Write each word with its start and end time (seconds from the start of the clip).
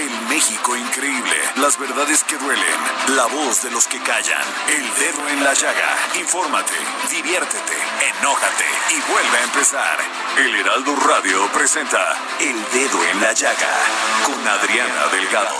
El 0.00 0.28
México 0.28 0.74
increíble. 0.74 1.36
Las 1.56 1.78
verdades 1.78 2.24
que 2.24 2.38
duelen. 2.38 2.80
La 3.08 3.26
voz 3.26 3.60
de 3.62 3.70
los 3.70 3.86
que 3.86 4.00
callan. 4.00 4.42
El 4.66 4.94
dedo 4.94 5.28
en 5.28 5.44
la 5.44 5.52
llaga. 5.52 5.94
Infórmate, 6.18 6.72
diviértete, 7.10 7.76
enójate 8.18 8.64
y 8.96 9.12
vuelve 9.12 9.36
a 9.36 9.42
empezar. 9.42 9.98
El 10.38 10.54
Heraldo 10.54 10.96
Radio 10.96 11.46
presenta 11.52 12.16
El 12.38 12.56
Dedo 12.72 13.04
en 13.12 13.20
la 13.20 13.34
Llaga 13.34 13.74
con 14.24 14.48
Adriana 14.48 15.06
Delgado. 15.12 15.56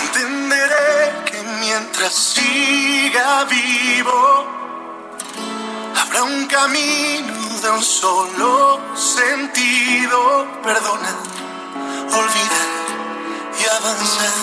Entenderé 0.00 1.24
que 1.24 1.42
mientras 1.58 2.14
siga 2.14 3.44
vivo, 3.46 4.46
habrá 5.96 6.22
un 6.22 6.46
camino 6.46 7.58
de 7.62 7.70
un 7.70 7.82
solo 7.82 8.80
sentido. 8.94 10.46
Perdona, 10.62 11.16
olvidar 12.12 12.97
y 13.60 13.64
avanzar. 13.66 14.34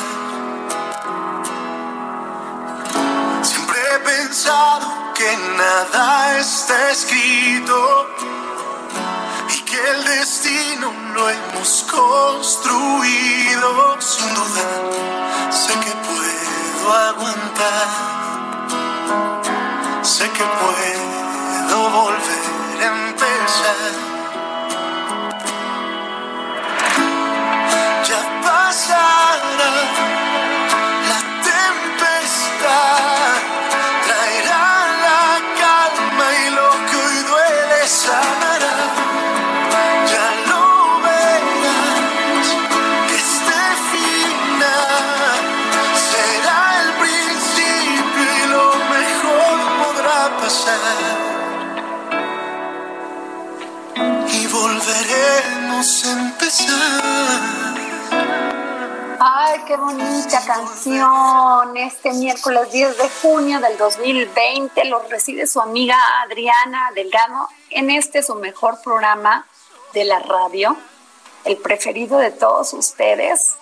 Siempre 3.42 3.78
he 3.94 4.00
pensado 4.00 5.14
que 5.14 5.38
nada 5.58 6.38
está 6.38 6.92
escrito 6.92 8.08
y 9.50 9.60
que 9.62 9.80
el 9.92 10.04
destino 10.04 10.92
lo 11.14 11.30
hemos 11.30 11.86
construido 11.90 13.70
sin 14.02 14.34
duda. 14.36 14.68
Sé 15.52 15.74
que 15.80 15.92
puedo 16.10 16.94
aguantar, 16.94 17.88
sé 20.02 20.30
que 20.32 20.44
puedo 20.44 21.90
volver 21.90 22.84
a 22.84 22.86
empezar. 22.86 24.16
Ya 28.08 28.35
pasará 28.66 29.85
qué 59.66 59.78
bonita 59.78 60.46
canción. 60.46 61.76
Este 61.78 62.14
miércoles 62.14 62.72
10 62.72 62.98
de 62.98 63.10
junio 63.22 63.60
del 63.60 63.78
2020 63.78 64.86
lo 64.86 65.00
recibe 65.10 65.48
su 65.48 65.60
amiga 65.60 65.98
Adriana 66.22 66.92
Delgado 66.94 67.48
en 67.72 67.90
este 67.90 68.22
su 68.22 68.36
mejor 68.36 68.80
programa 68.84 69.48
de 69.94 70.06
la 70.06 70.20
radio, 70.20 70.78
el 71.46 71.58
preferido 71.58 72.20
de 72.20 72.32
todos 72.32 72.74
ustedes, 72.74 73.54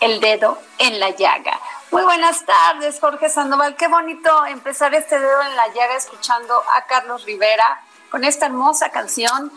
El 0.00 0.20
Dedo 0.20 0.58
en 0.78 0.98
la 0.98 1.10
Llaga. 1.10 1.60
Muy 1.92 2.02
buenas 2.02 2.44
tardes, 2.44 2.98
Jorge 2.98 3.28
Sandoval. 3.28 3.76
Qué 3.76 3.86
bonito 3.86 4.46
empezar 4.46 4.94
este 4.94 5.18
dedo 5.18 5.42
en 5.42 5.54
la 5.54 5.68
llaga 5.68 5.96
escuchando 5.96 6.60
a 6.76 6.86
Carlos 6.86 7.24
Rivera 7.24 7.82
con 8.10 8.24
esta 8.24 8.46
hermosa 8.46 8.90
canción, 8.90 9.52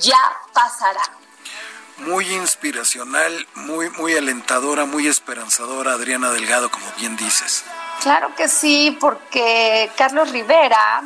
Ya 0.00 0.18
pasará. 0.52 1.02
Muy 1.98 2.28
inspiracional, 2.34 3.46
muy, 3.54 3.90
muy 3.90 4.14
alentadora, 4.14 4.84
muy 4.84 5.06
esperanzadora, 5.06 5.92
Adriana 5.92 6.30
Delgado, 6.30 6.70
como 6.70 6.86
bien 6.98 7.16
dices. 7.16 7.64
Claro 8.02 8.34
que 8.36 8.48
sí, 8.48 8.96
porque 9.00 9.90
Carlos 9.96 10.30
Rivera 10.30 11.02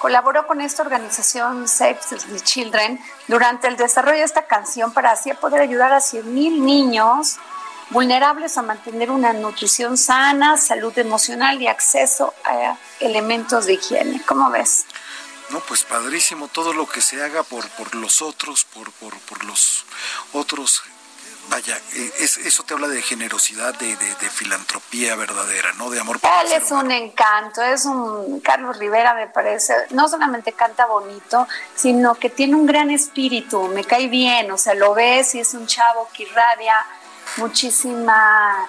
colaboró 0.00 0.46
con 0.46 0.60
esta 0.60 0.82
organización 0.82 1.68
Save 1.68 2.00
the 2.08 2.40
Children 2.40 2.98
durante 3.28 3.68
el 3.68 3.76
desarrollo 3.76 4.18
de 4.18 4.24
esta 4.24 4.46
canción 4.46 4.92
para 4.92 5.12
así 5.12 5.32
poder 5.34 5.60
ayudar 5.60 5.92
a 5.92 5.98
100.000 5.98 6.60
niños 6.60 7.38
vulnerables 7.90 8.56
a 8.56 8.62
mantener 8.62 9.10
una 9.10 9.32
nutrición 9.32 9.96
sana, 9.96 10.56
salud 10.56 10.96
emocional 10.98 11.60
y 11.60 11.68
acceso 11.68 12.34
a 12.44 12.76
elementos 13.00 13.66
de 13.66 13.74
higiene. 13.74 14.22
¿Cómo 14.26 14.50
ves? 14.50 14.86
No, 15.50 15.60
pues 15.60 15.84
padrísimo 15.84 16.48
todo 16.48 16.72
lo 16.72 16.88
que 16.88 17.00
se 17.00 17.22
haga 17.22 17.42
por, 17.42 17.68
por 17.70 17.94
los 17.94 18.22
otros, 18.22 18.64
por, 18.64 18.92
por, 18.92 19.18
por 19.20 19.44
los 19.44 19.84
otros. 20.32 20.82
Vaya, 21.48 21.76
eh, 21.94 22.12
es, 22.20 22.36
eso 22.36 22.62
te 22.62 22.74
habla 22.74 22.86
de 22.86 23.02
generosidad, 23.02 23.74
de, 23.74 23.96
de, 23.96 24.14
de 24.14 24.30
filantropía 24.30 25.16
verdadera, 25.16 25.72
¿no? 25.72 25.90
De 25.90 25.98
amor 25.98 26.20
por 26.20 26.30
Él 26.30 26.52
es 26.52 26.70
un 26.70 26.92
encanto, 26.92 27.60
es 27.62 27.84
un 27.86 28.40
Carlos 28.40 28.78
Rivera, 28.78 29.14
me 29.14 29.26
parece. 29.26 29.74
No 29.90 30.08
solamente 30.08 30.52
canta 30.52 30.86
bonito, 30.86 31.48
sino 31.74 32.14
que 32.14 32.30
tiene 32.30 32.54
un 32.54 32.66
gran 32.66 32.90
espíritu, 32.90 33.66
me 33.68 33.82
cae 33.82 34.06
bien, 34.06 34.52
o 34.52 34.58
sea, 34.58 34.74
lo 34.74 34.94
ves 34.94 35.34
y 35.34 35.40
es 35.40 35.54
un 35.54 35.66
chavo 35.66 36.08
que 36.12 36.22
irradia 36.22 36.86
muchísima 37.38 38.68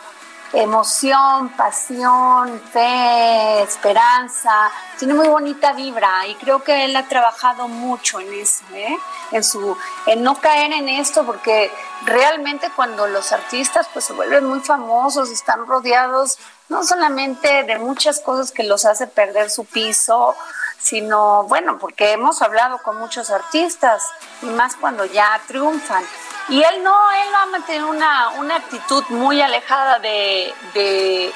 emoción, 0.54 1.50
pasión, 1.50 2.62
fe, 2.72 3.62
esperanza, 3.62 4.70
tiene 5.00 5.14
muy 5.14 5.28
bonita 5.28 5.74
vibra 5.74 6.28
y 6.28 6.36
creo 6.36 6.64
que 6.64 6.86
él 6.86 6.96
ha 6.96 7.08
trabajado 7.08 7.68
mucho 7.68 8.20
en 8.20 8.34
eso, 8.34 8.64
¿eh? 8.74 8.98
en 9.32 9.44
su, 9.44 9.78
en 10.08 10.24
no 10.24 10.40
caer 10.40 10.74
en 10.74 10.90
esto, 10.90 11.26
porque 11.26 11.72
realmente 12.06 12.70
cuando 12.76 13.08
los 13.08 13.32
artistas 13.32 13.88
pues 13.94 14.06
se 14.06 14.14
vuelven 14.14 14.46
muy 14.46 14.60
famosos, 14.60 15.30
están 15.30 15.66
rodeados 15.66 16.38
no 16.68 16.84
solamente 16.84 17.64
de 17.64 17.78
muchas 17.80 18.20
cosas 18.20 18.52
que 18.52 18.64
los 18.64 18.86
hace 18.86 19.08
perder 19.08 19.50
su 19.50 19.66
piso, 19.66 20.36
sino 20.80 21.44
bueno, 21.44 21.78
porque 21.78 22.14
hemos 22.14 22.42
hablado 22.42 22.80
con 22.80 22.98
muchos 22.98 23.30
artistas 23.30 24.08
y 24.42 24.48
más 24.48 24.76
cuando 24.76 25.06
ya 25.06 25.40
triunfan. 25.48 26.04
Y 26.50 26.62
él 26.64 26.84
no, 26.84 27.12
él 27.12 27.30
va 27.34 27.44
a 27.44 27.46
mantener 27.48 27.84
una, 27.86 28.30
una 28.32 28.56
actitud 28.58 29.04
muy 29.10 29.42
alejada 29.42 30.00
de, 30.00 30.54
de, 30.74 31.34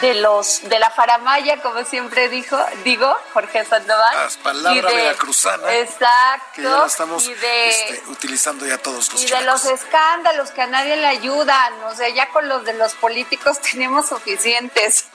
de 0.00 0.14
los 0.14 0.60
de 0.68 0.78
la 0.78 0.90
faramaya, 0.90 1.62
como 1.62 1.84
siempre 1.84 2.28
dijo, 2.28 2.58
digo, 2.82 3.16
Jorge 3.32 3.64
Sandoval. 3.64 4.16
Las 4.16 4.36
palabras 4.38 4.92
de- 4.92 5.00
veracruzana, 5.02 5.72
Exacto. 5.74 6.46
que 6.54 6.62
ya 6.62 6.70
la 6.70 6.86
estamos 6.86 7.24
y 7.28 7.34
de, 7.34 7.68
este, 7.68 8.02
utilizando 8.10 8.66
ya 8.66 8.78
todos 8.78 9.12
los 9.12 9.22
y 9.22 9.26
de 9.26 9.40
los 9.42 9.64
escándalos 9.66 10.50
que 10.50 10.62
a 10.62 10.66
nadie 10.66 10.96
le 10.96 11.06
ayudan, 11.06 11.74
o 11.84 11.94
sea, 11.94 12.08
ya 12.08 12.28
con 12.30 12.48
los 12.48 12.64
de 12.64 12.72
los 12.74 12.94
políticos 12.94 13.60
tenemos 13.70 14.08
suficientes. 14.08 15.06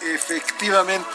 Efectivamente. 0.00 1.08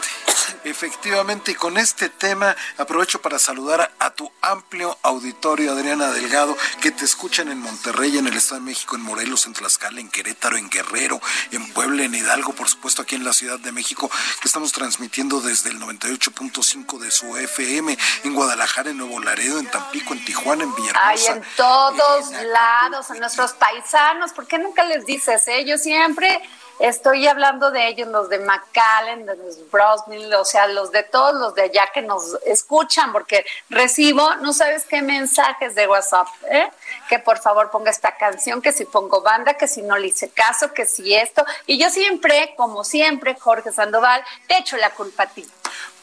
Efectivamente, 0.64 1.52
y 1.52 1.54
con 1.54 1.76
este 1.76 2.08
tema 2.08 2.56
aprovecho 2.76 3.20
para 3.20 3.38
saludar 3.38 3.92
a 3.98 4.10
tu 4.10 4.30
amplio 4.40 4.96
auditorio, 5.02 5.72
Adriana 5.72 6.10
Delgado, 6.10 6.56
que 6.80 6.90
te 6.90 7.04
escuchan 7.04 7.48
en 7.48 7.60
Monterrey, 7.60 8.18
en 8.18 8.26
el 8.26 8.36
Estado 8.36 8.60
de 8.60 8.66
México, 8.66 8.96
en 8.96 9.02
Morelos, 9.02 9.46
en 9.46 9.52
Tlaxcala, 9.52 10.00
en 10.00 10.10
Querétaro, 10.10 10.56
en 10.56 10.68
Guerrero, 10.68 11.20
en 11.52 11.72
Puebla, 11.72 12.04
en 12.04 12.14
Hidalgo, 12.14 12.52
por 12.54 12.68
supuesto 12.68 13.02
aquí 13.02 13.14
en 13.14 13.24
la 13.24 13.32
Ciudad 13.32 13.58
de 13.58 13.72
México, 13.72 14.10
que 14.40 14.48
estamos 14.48 14.72
transmitiendo 14.72 15.40
desde 15.40 15.70
el 15.70 15.80
98.5 15.80 16.98
de 16.98 17.10
su 17.10 17.36
FM, 17.36 17.96
en 18.24 18.34
Guadalajara, 18.34 18.90
en 18.90 18.98
Nuevo 18.98 19.20
Laredo, 19.20 19.58
en 19.58 19.70
Tampico, 19.70 20.14
en 20.14 20.24
Tijuana, 20.24 20.64
en 20.64 20.74
Villahermosa. 20.74 21.06
Ay, 21.08 21.20
en 21.26 21.44
todos 21.56 22.30
lados, 22.30 23.10
a 23.10 23.14
nuestros 23.14 23.52
paisanos, 23.52 24.32
¿por 24.32 24.46
qué 24.46 24.58
nunca 24.58 24.84
les 24.84 25.06
dices? 25.06 25.46
Eh? 25.48 25.64
Yo 25.64 25.78
siempre 25.78 26.42
Estoy 26.78 27.26
hablando 27.26 27.70
de 27.70 27.88
ellos, 27.88 28.08
los 28.08 28.28
de 28.28 28.38
McAllen, 28.38 29.26
de 29.26 29.36
los 29.36 29.70
Brosmill, 29.70 30.32
o 30.34 30.44
sea, 30.44 30.66
los 30.68 30.92
de 30.92 31.02
todos 31.02 31.34
los 31.34 31.54
de 31.54 31.62
allá 31.62 31.88
que 31.92 32.02
nos 32.02 32.34
escuchan, 32.46 33.12
porque 33.12 33.44
recibo, 33.68 34.36
no 34.36 34.52
sabes 34.52 34.84
qué 34.84 35.02
mensajes 35.02 35.74
de 35.74 35.88
WhatsApp, 35.88 36.28
¿eh? 36.50 36.70
que 37.08 37.18
por 37.18 37.38
favor 37.38 37.70
ponga 37.70 37.90
esta 37.90 38.16
canción, 38.16 38.62
que 38.62 38.72
si 38.72 38.84
pongo 38.84 39.22
banda, 39.22 39.54
que 39.54 39.66
si 39.66 39.82
no 39.82 39.96
le 39.96 40.08
hice 40.08 40.30
caso, 40.30 40.72
que 40.72 40.86
si 40.86 41.14
esto. 41.14 41.44
Y 41.66 41.78
yo 41.78 41.90
siempre, 41.90 42.54
como 42.56 42.84
siempre, 42.84 43.34
Jorge 43.34 43.72
Sandoval, 43.72 44.22
te 44.46 44.58
echo 44.58 44.76
la 44.76 44.90
culpa 44.90 45.24
a 45.24 45.26
ti. 45.26 45.46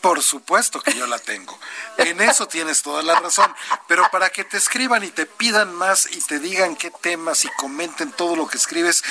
Por 0.05 0.21
supuesto 0.21 0.81
que 0.81 0.93
yo 0.93 1.07
la 1.07 1.17
tengo. 1.17 1.57
En 1.97 2.21
eso 2.21 2.47
tienes 2.47 2.83
toda 2.83 3.01
la 3.01 3.15
razón. 3.15 3.51
Pero 3.87 4.07
para 4.11 4.29
que 4.29 4.43
te 4.43 4.55
escriban 4.55 5.03
y 5.03 5.09
te 5.09 5.25
pidan 5.25 5.73
más 5.73 6.07
y 6.11 6.21
te 6.21 6.37
digan 6.37 6.75
qué 6.75 6.91
temas 6.91 7.43
y 7.43 7.49
comenten 7.57 8.11
todo 8.11 8.35
lo 8.35 8.47
que 8.47 8.57
escribes, 8.57 9.03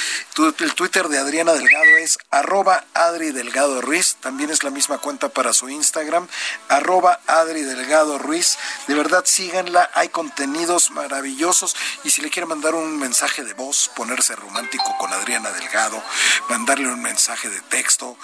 el 0.61 0.75
Twitter 0.75 1.09
de 1.09 1.19
Adriana 1.19 1.53
Delgado 1.55 1.97
es 1.99 2.17
arroba 2.31 2.85
Adri 2.95 3.33
Delgado 3.33 3.81
Ruiz. 3.81 4.19
También 4.21 4.51
es 4.51 4.63
la 4.63 4.71
misma 4.71 4.99
cuenta 4.99 5.31
para 5.31 5.53
su 5.53 5.69
Instagram, 5.69 6.29
arroba 6.69 7.19
Adri 7.27 7.63
Delgado 7.63 8.19
Ruiz. 8.19 8.57
De 8.87 8.95
verdad, 8.95 9.25
síganla. 9.25 9.91
Hay 9.95 10.11
contenidos 10.11 10.93
maravillosos. 10.93 11.75
Y 12.05 12.11
si 12.11 12.23
le 12.23 12.31
quieren 12.31 12.51
mandar 12.51 12.77
un 12.77 12.99
mensaje 13.01 13.43
de 13.43 13.55
voz, 13.55 13.91
ponerse 13.97 14.37
romántico 14.37 14.97
con 14.99 15.13
Adriana 15.13 15.51
Delgado, 15.51 16.01
mandarle 16.49 16.87
un 16.87 17.03
mensaje 17.03 17.49
de 17.49 17.61
texto, 17.63 18.17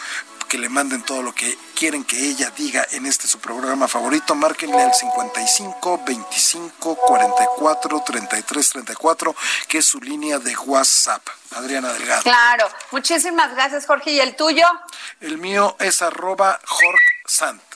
que 0.51 0.59
le 0.59 0.69
manden 0.69 1.03
todo 1.03 1.23
lo 1.23 1.33
que 1.33 1.57
quieren 1.77 2.03
que 2.03 2.20
ella 2.29 2.51
diga 2.51 2.87
en 2.93 3.07
este 3.07 3.27
su 3.27 3.39
programa 3.39 3.89
favorito. 3.89 4.35
Márquenle 4.35 4.83
al 4.83 4.95
55 4.95 6.03
25 6.07 6.97
44 6.97 8.03
33 8.05 8.71
34, 8.71 9.37
que 9.69 9.79
es 9.79 9.87
su 9.87 10.01
línea 10.01 10.39
de 10.39 10.57
WhatsApp. 10.57 11.27
Adriana 11.53 11.93
Delgado. 11.93 12.23
Claro, 12.23 12.69
muchísimas 12.91 13.53
gracias, 13.55 13.87
Jorge. 13.87 14.13
¿Y 14.13 14.21
el 14.21 14.37
tuyo? 14.37 14.67
El 15.21 15.39
mío 15.39 15.77
es 15.81 16.03
arroba 16.03 16.61
Jorge 16.65 16.99
Sant. 17.27 17.70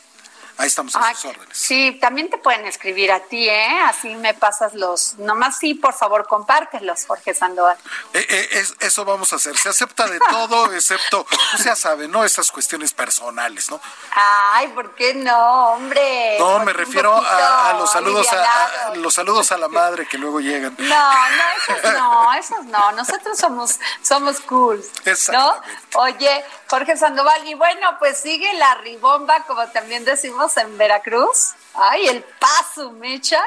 Ahí 0.57 0.69
estamos 0.69 0.95
a 0.95 1.15
sus 1.15 1.25
órdenes. 1.25 1.57
Sí, 1.57 1.99
también 2.01 2.31
te 2.31 2.39
pueden 2.39 2.65
escribir 2.67 3.11
a 3.11 3.21
ti, 3.21 3.49
¿eh? 3.49 3.81
Así 3.85 4.15
me 4.15 4.35
pasas 4.35 4.75
los. 4.75 5.15
Nomás 5.19 5.59
sí, 5.59 5.75
por 5.75 5.95
favor, 5.95 6.27
compártelos, 6.29 7.07
Jorge 7.07 7.35
Sandoval. 7.35 7.77
Eh, 8.13 8.25
eh, 8.29 8.65
eso 8.81 9.05
vamos 9.05 9.33
a 9.33 9.37
hacer. 9.37 9.57
Se 9.59 9.69
acepta 9.69 10.07
de 10.07 10.21
todo, 10.21 10.73
excepto, 10.75 11.27
pues 11.51 11.65
ya 11.65 11.75
saben, 11.75 12.11
¿no? 12.11 12.25
Esas 12.25 12.53
cuestiones 12.53 12.93
personales, 12.93 13.69
¿no? 13.69 13.81
Ay, 14.15 14.69
¿por 14.69 14.95
qué 14.95 15.15
no, 15.15 15.73
hombre? 15.73 16.39
No, 16.39 16.61
me 16.61 16.73
refiero 16.73 17.15
a, 17.15 17.75
los 17.79 17.91
saludos 17.91 18.27
a, 18.33 18.95
los 18.95 19.13
saludos 19.13 19.51
a 19.51 19.59
la 19.59 19.69
madre 19.69 20.07
que 20.07 20.19
luego 20.19 20.41
llegan. 20.41 20.77
No, 20.79 20.87
no, 20.87 21.45
esos 21.57 21.93
no, 21.93 22.35
esos 22.35 22.65
no. 22.67 22.93
Nosotros 22.93 23.37
somos, 23.37 23.81
somos 24.03 24.41
cool. 24.41 24.85
¿no? 25.33 25.61
Oye, 25.97 26.45
Jorge 26.75 26.97
Sandoval, 26.97 27.47
y 27.47 27.55
bueno, 27.55 27.97
pues 28.01 28.19
sigue 28.19 28.53
la 28.55 28.75
ribomba, 28.75 29.45
como 29.47 29.65
también 29.69 30.05
decimos 30.05 30.57
en 30.57 30.77
Veracruz. 30.77 31.53
Ay, 31.73 32.09
el 32.09 32.25
paso, 32.25 32.91
Mecha. 32.91 33.41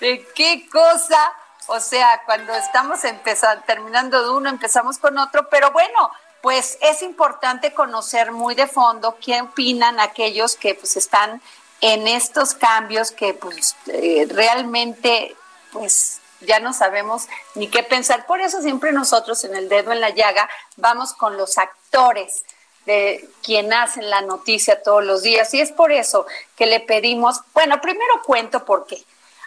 ¿De 0.00 0.26
qué 0.34 0.66
cosa? 0.72 1.34
O 1.66 1.78
sea, 1.80 2.22
cuando 2.24 2.54
estamos 2.54 3.04
empezando, 3.04 3.62
terminando 3.66 4.24
de 4.24 4.30
uno, 4.30 4.48
empezamos 4.48 4.96
con 4.96 5.18
otro, 5.18 5.50
pero 5.50 5.70
bueno, 5.72 6.10
pues 6.40 6.78
es 6.80 7.02
importante 7.02 7.74
conocer 7.74 8.32
muy 8.32 8.54
de 8.54 8.66
fondo 8.66 9.18
qué 9.20 9.42
opinan 9.42 10.00
aquellos 10.00 10.56
que 10.56 10.74
pues 10.74 10.96
están 10.96 11.42
en 11.82 12.08
estos 12.08 12.54
cambios 12.54 13.10
que 13.10 13.34
pues 13.34 13.76
eh, 13.88 14.26
realmente 14.30 15.36
pues 15.72 16.22
ya 16.40 16.58
no 16.58 16.72
sabemos 16.72 17.28
ni 17.54 17.68
qué 17.68 17.82
pensar. 17.82 18.24
Por 18.24 18.40
eso 18.40 18.62
siempre 18.62 18.92
nosotros 18.92 19.44
en 19.44 19.56
el 19.56 19.68
dedo 19.68 19.92
en 19.92 20.00
la 20.00 20.08
llaga 20.08 20.48
vamos 20.76 21.12
con 21.12 21.36
los 21.36 21.58
actores 21.58 22.44
de 22.86 23.28
quien 23.42 23.72
hace 23.72 24.02
la 24.02 24.20
noticia 24.22 24.82
todos 24.82 25.04
los 25.04 25.22
días. 25.22 25.52
Y 25.54 25.60
es 25.60 25.72
por 25.72 25.92
eso 25.92 26.26
que 26.56 26.66
le 26.66 26.80
pedimos, 26.80 27.40
bueno, 27.54 27.80
primero 27.80 28.22
cuento 28.24 28.64
por 28.64 28.86
qué. 28.86 29.04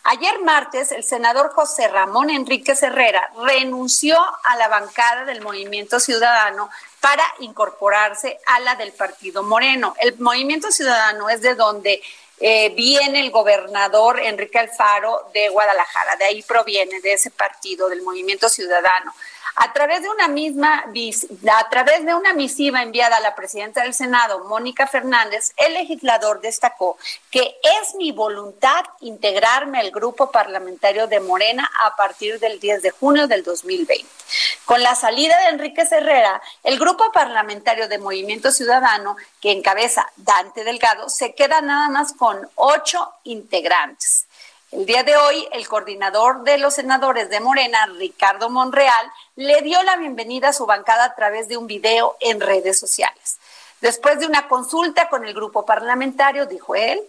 Ayer 0.08 0.40
martes, 0.42 0.92
el 0.92 1.04
senador 1.04 1.52
José 1.54 1.88
Ramón 1.88 2.30
Enríquez 2.30 2.84
Herrera 2.84 3.32
renunció 3.44 4.16
a 4.44 4.56
la 4.56 4.68
bancada 4.68 5.26
del 5.26 5.42
Movimiento 5.42 6.00
Ciudadano 6.00 6.70
para 7.00 7.24
incorporarse 7.40 8.40
a 8.46 8.60
la 8.60 8.76
del 8.76 8.92
Partido 8.92 9.42
Moreno. 9.42 9.96
El 10.00 10.16
Movimiento 10.20 10.72
Ciudadano 10.72 11.28
es 11.28 11.42
de 11.42 11.56
donde 11.56 12.04
eh, 12.40 12.70
viene 12.76 13.22
el 13.22 13.32
gobernador 13.32 14.20
Enrique 14.20 14.60
Alfaro 14.60 15.30
de 15.34 15.50
Guadalajara, 15.50 16.18
de 16.18 16.26
ahí 16.26 16.44
proviene, 16.44 17.02
de 17.02 17.14
ese 17.14 17.32
partido, 17.32 17.90
del 17.90 18.04
Movimiento 18.04 18.48
Ciudadano. 18.48 19.12
A 19.56 19.72
través 19.72 20.02
de 20.02 20.10
una 20.10 20.28
misma 20.28 20.84
a 21.52 21.70
través 21.70 22.06
de 22.06 22.14
una 22.14 22.34
misiva 22.34 22.82
enviada 22.82 23.18
a 23.18 23.22
la 23.22 23.36
presidenta 23.36 23.84
del 23.84 23.94
Senado, 23.94 24.44
Mónica 24.46 24.86
Fernández, 24.86 25.54
el 25.56 25.74
legislador 25.74 26.42
destacó 26.42 26.98
que 27.32 27.56
es 27.82 27.96
mi 27.96 28.12
voluntad 28.12 28.84
integrarme 29.00 29.80
al 29.80 29.92
grupo 29.92 30.30
parlamentario 30.30 31.08
de 31.08 31.22
Morena 31.22 31.70
a 31.86 31.96
partir 31.96 32.40
del 32.40 32.60
10 32.60 32.82
de 32.82 32.92
junio 32.92 33.28
del 33.28 33.44
2020. 33.44 34.06
Con 34.66 34.84
la 34.84 34.96
salida 34.96 35.40
de 35.42 35.50
Enrique 35.50 35.84
Herrera, 35.90 36.42
el 36.64 36.78
grupo 36.78 37.12
parlamentario 37.12 37.88
de 37.88 37.98
Movimiento 37.98 38.52
Ciudadano, 38.52 39.16
que 39.40 39.52
encabeza 39.52 40.12
Dante 40.18 40.64
Delgado, 40.64 41.10
se 41.10 41.34
queda 41.34 41.62
nada 41.62 41.88
más 41.90 42.14
con 42.14 42.50
ocho 42.56 43.14
integrantes. 43.24 44.26
El 44.76 44.86
día 44.86 45.04
de 45.04 45.16
hoy, 45.16 45.48
el 45.54 45.70
coordinador 45.70 46.44
de 46.44 46.58
los 46.58 46.74
senadores 46.74 47.30
de 47.30 47.40
Morena, 47.40 47.86
Ricardo 47.98 48.50
Monreal, 48.50 49.10
le 49.38 49.62
dio 49.62 49.82
la 49.84 49.96
bienvenida 49.96 50.50
a 50.50 50.54
su 50.54 50.66
bancada 50.66 51.06
a 51.06 51.16
través 51.16 51.48
de 51.48 51.56
un 51.56 51.66
video 51.66 52.18
en 52.20 52.42
redes 52.42 52.78
sociales. 52.78 53.38
Después 53.80 54.20
de 54.20 54.26
una 54.26 54.50
consulta 54.50 55.08
con 55.08 55.26
el 55.26 55.34
grupo 55.34 55.66
parlamentario, 55.66 56.46
dijo 56.46 56.76
él, 56.76 57.02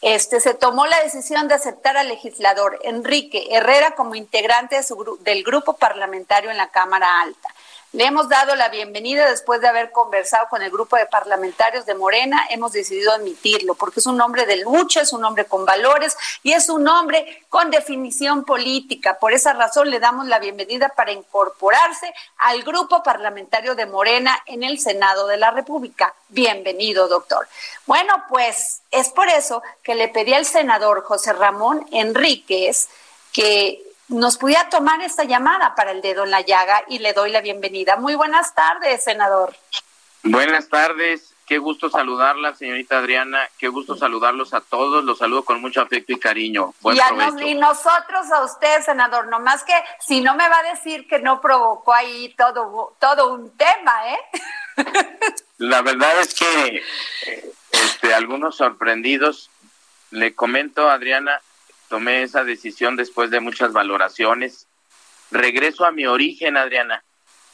este, 0.00 0.38
se 0.38 0.54
tomó 0.54 0.86
la 0.86 1.02
decisión 1.02 1.48
de 1.48 1.54
aceptar 1.54 1.96
al 1.96 2.06
legislador 2.06 2.78
Enrique 2.84 3.48
Herrera 3.50 3.96
como 3.96 4.14
integrante 4.14 4.80
del 5.22 5.42
grupo 5.42 5.72
parlamentario 5.72 6.52
en 6.52 6.56
la 6.56 6.68
Cámara 6.68 7.20
Alta. 7.20 7.52
Le 7.92 8.04
hemos 8.04 8.28
dado 8.28 8.54
la 8.54 8.68
bienvenida 8.68 9.30
después 9.30 9.62
de 9.62 9.68
haber 9.68 9.92
conversado 9.92 10.46
con 10.50 10.60
el 10.60 10.70
grupo 10.70 10.96
de 10.96 11.06
parlamentarios 11.06 11.86
de 11.86 11.94
Morena. 11.94 12.46
Hemos 12.50 12.72
decidido 12.72 13.12
admitirlo 13.12 13.76
porque 13.76 14.00
es 14.00 14.06
un 14.06 14.20
hombre 14.20 14.44
de 14.44 14.58
lucha, 14.58 15.00
es 15.00 15.14
un 15.14 15.24
hombre 15.24 15.46
con 15.46 15.64
valores 15.64 16.14
y 16.42 16.52
es 16.52 16.68
un 16.68 16.86
hombre 16.86 17.46
con 17.48 17.70
definición 17.70 18.44
política. 18.44 19.18
Por 19.18 19.32
esa 19.32 19.54
razón 19.54 19.88
le 19.88 20.00
damos 20.00 20.26
la 20.26 20.38
bienvenida 20.38 20.90
para 20.90 21.12
incorporarse 21.12 22.12
al 22.36 22.62
grupo 22.62 23.02
parlamentario 23.02 23.74
de 23.74 23.86
Morena 23.86 24.38
en 24.44 24.64
el 24.64 24.78
Senado 24.78 25.26
de 25.26 25.38
la 25.38 25.50
República. 25.50 26.14
Bienvenido, 26.28 27.08
doctor. 27.08 27.48
Bueno, 27.86 28.22
pues 28.28 28.82
es 28.90 29.08
por 29.08 29.30
eso 29.30 29.62
que 29.82 29.94
le 29.94 30.08
pedí 30.08 30.34
al 30.34 30.44
senador 30.44 31.04
José 31.04 31.32
Ramón 31.32 31.86
Enríquez 31.90 32.90
que 33.32 33.87
nos 34.08 34.38
pudiera 34.38 34.68
tomar 34.68 35.00
esta 35.02 35.24
llamada 35.24 35.74
para 35.74 35.92
el 35.92 36.00
dedo 36.00 36.24
en 36.24 36.30
la 36.30 36.40
llaga 36.40 36.82
y 36.88 36.98
le 36.98 37.12
doy 37.12 37.30
la 37.30 37.40
bienvenida. 37.40 37.96
Muy 37.96 38.14
buenas 38.14 38.54
tardes, 38.54 39.04
senador. 39.04 39.54
Buenas 40.22 40.68
tardes, 40.68 41.34
qué 41.46 41.58
gusto 41.58 41.88
saludarla, 41.88 42.54
señorita 42.54 42.98
Adriana, 42.98 43.48
qué 43.56 43.68
gusto 43.68 43.96
saludarlos 43.96 44.52
a 44.52 44.60
todos, 44.60 45.04
los 45.04 45.18
saludo 45.18 45.44
con 45.44 45.60
mucho 45.60 45.80
afecto 45.80 46.12
y 46.12 46.18
cariño. 46.18 46.74
y, 46.84 47.50
y 47.50 47.54
nosotros 47.54 48.30
a 48.32 48.44
usted, 48.44 48.82
senador, 48.82 49.28
nomás 49.28 49.62
que 49.62 49.74
si 50.00 50.20
no 50.20 50.34
me 50.34 50.48
va 50.48 50.58
a 50.58 50.74
decir 50.74 51.06
que 51.06 51.20
no 51.20 51.40
provocó 51.40 51.94
ahí 51.94 52.34
todo, 52.36 52.96
todo 52.98 53.32
un 53.32 53.56
tema, 53.56 54.12
¿eh? 54.12 54.18
La 55.58 55.82
verdad 55.82 56.20
es 56.20 56.34
que 56.34 56.82
este, 57.72 58.14
algunos 58.14 58.56
sorprendidos, 58.56 59.50
le 60.10 60.34
comento, 60.34 60.90
Adriana, 60.90 61.40
tomé 61.88 62.22
esa 62.22 62.44
decisión 62.44 62.96
después 62.96 63.30
de 63.30 63.40
muchas 63.40 63.72
valoraciones. 63.72 64.68
Regreso 65.30 65.84
a 65.84 65.92
mi 65.92 66.06
origen, 66.06 66.56
Adriana. 66.56 67.04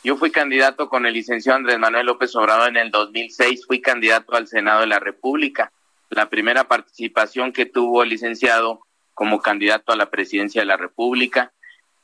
Yo 0.03 0.17
fui 0.17 0.31
candidato 0.31 0.89
con 0.89 1.07
el 1.07 1.15
licenciado 1.15 1.57
Andrés 1.57 1.79
Manuel 1.79 2.07
López 2.07 2.37
Obrador 2.37 2.69
en 2.69 2.77
el 2.77 2.91
2006, 2.91 3.67
fui 3.67 3.81
candidato 3.81 4.35
al 4.35 4.47
Senado 4.47 4.81
de 4.81 4.87
la 4.87 4.99
República. 4.99 5.73
La 6.11 6.29
primera 6.29 6.65
participación 6.65 7.53
que 7.53 7.65
tuvo 7.65 8.03
el 8.03 8.11
licenciado 8.11 8.81
como 9.15 9.41
candidato 9.41 9.93
a 9.93 9.97
la 9.97 10.11
presidencia 10.11 10.61
de 10.61 10.67
la 10.67 10.77
República. 10.77 11.53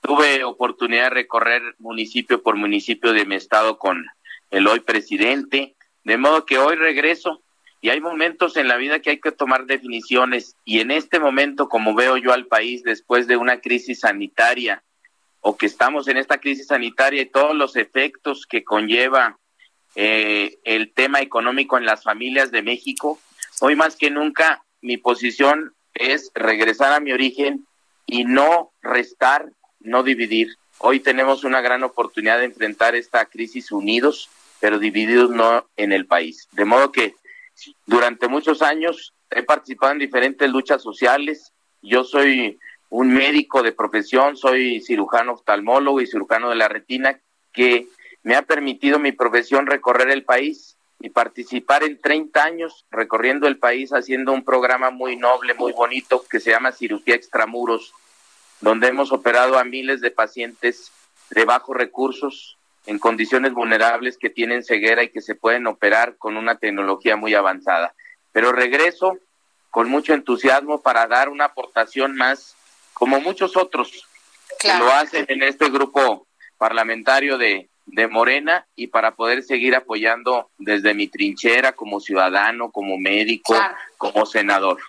Tuve 0.00 0.44
oportunidad 0.44 1.04
de 1.04 1.10
recorrer 1.10 1.62
municipio 1.78 2.42
por 2.42 2.56
municipio 2.56 3.12
de 3.12 3.26
mi 3.26 3.34
estado 3.34 3.78
con 3.78 4.06
el 4.50 4.66
hoy 4.66 4.80
presidente, 4.80 5.76
de 6.04 6.16
modo 6.16 6.46
que 6.46 6.58
hoy 6.58 6.76
regreso 6.76 7.42
y 7.80 7.88
hay 7.88 8.00
momentos 8.00 8.56
en 8.56 8.68
la 8.68 8.76
vida 8.76 9.00
que 9.00 9.10
hay 9.10 9.20
que 9.20 9.32
tomar 9.32 9.64
definiciones 9.64 10.56
y 10.64 10.80
en 10.80 10.90
este 10.90 11.18
momento, 11.18 11.68
como 11.68 11.94
veo 11.94 12.16
yo 12.16 12.32
al 12.32 12.46
país 12.46 12.82
después 12.82 13.26
de 13.26 13.36
una 13.36 13.60
crisis 13.60 14.00
sanitaria 14.00 14.82
o 15.40 15.56
que 15.56 15.66
estamos 15.66 16.06
en 16.08 16.18
esta 16.18 16.38
crisis 16.38 16.66
sanitaria 16.66 17.22
y 17.22 17.30
todos 17.30 17.56
los 17.56 17.76
efectos 17.76 18.46
que 18.46 18.64
conlleva 18.64 19.38
eh, 19.94 20.58
el 20.64 20.92
tema 20.92 21.20
económico 21.20 21.78
en 21.78 21.86
las 21.86 22.04
familias 22.04 22.50
de 22.50 22.62
México, 22.62 23.18
hoy 23.60 23.76
más 23.76 23.96
que 23.96 24.10
nunca 24.10 24.62
mi 24.82 24.98
posición 24.98 25.74
es 25.94 26.30
regresar 26.34 26.92
a 26.92 27.00
mi 27.00 27.12
origen 27.12 27.66
y 28.06 28.24
no 28.24 28.72
restar, 28.82 29.50
no 29.80 30.02
dividir. 30.02 30.48
Hoy 30.78 31.00
tenemos 31.00 31.44
una 31.44 31.60
gran 31.62 31.82
oportunidad 31.82 32.38
de 32.38 32.46
enfrentar 32.46 32.94
esta 32.94 33.24
crisis 33.24 33.72
unidos, 33.72 34.28
pero 34.60 34.78
divididos 34.78 35.30
no 35.30 35.66
en 35.76 35.92
el 35.92 36.06
país. 36.06 36.48
De 36.52 36.64
modo 36.64 36.92
que 36.92 37.14
durante 37.86 38.28
muchos 38.28 38.62
años 38.62 39.14
he 39.30 39.42
participado 39.42 39.92
en 39.92 39.98
diferentes 39.98 40.50
luchas 40.50 40.82
sociales. 40.82 41.52
Yo 41.82 42.04
soy 42.04 42.58
un 42.90 43.12
médico 43.12 43.62
de 43.62 43.72
profesión, 43.72 44.36
soy 44.36 44.80
cirujano 44.80 45.32
oftalmólogo 45.34 46.00
y 46.00 46.06
cirujano 46.06 46.50
de 46.50 46.56
la 46.56 46.68
retina, 46.68 47.18
que 47.52 47.86
me 48.22 48.34
ha 48.34 48.42
permitido 48.42 48.98
mi 48.98 49.12
profesión 49.12 49.66
recorrer 49.66 50.10
el 50.10 50.24
país 50.24 50.76
y 51.00 51.10
participar 51.10 51.82
en 51.84 51.98
30 51.98 52.44
años 52.44 52.84
recorriendo 52.90 53.46
el 53.46 53.58
país 53.58 53.92
haciendo 53.92 54.32
un 54.32 54.44
programa 54.44 54.90
muy 54.90 55.16
noble, 55.16 55.54
muy 55.54 55.72
bonito 55.72 56.24
que 56.28 56.40
se 56.40 56.50
llama 56.50 56.72
Cirugía 56.72 57.14
Extramuros, 57.14 57.94
donde 58.60 58.88
hemos 58.88 59.10
operado 59.10 59.58
a 59.58 59.64
miles 59.64 60.00
de 60.00 60.10
pacientes 60.10 60.92
de 61.30 61.44
bajos 61.44 61.76
recursos 61.76 62.58
en 62.86 62.98
condiciones 62.98 63.52
vulnerables 63.52 64.16
que 64.18 64.30
tienen 64.30 64.64
ceguera 64.64 65.02
y 65.02 65.10
que 65.10 65.20
se 65.20 65.34
pueden 65.34 65.66
operar 65.66 66.16
con 66.16 66.36
una 66.36 66.56
tecnología 66.56 67.16
muy 67.16 67.34
avanzada. 67.34 67.94
Pero 68.32 68.52
regreso 68.52 69.18
con 69.70 69.88
mucho 69.88 70.14
entusiasmo 70.14 70.80
para 70.80 71.06
dar 71.06 71.28
una 71.28 71.46
aportación 71.46 72.16
más, 72.16 72.56
como 72.94 73.20
muchos 73.20 73.56
otros 73.56 74.06
que 74.58 74.72
lo 74.74 74.90
hacen 74.92 75.24
en 75.28 75.42
este 75.42 75.70
grupo 75.70 76.26
parlamentario 76.58 77.38
de, 77.38 77.70
de 77.86 78.08
Morena 78.08 78.66
y 78.74 78.88
para 78.88 79.14
poder 79.14 79.42
seguir 79.42 79.74
apoyando 79.74 80.50
desde 80.58 80.94
mi 80.94 81.08
trinchera 81.08 81.72
como 81.72 82.00
ciudadano, 82.00 82.70
como 82.70 82.98
médico, 82.98 83.54
como 83.96 84.26
senador. 84.26 84.80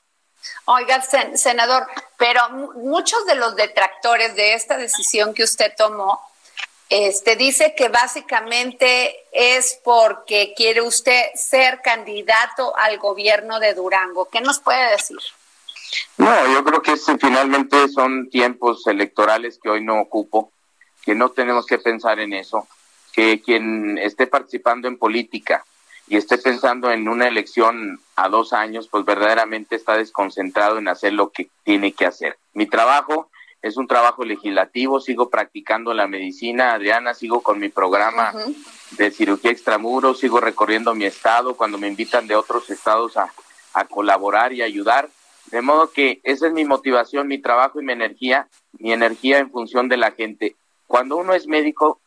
Oiga, 0.66 1.02
senador, 1.02 1.86
pero 2.18 2.50
muchos 2.76 3.26
de 3.28 3.36
los 3.36 3.56
detractores 3.56 4.36
de 4.36 4.54
esta 4.54 4.78
decisión 4.78 5.34
que 5.34 5.44
usted 5.44 5.72
tomó 5.78 6.20
este, 6.92 7.38
dice 7.38 7.74
que 7.74 7.88
básicamente 7.88 9.16
es 9.32 9.80
porque 9.82 10.54
quiere 10.58 10.82
usted 10.82 11.24
ser 11.36 11.82
candidato 11.82 12.78
al 12.78 12.98
gobierno 12.98 13.62
de 13.62 13.74
Durango. 13.74 14.28
¿Qué 14.30 14.42
nos 14.42 14.60
puede 14.60 14.92
decir? 14.92 15.18
No, 16.18 16.54
yo 16.54 16.62
creo 16.66 16.82
que 16.82 16.98
finalmente 17.18 17.88
son 17.88 18.30
tiempos 18.30 18.86
electorales 18.88 19.58
que 19.58 19.70
hoy 19.70 19.82
no 19.82 20.02
ocupo, 20.02 20.52
que 21.06 21.16
no 21.16 21.30
tenemos 21.30 21.66
que 21.66 21.80
pensar 21.80 22.20
en 22.20 22.34
eso, 22.34 22.68
que 23.14 23.42
quien 23.42 23.98
esté 23.98 24.28
participando 24.28 24.90
en 24.90 24.98
política 24.98 25.64
y 26.10 26.18
esté 26.18 26.40
pensando 26.40 26.92
en 26.92 27.08
una 27.08 27.26
elección 27.26 28.02
a 28.18 28.28
dos 28.28 28.52
años, 28.52 28.90
pues 28.92 29.06
verdaderamente 29.06 29.78
está 29.78 29.96
desconcentrado 29.96 30.78
en 30.78 30.90
hacer 30.90 31.14
lo 31.14 31.30
que 31.30 31.48
tiene 31.64 31.94
que 31.94 32.06
hacer. 32.06 32.38
Mi 32.52 32.66
trabajo 32.66 33.31
es 33.62 33.78
un 33.78 33.88
trabajo 33.88 34.26
legislativo, 34.26 35.00
sigo 35.00 35.30
practicando 35.30 35.94
la 35.94 36.08
medicina, 36.08 36.74
Adriana, 36.74 37.14
sigo 37.14 37.42
con 37.42 37.60
mi 37.60 37.70
programa 37.70 38.34
de 38.92 39.12
cirugía 39.12 39.52
extramuros, 39.52 40.20
sigo 40.20 40.40
recorriendo 40.40 40.96
mi 40.96 41.06
estado 41.06 41.56
cuando 41.56 41.78
me 41.78 41.88
invitan 41.88 42.28
de 42.28 42.36
otros 42.36 42.70
estados 42.72 43.18
a, 43.18 43.32
a 43.74 43.86
colaborar 43.86 44.52
y 44.52 44.64
ayudar. 44.64 45.10
De 45.52 45.62
modo 45.62 45.92
que 45.92 46.22
esa 46.24 46.48
es 46.48 46.54
mi 46.54 46.66
motivación, 46.66 47.28
mi 47.28 47.40
trabajo 47.40 47.80
y 47.80 47.86
mi 47.86 47.94
energía, 47.94 48.48
mi 48.80 48.94
energía 48.94 49.38
en 49.38 49.52
función 49.52 49.90
de 49.90 49.98
la 49.98 50.12
gente. 50.12 50.56
Cuando 50.88 51.18
uno 51.18 51.34
es 51.34 51.46
médico, 51.46 52.00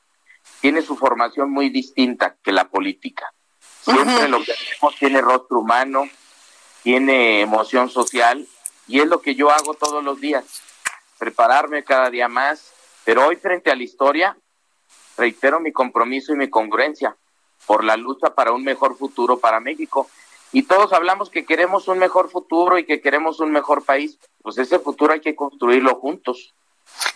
tiene 0.61 0.83
su 0.83 0.97
formación 0.97 1.51
muy 1.51 1.69
distinta 1.69 2.37
que 2.43 2.53
la 2.53 2.69
política. 2.69 3.33
Siempre 3.83 4.29
lo 4.29 4.43
que 4.43 4.53
hacemos 4.53 4.97
tiene 4.99 5.21
rostro 5.21 5.61
humano, 5.61 6.09
tiene 6.83 7.43
emoción 7.43 7.91
social 7.91 8.47
y 8.89 9.01
es 9.01 9.07
lo 9.07 9.21
que 9.21 9.35
yo 9.35 9.51
hago 9.51 9.75
todos 9.75 10.03
los 10.03 10.21
días 10.21 10.64
prepararme 11.19 11.85
cada 11.85 12.11
día 12.11 12.29
más, 12.29 12.73
pero 13.05 13.27
hoy 13.27 13.37
frente 13.37 13.71
a 13.71 13.77
la 13.77 13.83
historia 13.83 14.37
reitero 15.17 15.61
mi 15.61 15.73
compromiso 15.73 16.33
y 16.33 16.37
mi 16.37 16.51
congruencia 16.51 17.17
por 17.67 17.85
la 17.85 17.97
lucha 17.97 18.35
para 18.35 18.53
un 18.53 18.65
mejor 18.65 18.97
futuro 18.97 19.39
para 19.39 19.61
México. 19.61 20.09
Y 20.53 20.65
todos 20.65 20.93
hablamos 20.93 21.31
que 21.31 21.45
queremos 21.45 21.89
un 21.89 21.99
mejor 21.99 22.31
futuro 22.31 22.79
y 22.79 22.87
que 22.87 23.01
queremos 23.01 23.41
un 23.41 23.51
mejor 23.51 23.85
país, 23.85 24.19
pues 24.43 24.59
ese 24.59 24.79
futuro 24.79 25.13
hay 25.13 25.21
que 25.21 25.35
construirlo 25.35 25.97
juntos. 25.97 26.55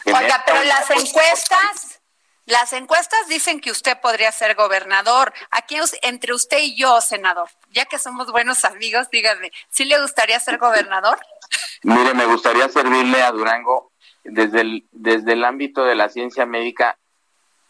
Oiga, 0.06 0.42
pero 0.44 0.64
las 0.64 0.90
encuestas, 0.90 2.00
las 2.46 2.72
encuestas 2.72 3.28
dicen 3.28 3.60
que 3.60 3.70
usted 3.70 4.00
podría 4.00 4.32
ser 4.32 4.56
gobernador. 4.56 5.32
Aquí 5.50 5.76
entre 6.02 6.34
usted 6.34 6.58
y 6.58 6.76
yo, 6.76 7.00
senador, 7.00 7.48
ya 7.70 7.84
que 7.84 7.98
somos 7.98 8.32
buenos 8.32 8.64
amigos, 8.64 9.08
dígame, 9.10 9.52
¿sí 9.70 9.84
le 9.84 10.00
gustaría 10.00 10.40
ser 10.40 10.58
gobernador? 10.58 11.20
Mire, 11.82 12.14
me 12.14 12.24
gustaría 12.24 12.68
servirle 12.68 13.22
a 13.22 13.30
Durango 13.30 13.87
desde 14.24 14.60
el, 14.60 14.88
desde 14.92 15.32
el 15.32 15.44
ámbito 15.44 15.84
de 15.84 15.94
la 15.94 16.08
ciencia 16.08 16.46
médica. 16.46 16.98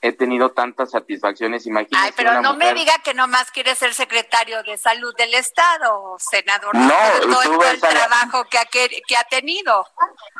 He 0.00 0.12
tenido 0.12 0.50
tantas 0.50 0.92
satisfacciones, 0.92 1.66
imagínese. 1.66 2.06
Ay, 2.06 2.12
pero 2.16 2.40
no 2.40 2.54
me 2.54 2.72
diga 2.72 2.92
que 3.02 3.14
nomás 3.14 3.50
quiere 3.50 3.74
ser 3.74 3.92
secretario 3.94 4.62
de 4.62 4.76
salud 4.76 5.12
del 5.16 5.34
Estado, 5.34 6.16
senador. 6.18 6.72
No, 6.76 6.94
todo 7.32 7.64
el 7.64 7.80
trabajo 7.80 8.44
que 8.48 8.58
ha, 8.58 8.64
que 8.66 9.16
ha 9.16 9.24
tenido. 9.28 9.84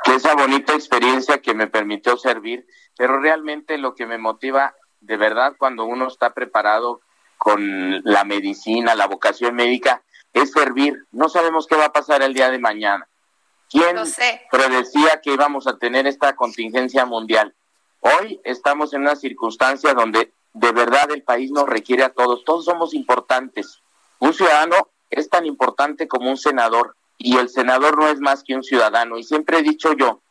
Esa 0.05 0.35
bonita 0.37 0.75
experiencia 0.75 1.43
que 1.43 1.55
me 1.55 1.67
permitió 1.67 2.17
servir, 2.17 2.67
pero 2.97 3.19
realmente 3.19 3.79
lo 3.79 3.97
que 3.97 4.07
me 4.07 4.19
motiva 4.19 4.77
de 5.01 5.17
verdad 5.17 5.55
cuando 5.59 5.85
uno 5.85 6.07
está 6.07 6.35
preparado 6.35 7.01
con 7.37 8.03
la 8.05 8.25
medicina, 8.25 8.95
la 8.95 9.07
vocación 9.07 9.55
médica, 9.55 10.03
es 10.33 10.51
servir. 10.53 10.95
No 11.13 11.29
sabemos 11.29 11.67
qué 11.67 11.77
va 11.77 11.87
a 11.87 11.93
pasar 11.93 12.23
el 12.23 12.35
día 12.35 12.51
de 12.51 12.59
mañana. 12.59 13.08
¿Quién 13.71 13.97
predecía 14.51 15.21
que 15.23 15.33
íbamos 15.35 15.67
a 15.67 15.77
tener 15.77 16.07
esta 16.07 16.35
contingencia 16.35 17.05
mundial? 17.05 17.55
Hoy 18.01 18.41
estamos 18.45 18.95
en 18.95 19.03
una 19.03 19.15
circunstancia 19.15 19.93
donde 19.93 20.33
de 20.55 20.73
verdad 20.73 21.11
el 21.11 21.23
país 21.23 21.51
nos 21.51 21.69
requiere 21.69 22.03
a 22.03 22.09
todos. 22.09 22.45
Todos 22.45 22.65
somos 22.65 22.95
importantes. 22.95 23.81
Un 24.21 24.33
ciudadano 24.33 24.89
es 25.11 25.29
tan 25.29 25.45
importante 25.45 26.09
como 26.09 26.31
un 26.31 26.39
senador 26.39 26.97
y 27.19 27.37
el 27.37 27.51
senador 27.51 27.99
no 27.99 28.09
es 28.09 28.21
más 28.21 28.43
que 28.43 28.55
un 28.55 28.63
ciudadano. 28.63 29.19
Y 29.19 29.25
siempre 29.25 29.59
he 29.59 29.63
dicho 29.63 29.93
yo 29.93 30.23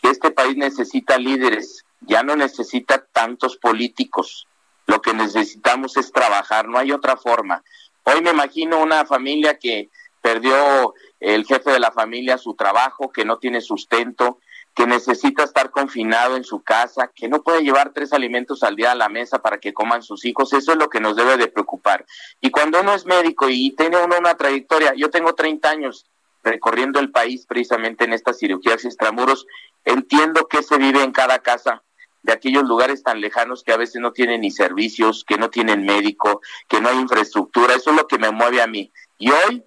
que 0.00 0.10
este 0.10 0.30
país 0.30 0.56
necesita 0.56 1.18
líderes, 1.18 1.84
ya 2.02 2.22
no 2.22 2.36
necesita 2.36 3.04
tantos 3.12 3.56
políticos. 3.56 4.46
Lo 4.86 5.02
que 5.02 5.12
necesitamos 5.12 5.96
es 5.96 6.12
trabajar, 6.12 6.68
no 6.68 6.78
hay 6.78 6.92
otra 6.92 7.16
forma. 7.16 7.64
Hoy 8.04 8.22
me 8.22 8.30
imagino 8.30 8.80
una 8.80 9.04
familia 9.04 9.58
que 9.58 9.90
perdió 10.20 10.94
el 11.20 11.44
jefe 11.44 11.70
de 11.70 11.78
la 11.78 11.92
familia 11.92 12.38
su 12.38 12.54
trabajo, 12.54 13.12
que 13.12 13.24
no 13.24 13.38
tiene 13.38 13.60
sustento, 13.60 14.38
que 14.74 14.86
necesita 14.86 15.44
estar 15.44 15.70
confinado 15.70 16.36
en 16.36 16.44
su 16.44 16.62
casa, 16.62 17.10
que 17.14 17.28
no 17.28 17.42
puede 17.42 17.62
llevar 17.62 17.92
tres 17.92 18.12
alimentos 18.12 18.62
al 18.62 18.76
día 18.76 18.92
a 18.92 18.94
la 18.94 19.08
mesa 19.08 19.40
para 19.40 19.58
que 19.58 19.74
coman 19.74 20.02
sus 20.02 20.24
hijos, 20.24 20.52
eso 20.52 20.72
es 20.72 20.78
lo 20.78 20.88
que 20.88 21.00
nos 21.00 21.16
debe 21.16 21.36
de 21.36 21.48
preocupar. 21.48 22.06
Y 22.40 22.50
cuando 22.50 22.80
uno 22.80 22.94
es 22.94 23.04
médico 23.04 23.48
y 23.48 23.72
tiene 23.72 23.98
uno 24.02 24.16
una 24.18 24.36
trayectoria, 24.36 24.94
yo 24.94 25.10
tengo 25.10 25.34
30 25.34 25.68
años 25.68 26.06
recorriendo 26.42 27.00
el 27.00 27.10
país 27.10 27.46
precisamente 27.46 28.04
en 28.04 28.12
estas 28.12 28.38
cirugías 28.38 28.84
extramuros, 28.84 29.46
entiendo 29.84 30.46
que 30.48 30.62
se 30.62 30.78
vive 30.78 31.02
en 31.02 31.12
cada 31.12 31.40
casa 31.40 31.82
de 32.22 32.32
aquellos 32.32 32.64
lugares 32.64 33.02
tan 33.02 33.20
lejanos 33.20 33.62
que 33.62 33.72
a 33.72 33.76
veces 33.76 34.00
no 34.00 34.12
tienen 34.12 34.42
ni 34.42 34.50
servicios, 34.50 35.24
que 35.26 35.38
no 35.38 35.50
tienen 35.50 35.84
médico, 35.84 36.40
que 36.68 36.80
no 36.80 36.88
hay 36.88 36.98
infraestructura, 36.98 37.74
eso 37.74 37.90
es 37.90 37.96
lo 37.96 38.06
que 38.06 38.18
me 38.18 38.30
mueve 38.30 38.60
a 38.62 38.66
mí. 38.66 38.92
Y 39.18 39.30
hoy 39.30 39.64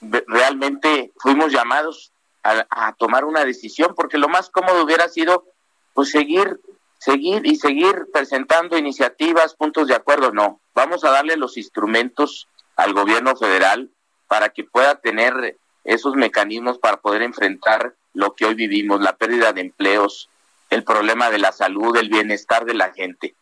realmente 0.00 1.12
fuimos 1.18 1.52
llamados 1.52 2.12
a, 2.42 2.94
tomar 2.98 3.24
una 3.24 3.44
decisión, 3.44 3.94
porque 3.94 4.18
lo 4.18 4.28
más 4.28 4.50
cómodo 4.50 4.84
hubiera 4.84 5.08
sido 5.08 5.44
pues 5.92 6.10
seguir, 6.10 6.60
seguir 6.98 7.44
y 7.44 7.56
seguir 7.56 8.06
presentando 8.12 8.78
iniciativas, 8.78 9.54
puntos 9.54 9.88
de 9.88 9.94
acuerdo. 9.94 10.32
No, 10.32 10.60
vamos 10.74 11.04
a 11.04 11.10
darle 11.10 11.36
los 11.36 11.56
instrumentos 11.56 12.48
al 12.76 12.94
gobierno 12.94 13.36
federal 13.36 13.90
para 14.26 14.48
que 14.48 14.64
pueda 14.64 14.94
tener 14.96 15.58
esos 15.84 16.14
mecanismos 16.14 16.78
para 16.78 16.98
poder 16.98 17.22
enfrentar 17.22 17.94
lo 18.14 18.34
que 18.34 18.46
hoy 18.46 18.54
vivimos, 18.54 19.00
la 19.00 19.16
pérdida 19.16 19.52
de 19.52 19.60
empleos, 19.60 20.30
el 20.70 20.84
problema 20.84 21.30
de 21.30 21.38
la 21.38 21.52
salud, 21.52 21.96
el 21.96 22.08
bienestar 22.08 22.64
de 22.64 22.74
la 22.74 22.92
gente. 22.92 23.34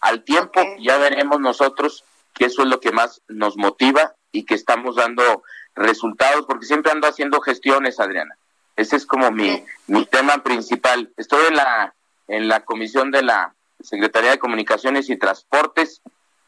Al 0.00 0.24
tiempo 0.24 0.60
ya 0.78 0.96
veremos 0.98 1.40
nosotros 1.40 2.04
que 2.34 2.46
eso 2.46 2.62
es 2.62 2.68
lo 2.68 2.80
que 2.80 2.92
más 2.92 3.22
nos 3.28 3.56
motiva 3.56 4.14
y 4.32 4.44
que 4.44 4.54
estamos 4.54 4.96
dando 4.96 5.42
resultados, 5.74 6.46
porque 6.46 6.66
siempre 6.66 6.92
ando 6.92 7.06
haciendo 7.08 7.40
gestiones, 7.40 8.00
Adriana. 8.00 8.36
Ese 8.76 8.96
es 8.96 9.06
como 9.06 9.30
mi, 9.30 9.64
mi 9.86 10.06
tema 10.06 10.42
principal. 10.42 11.12
Estoy 11.16 11.46
en 11.48 11.56
la, 11.56 11.94
en 12.28 12.48
la 12.48 12.60
comisión 12.60 13.10
de 13.10 13.22
la 13.22 13.54
Secretaría 13.82 14.30
de 14.30 14.38
Comunicaciones 14.38 15.10
y 15.10 15.16
Transportes 15.16 16.02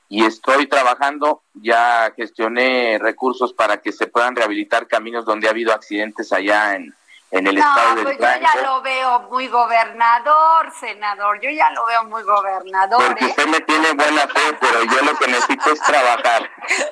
y 0.08 0.26
estoy 0.26 0.66
trabajando, 0.66 1.42
ya 1.54 2.12
gestioné 2.14 2.98
recursos 3.00 3.54
para 3.54 3.78
que 3.78 3.92
se 3.92 4.06
puedan 4.06 4.36
rehabilitar 4.36 4.86
caminos 4.86 5.24
donde 5.24 5.46
ha 5.48 5.52
habido 5.52 5.72
accidentes 5.72 6.34
allá 6.34 6.74
en, 6.74 6.94
en 7.30 7.46
el 7.46 7.56
estado 7.56 7.94
del 7.94 8.04
pues 8.04 8.18
Yo 8.18 8.26
ya 8.26 8.62
lo 8.62 8.82
veo 8.82 9.20
muy 9.30 9.48
gobernador, 9.48 10.70
senador, 10.78 11.40
yo 11.40 11.48
ya 11.48 11.70
lo 11.70 11.86
veo 11.86 12.04
muy 12.04 12.22
gobernador. 12.24 13.02
Porque 13.06 13.24
¿eh? 13.24 13.28
usted 13.28 13.46
me 13.46 13.60
tiene 13.60 13.92
buena 13.94 14.28
fe, 14.28 14.58
pero 14.60 14.84
yo 14.84 15.02
lo 15.02 15.18
que 15.18 15.28
necesito 15.28 15.72
es 15.72 15.80
trabajar. 15.80 16.50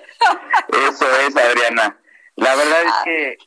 Eso 0.88 1.06
es, 1.20 1.36
Adriana. 1.36 1.98
La 2.40 2.54
verdad 2.54 2.82
es 2.86 2.92
que 3.04 3.38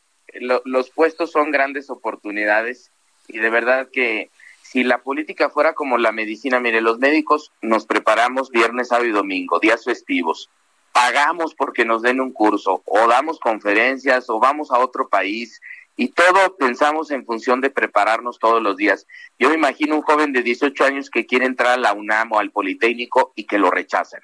los 0.66 0.92
puestos 0.92 1.32
son 1.32 1.50
grandes 1.50 1.90
oportunidades 1.90 2.92
y 3.28 3.40
de 3.40 3.50
verdad 3.50 3.90
que 3.92 4.30
si 4.62 4.84
la 4.84 5.00
política 5.00 5.50
fuera 5.50 5.74
como 5.74 5.98
la 5.98 6.12
medicina, 6.12 6.60
mire, 6.60 6.80
los 6.80 7.00
médicos 7.00 7.52
nos 7.62 7.88
preparamos 7.88 8.52
viernes, 8.52 8.90
sábado 8.90 9.08
y 9.08 9.12
domingo, 9.12 9.60
días 9.60 9.84
festivos, 9.84 10.52
pagamos 10.92 11.56
porque 11.56 11.86
nos 11.86 12.04
den 12.04 12.22
un 12.22 12.32
curso, 12.32 12.84
o 12.86 13.08
damos 13.08 13.40
conferencias, 13.40 14.30
o 14.30 14.40
vamos 14.40 14.72
a 14.72 14.78
otro 14.78 15.10
país, 15.10 15.60
y 15.98 16.10
todo 16.10 16.56
pensamos 16.56 17.10
en 17.10 17.26
función 17.26 17.62
de 17.62 17.72
prepararnos 17.72 18.38
todos 18.38 18.62
los 18.62 18.78
días. 18.78 19.08
Yo 19.40 19.50
me 19.50 19.56
imagino 19.56 19.96
un 19.96 20.04
joven 20.04 20.34
de 20.34 20.44
18 20.44 20.86
años 20.86 21.10
que 21.10 21.26
quiere 21.26 21.48
entrar 21.48 21.72
a 21.72 21.78
la 21.78 21.94
UNAM 21.94 22.32
o 22.32 22.40
al 22.40 22.52
Politécnico 22.52 23.34
y 23.36 23.46
que 23.46 23.58
lo 23.58 23.72
rechazan. 23.72 24.22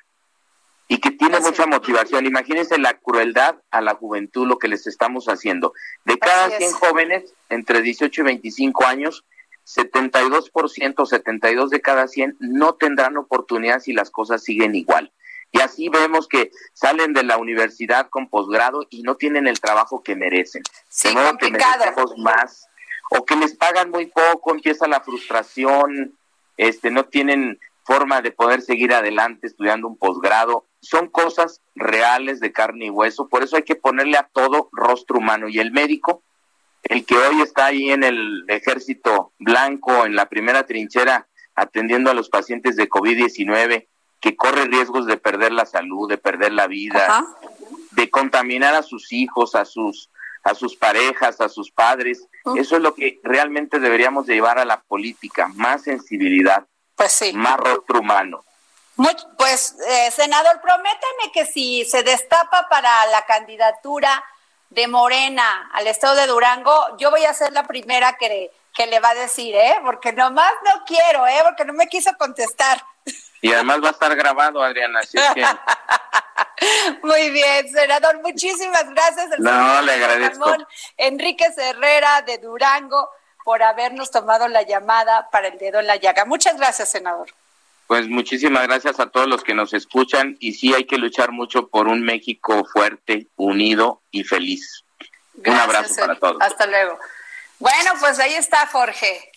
Y 0.89 0.97
que 0.99 1.11
tiene 1.11 1.39
mucha 1.39 1.65
motivación. 1.65 2.25
Imagínense 2.25 2.77
la 2.77 2.95
crueldad 2.95 3.55
a 3.71 3.79
la 3.79 3.95
juventud, 3.95 4.45
lo 4.45 4.57
que 4.57 4.67
les 4.67 4.87
estamos 4.87 5.27
haciendo. 5.27 5.73
De 6.03 6.17
cada 6.17 6.49
100 6.49 6.71
jóvenes 6.73 7.33
entre 7.47 7.81
18 7.81 8.21
y 8.21 8.23
25 8.25 8.85
años, 8.85 9.23
72%, 9.65 11.05
72 11.05 11.69
de 11.69 11.81
cada 11.81 12.07
100 12.07 12.37
no 12.39 12.73
tendrán 12.73 13.17
oportunidad 13.17 13.79
si 13.79 13.93
las 13.93 14.09
cosas 14.09 14.43
siguen 14.43 14.75
igual. 14.75 15.13
Y 15.51 15.61
así 15.61 15.89
vemos 15.89 16.27
que 16.27 16.51
salen 16.73 17.13
de 17.13 17.23
la 17.23 17.37
universidad 17.37 18.09
con 18.09 18.27
posgrado 18.27 18.85
y 18.89 19.03
no 19.03 19.15
tienen 19.15 19.47
el 19.47 19.59
trabajo 19.59 20.03
que 20.03 20.15
merecen. 20.15 20.63
Sí, 20.89 21.09
de 21.09 21.37
que 21.39 21.51
merecemos 21.51 22.17
más 22.17 22.67
o 23.11 23.25
que 23.25 23.35
les 23.35 23.55
pagan 23.55 23.89
muy 23.89 24.05
poco, 24.07 24.51
empieza 24.51 24.87
la 24.87 25.01
frustración, 25.01 26.15
este 26.57 26.91
no 26.91 27.05
tienen 27.05 27.59
forma 27.83 28.21
de 28.21 28.31
poder 28.31 28.61
seguir 28.61 28.93
adelante 28.93 29.47
estudiando 29.47 29.87
un 29.87 29.97
posgrado. 29.97 30.65
Son 30.81 31.07
cosas 31.07 31.61
reales 31.75 32.39
de 32.39 32.51
carne 32.51 32.85
y 32.85 32.89
hueso, 32.89 33.27
por 33.27 33.43
eso 33.43 33.57
hay 33.57 33.63
que 33.63 33.75
ponerle 33.75 34.17
a 34.17 34.29
todo 34.31 34.69
rostro 34.71 35.17
humano 35.19 35.49
y 35.49 35.59
el 35.59 35.71
médico 35.71 36.23
el 36.83 37.05
que 37.05 37.17
hoy 37.17 37.41
está 37.41 37.67
ahí 37.67 37.91
en 37.91 38.03
el 38.03 38.45
ejército 38.47 39.33
blanco, 39.37 40.05
en 40.05 40.15
la 40.15 40.29
primera 40.29 40.65
trinchera, 40.65 41.27
atendiendo 41.55 42.09
a 42.09 42.13
los 42.13 42.29
pacientes 42.29 42.75
de 42.75 42.89
COVID-19, 42.89 43.87
que 44.21 44.35
corre 44.35 44.65
riesgos 44.65 45.05
de 45.05 45.17
perder 45.17 45.51
la 45.51 45.65
salud, 45.65 46.09
de 46.09 46.17
perder 46.17 46.53
la 46.53 46.67
vida, 46.67 47.25
de 47.91 48.09
contaminar 48.09 48.75
a 48.75 48.83
sus 48.83 49.11
hijos, 49.11 49.55
a 49.55 49.65
sus 49.65 50.09
a 50.41 50.55
sus 50.55 50.77
parejas, 50.77 51.41
a 51.41 51.49
sus 51.49 51.69
padres. 51.69 52.25
Eso 52.55 52.77
es 52.77 52.81
lo 52.81 52.95
que 52.95 53.19
realmente 53.23 53.79
deberíamos 53.79 54.25
llevar 54.25 54.57
a 54.57 54.63
la 54.63 54.81
política, 54.81 55.49
más 55.55 55.83
sensibilidad, 55.83 56.65
pues 56.95 57.11
sí. 57.11 57.33
más 57.33 57.57
rostro 57.57 57.99
humano. 57.99 58.43
Pues, 59.37 59.75
eh, 59.87 60.11
senador, 60.11 60.59
prométame 60.61 61.31
que 61.33 61.45
si 61.45 61.85
se 61.85 62.03
destapa 62.03 62.67
para 62.69 63.05
la 63.07 63.25
candidatura 63.25 64.23
de 64.69 64.87
Morena 64.87 65.69
al 65.73 65.87
estado 65.87 66.15
de 66.15 66.27
Durango, 66.27 66.97
yo 66.97 67.09
voy 67.09 67.23
a 67.25 67.33
ser 67.33 67.51
la 67.53 67.63
primera 67.63 68.13
que, 68.13 68.51
que 68.73 68.87
le 68.87 68.99
va 68.99 69.09
a 69.09 69.15
decir, 69.15 69.55
¿eh? 69.55 69.79
Porque 69.83 70.13
nomás 70.13 70.53
no 70.65 70.83
quiero, 70.85 71.25
¿eh? 71.27 71.39
Porque 71.43 71.65
no 71.65 71.73
me 71.73 71.87
quiso 71.87 72.11
contestar. 72.17 72.83
Y 73.41 73.53
además 73.53 73.81
va 73.81 73.87
a 73.87 73.91
estar 73.91 74.15
grabado, 74.15 74.61
Adriana, 74.61 74.99
así 74.99 75.17
es 75.17 75.33
que... 75.33 75.45
Muy 77.03 77.29
bien, 77.29 77.69
senador, 77.71 78.21
muchísimas 78.21 78.89
gracias. 78.89 79.29
no, 79.39 79.81
le 79.81 79.93
agradezco. 79.93 80.43
Ramón 80.43 80.67
Enrique 80.97 81.47
Herrera 81.55 82.21
de 82.23 82.37
Durango 82.37 83.09
por 83.45 83.63
habernos 83.63 84.11
tomado 84.11 84.47
la 84.49 84.63
llamada 84.63 85.29
para 85.31 85.47
el 85.47 85.57
dedo 85.57 85.79
en 85.79 85.87
la 85.87 85.95
llaga. 85.95 86.25
Muchas 86.25 86.57
gracias, 86.57 86.89
senador. 86.89 87.29
Pues 87.89 88.07
muchísimas 88.07 88.67
gracias 88.67 88.99
a 88.99 89.09
todos 89.09 89.27
los 89.27 89.43
que 89.43 89.55
nos 89.55 89.73
escuchan 89.73 90.37
y 90.39 90.53
sí 90.53 90.75
hay 90.75 90.85
que 90.85 90.99
luchar 90.99 91.31
mucho 91.31 91.69
por 91.69 91.87
un 91.87 92.03
México 92.03 92.63
fuerte, 92.71 93.25
unido 93.35 94.03
y 94.11 94.23
feliz. 94.23 94.85
un 95.43 95.55
abrazo 95.55 95.95
para 95.99 96.13
todos. 96.13 96.37
Hasta 96.39 96.67
luego. 96.67 96.99
Bueno, 97.57 97.93
pues 97.99 98.19
ahí 98.19 98.35
está 98.35 98.67
Jorge. 98.67 99.31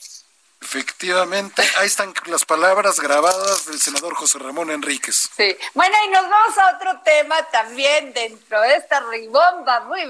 Efectivamente, 0.62 1.60
ahí 1.78 1.88
están 1.88 2.14
las 2.26 2.44
palabras 2.44 3.00
grabadas 3.00 3.66
del 3.66 3.80
senador 3.80 4.14
José 4.14 4.38
Ramón 4.38 4.70
Enríquez. 4.70 5.28
Sí, 5.36 5.56
bueno, 5.74 5.94
y 6.06 6.08
nos 6.10 6.22
vamos 6.22 6.56
a 6.56 6.76
otro 6.76 7.00
tema 7.04 7.42
también 7.50 8.12
dentro 8.12 8.60
de 8.60 8.76
esta 8.76 9.00
ribomba 9.00 9.80
muy 9.80 10.06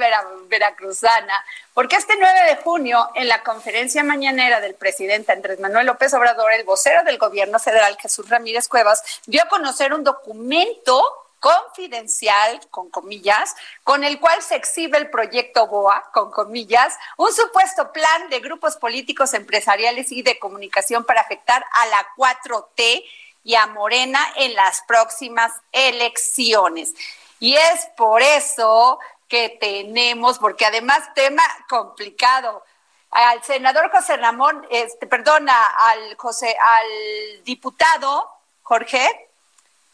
veracruzana, 0.49 1.43
porque 1.73 1.97
este 1.97 2.17
9 2.21 2.41
de 2.51 2.57
junio, 2.57 3.09
en 3.15 3.29
la 3.29 3.43
conferencia 3.43 4.05
mañanera 4.05 4.61
del 4.61 4.75
presidente 4.75 5.33
Andrés 5.33 5.59
Manuel 5.59 5.87
López 5.87 6.13
Obrador, 6.13 6.53
el 6.53 6.65
vocero 6.65 7.03
del 7.03 7.17
gobierno 7.17 7.59
federal, 7.59 7.97
Jesús 7.99 8.29
Ramírez 8.29 8.69
Cuevas, 8.69 9.03
dio 9.25 9.43
a 9.43 9.49
conocer 9.49 9.95
un 9.95 10.05
documento 10.05 11.03
confidencial, 11.43 12.61
con 12.71 12.89
comillas, 12.89 13.57
con 13.83 14.05
el 14.05 14.21
cual 14.21 14.41
se 14.43 14.55
exhibe 14.55 14.97
el 14.97 15.11
proyecto 15.11 15.67
BOA, 15.67 16.11
con 16.15 16.31
comillas, 16.31 16.97
un 17.17 17.33
supuesto 17.33 17.93
plan 17.93 18.29
de 18.31 18.39
grupos 18.39 18.77
políticos, 18.77 19.35
empresariales 19.35 20.13
y 20.13 20.23
de 20.23 20.39
comunicación 20.39 21.05
para 21.05 21.21
afectar 21.21 21.65
a 21.73 21.87
la 21.87 22.07
4T 22.17 23.05
y 23.43 23.57
a 23.57 23.67
Morena 23.67 24.21
en 24.37 24.55
las 24.55 24.83
próximas 24.83 25.53
elecciones. 25.73 26.95
Y 27.41 27.57
es 27.57 27.87
por 27.97 28.23
eso 28.23 29.01
que 29.27 29.49
tenemos, 29.61 30.39
porque 30.39 30.65
además 30.65 31.13
tema 31.13 31.43
complicado, 31.69 32.63
al 33.11 33.43
senador 33.43 33.91
José 33.91 34.17
Ramón, 34.17 34.65
este, 34.71 35.09
perdona, 35.09 35.67
al 35.77 36.17
José, 36.17 36.57
al 36.57 37.43
diputado 37.43 38.31
Jorge 38.63 39.32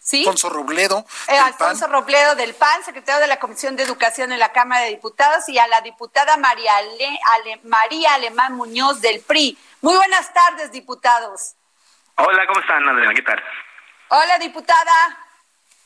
¿Sí? 0.08 0.20
Alfonso 0.20 0.48
Robledo. 0.48 1.04
Eh, 1.26 1.36
Alfonso 1.36 1.86
Robledo 1.86 2.34
del 2.34 2.54
PAN, 2.54 2.82
secretario 2.82 3.20
de 3.20 3.26
la 3.26 3.38
Comisión 3.38 3.76
de 3.76 3.82
Educación 3.82 4.32
en 4.32 4.38
la 4.38 4.52
Cámara 4.52 4.84
de 4.84 4.88
Diputados, 4.88 5.46
y 5.50 5.58
a 5.58 5.66
la 5.68 5.82
diputada 5.82 6.38
María, 6.38 6.72
María 7.64 8.14
Alemán 8.14 8.54
Muñoz 8.54 9.02
del 9.02 9.20
PRI. 9.20 9.58
Muy 9.82 9.94
buenas 9.96 10.32
tardes, 10.32 10.72
diputados. 10.72 11.56
Hola, 12.14 12.46
¿cómo 12.46 12.58
están, 12.58 12.88
Adriana? 12.88 13.12
¿Qué 13.12 13.20
tal? 13.20 13.44
Hola, 14.08 14.38
diputada. 14.38 15.18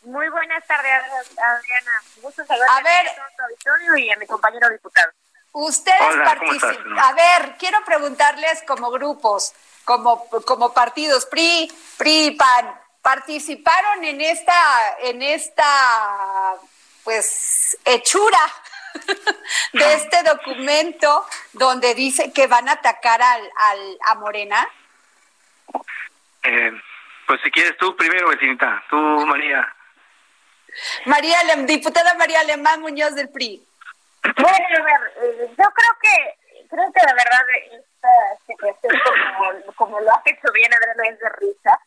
Muy 0.04 0.28
buenas 0.28 0.64
tardes, 0.68 1.02
Adriana. 1.30 1.90
Gusto 2.20 2.46
saludar 2.46 2.68
a, 2.70 2.80
ver, 2.80 3.08
a 3.08 3.14
todo 3.36 3.46
auditorio 3.46 3.96
y 3.96 4.12
a 4.12 4.16
mi 4.18 4.26
compañero 4.28 4.68
diputado. 4.68 5.10
Ustedes 5.50 6.16
participan. 6.24 6.96
A 6.96 7.12
ver, 7.12 7.56
quiero 7.58 7.84
preguntarles 7.84 8.62
como 8.68 8.88
grupos, 8.92 9.52
como, 9.84 10.28
como 10.46 10.72
partidos, 10.72 11.26
PRI, 11.26 11.72
PRI, 11.98 12.36
PAN, 12.38 12.81
participaron 13.02 14.04
en 14.04 14.20
esta, 14.20 14.54
en 15.00 15.22
esta, 15.22 16.54
pues, 17.04 17.76
hechura 17.84 18.38
de 19.72 19.94
este 19.94 20.22
documento 20.22 21.26
donde 21.52 21.94
dice 21.94 22.32
que 22.32 22.46
van 22.46 22.68
a 22.68 22.72
atacar 22.72 23.20
al, 23.20 23.50
al 23.56 23.98
a 24.06 24.14
Morena? 24.14 24.68
Eh, 26.44 26.72
pues 27.26 27.40
si 27.42 27.50
quieres 27.50 27.76
tú 27.76 27.94
primero, 27.96 28.28
vecinita, 28.28 28.82
tú, 28.88 28.96
María. 28.96 29.74
María, 31.04 31.36
diputada 31.66 32.14
María 32.14 32.40
Alemán 32.40 32.80
Muñoz 32.80 33.14
del 33.14 33.28
PRI. 33.28 33.66
Bueno, 34.22 34.66
a 34.78 34.82
ver, 34.82 35.12
eh, 35.22 35.48
yo 35.48 35.64
creo 35.64 35.98
que, 36.00 36.66
creo 36.68 36.92
que 36.92 37.06
de 37.06 37.14
verdad 37.14 37.40
esta 37.72 38.08
situación, 38.46 39.00
como, 39.36 39.74
como 39.74 40.00
lo 40.00 40.10
ha 40.10 40.22
hecho 40.24 40.52
bien 40.52 40.72
Adriana, 40.72 41.08
es 41.08 41.18
de 41.18 41.28
risa 41.40 41.80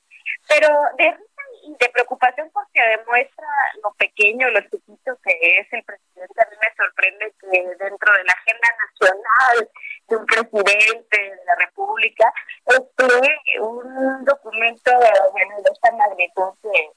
pero 0.47 0.67
de 0.97 1.11
risa 1.11 1.41
y 1.63 1.75
de 1.77 1.89
preocupación 1.89 2.49
porque 2.53 2.81
demuestra 2.97 3.47
lo 3.83 3.93
pequeño, 3.93 4.49
lo 4.49 4.61
chiquito 4.61 5.17
que 5.23 5.59
es 5.59 5.67
el 5.73 5.83
presidente. 5.83 6.41
A 6.41 6.49
mí 6.49 6.57
me 6.57 6.75
sorprende 6.75 7.33
que 7.39 7.75
dentro 7.83 8.13
de 8.13 8.23
la 8.23 8.33
agenda 8.33 8.69
nacional 8.85 9.69
de 10.07 10.15
un 10.15 10.25
presidente 10.25 11.17
de 11.17 11.45
la 11.45 11.55
República 11.55 12.31
esté 12.65 13.59
un 13.59 14.25
documento 14.25 14.91
bueno, 15.31 15.55
de 15.61 15.71
esta 15.71 15.91
magnitud 15.91 16.53
que 16.61 16.91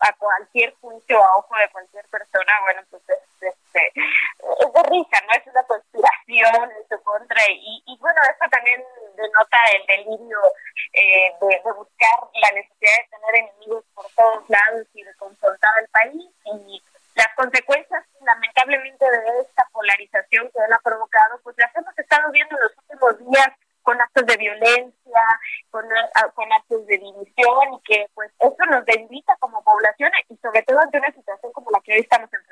a, 0.00 0.12
cualquier 0.18 0.74
juicio, 0.80 1.18
a 1.18 1.36
ojo 1.36 1.54
de 1.56 1.70
cualquier 1.70 2.06
persona, 2.08 2.52
bueno, 2.64 2.82
pues 2.90 3.02
es, 3.08 3.18
este, 3.74 3.92
es 3.96 4.72
de 4.72 4.82
risa, 4.90 5.18
¿no? 5.26 5.32
Es 5.34 5.46
una 5.46 5.62
conspiración 5.64 6.70
en 6.70 6.88
su 6.88 7.02
contra 7.02 7.42
y, 7.50 7.82
y 7.86 7.98
bueno, 7.98 8.18
eso 8.22 8.50
también 8.50 8.82
denota 9.16 9.58
el 9.72 9.86
delirio 9.86 10.38
eh, 10.92 11.32
de, 11.40 11.72
buscar 11.72 12.18
la 12.34 12.50
necesidad 12.52 12.92
de 13.02 13.08
tener 13.10 13.34
enemigos 13.34 13.84
por 13.94 14.06
todos 14.14 14.48
lados 14.48 14.86
y 14.94 15.02
de 15.02 15.14
confrontar 15.16 15.70
al 15.78 15.88
país 15.88 16.30
y 16.44 16.82
las 17.16 17.28
consecuencias 17.36 18.04
lamentablemente 18.20 19.04
de 19.04 19.40
esta 19.40 19.68
polarización 19.72 20.50
que 20.50 20.58
él 20.64 20.72
ha 20.72 20.78
provocado, 20.80 21.40
pues 21.42 21.56
las 21.58 21.74
hemos 21.76 21.96
estado 21.98 22.30
viendo 22.32 22.56
en 22.56 22.62
los 22.62 22.72
últimos 22.78 23.30
días 23.30 23.48
con 23.82 24.00
actos 24.00 24.24
de 24.26 24.36
violencia, 24.38 25.22
con, 25.70 25.84
con 26.34 26.52
actos 26.52 26.86
de 26.86 26.98
división 26.98 27.74
y 27.74 27.82
que 27.84 28.06
pues 28.14 28.32
eso 28.40 28.64
nos 28.70 28.84
debilita 28.86 29.36
como 29.38 29.62
población 29.62 30.10
y 30.28 30.36
sobre 30.38 30.62
todo 30.62 30.80
ante 30.80 30.98
una 30.98 31.12
situación 31.12 31.52
como 31.52 31.70
la 31.70 31.80
que 31.80 31.92
hoy 31.92 32.00
estamos 32.00 32.32
enfrentando. 32.32 32.43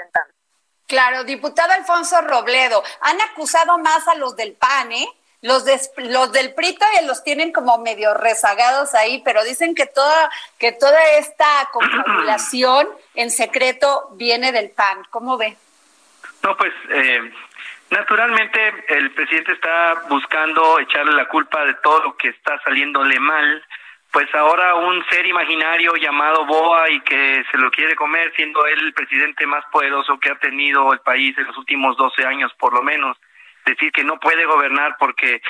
Claro, 0.92 1.24
diputado 1.24 1.72
Alfonso 1.72 2.20
Robledo, 2.20 2.84
han 3.00 3.18
acusado 3.22 3.78
más 3.78 4.06
a 4.08 4.14
los 4.16 4.36
del 4.36 4.52
PAN, 4.52 4.92
¿eh? 4.92 5.08
Los, 5.40 5.64
los 5.96 6.32
del 6.32 6.52
PRI 6.52 6.74
todavía 6.74 7.00
los 7.00 7.24
tienen 7.24 7.50
como 7.50 7.78
medio 7.78 8.12
rezagados 8.12 8.94
ahí, 8.94 9.22
pero 9.24 9.42
dicen 9.42 9.74
que 9.74 9.86
toda, 9.86 10.30
que 10.58 10.72
toda 10.72 11.02
esta 11.12 11.46
confabulación 11.72 12.90
en 13.14 13.30
secreto 13.30 14.10
viene 14.16 14.52
del 14.52 14.68
PAN. 14.68 15.02
¿Cómo 15.08 15.38
ve? 15.38 15.56
No, 16.42 16.54
pues 16.58 16.74
eh, 16.90 17.32
naturalmente 17.88 18.84
el 18.88 19.12
presidente 19.12 19.52
está 19.52 19.94
buscando 20.10 20.78
echarle 20.78 21.12
la 21.12 21.26
culpa 21.26 21.64
de 21.64 21.72
todo 21.82 22.00
lo 22.00 22.16
que 22.18 22.28
está 22.28 22.60
saliéndole 22.64 23.18
mal 23.18 23.64
pues 24.12 24.32
ahora 24.34 24.74
un 24.74 25.02
ser 25.06 25.26
imaginario 25.26 25.94
llamado 25.94 26.44
Boa 26.44 26.90
y 26.90 27.00
que 27.00 27.42
se 27.50 27.56
lo 27.56 27.70
quiere 27.70 27.96
comer, 27.96 28.30
siendo 28.36 28.64
él 28.66 28.78
el 28.80 28.92
presidente 28.92 29.46
más 29.46 29.64
poderoso 29.72 30.18
que 30.20 30.30
ha 30.30 30.34
tenido 30.34 30.92
el 30.92 31.00
país 31.00 31.36
en 31.38 31.46
los 31.46 31.56
últimos 31.56 31.96
12 31.96 32.26
años, 32.26 32.52
por 32.58 32.74
lo 32.74 32.82
menos. 32.82 33.16
Decir 33.64 33.90
que 33.90 34.04
no 34.04 34.20
puede 34.20 34.44
gobernar 34.44 34.96
porque 34.98 35.40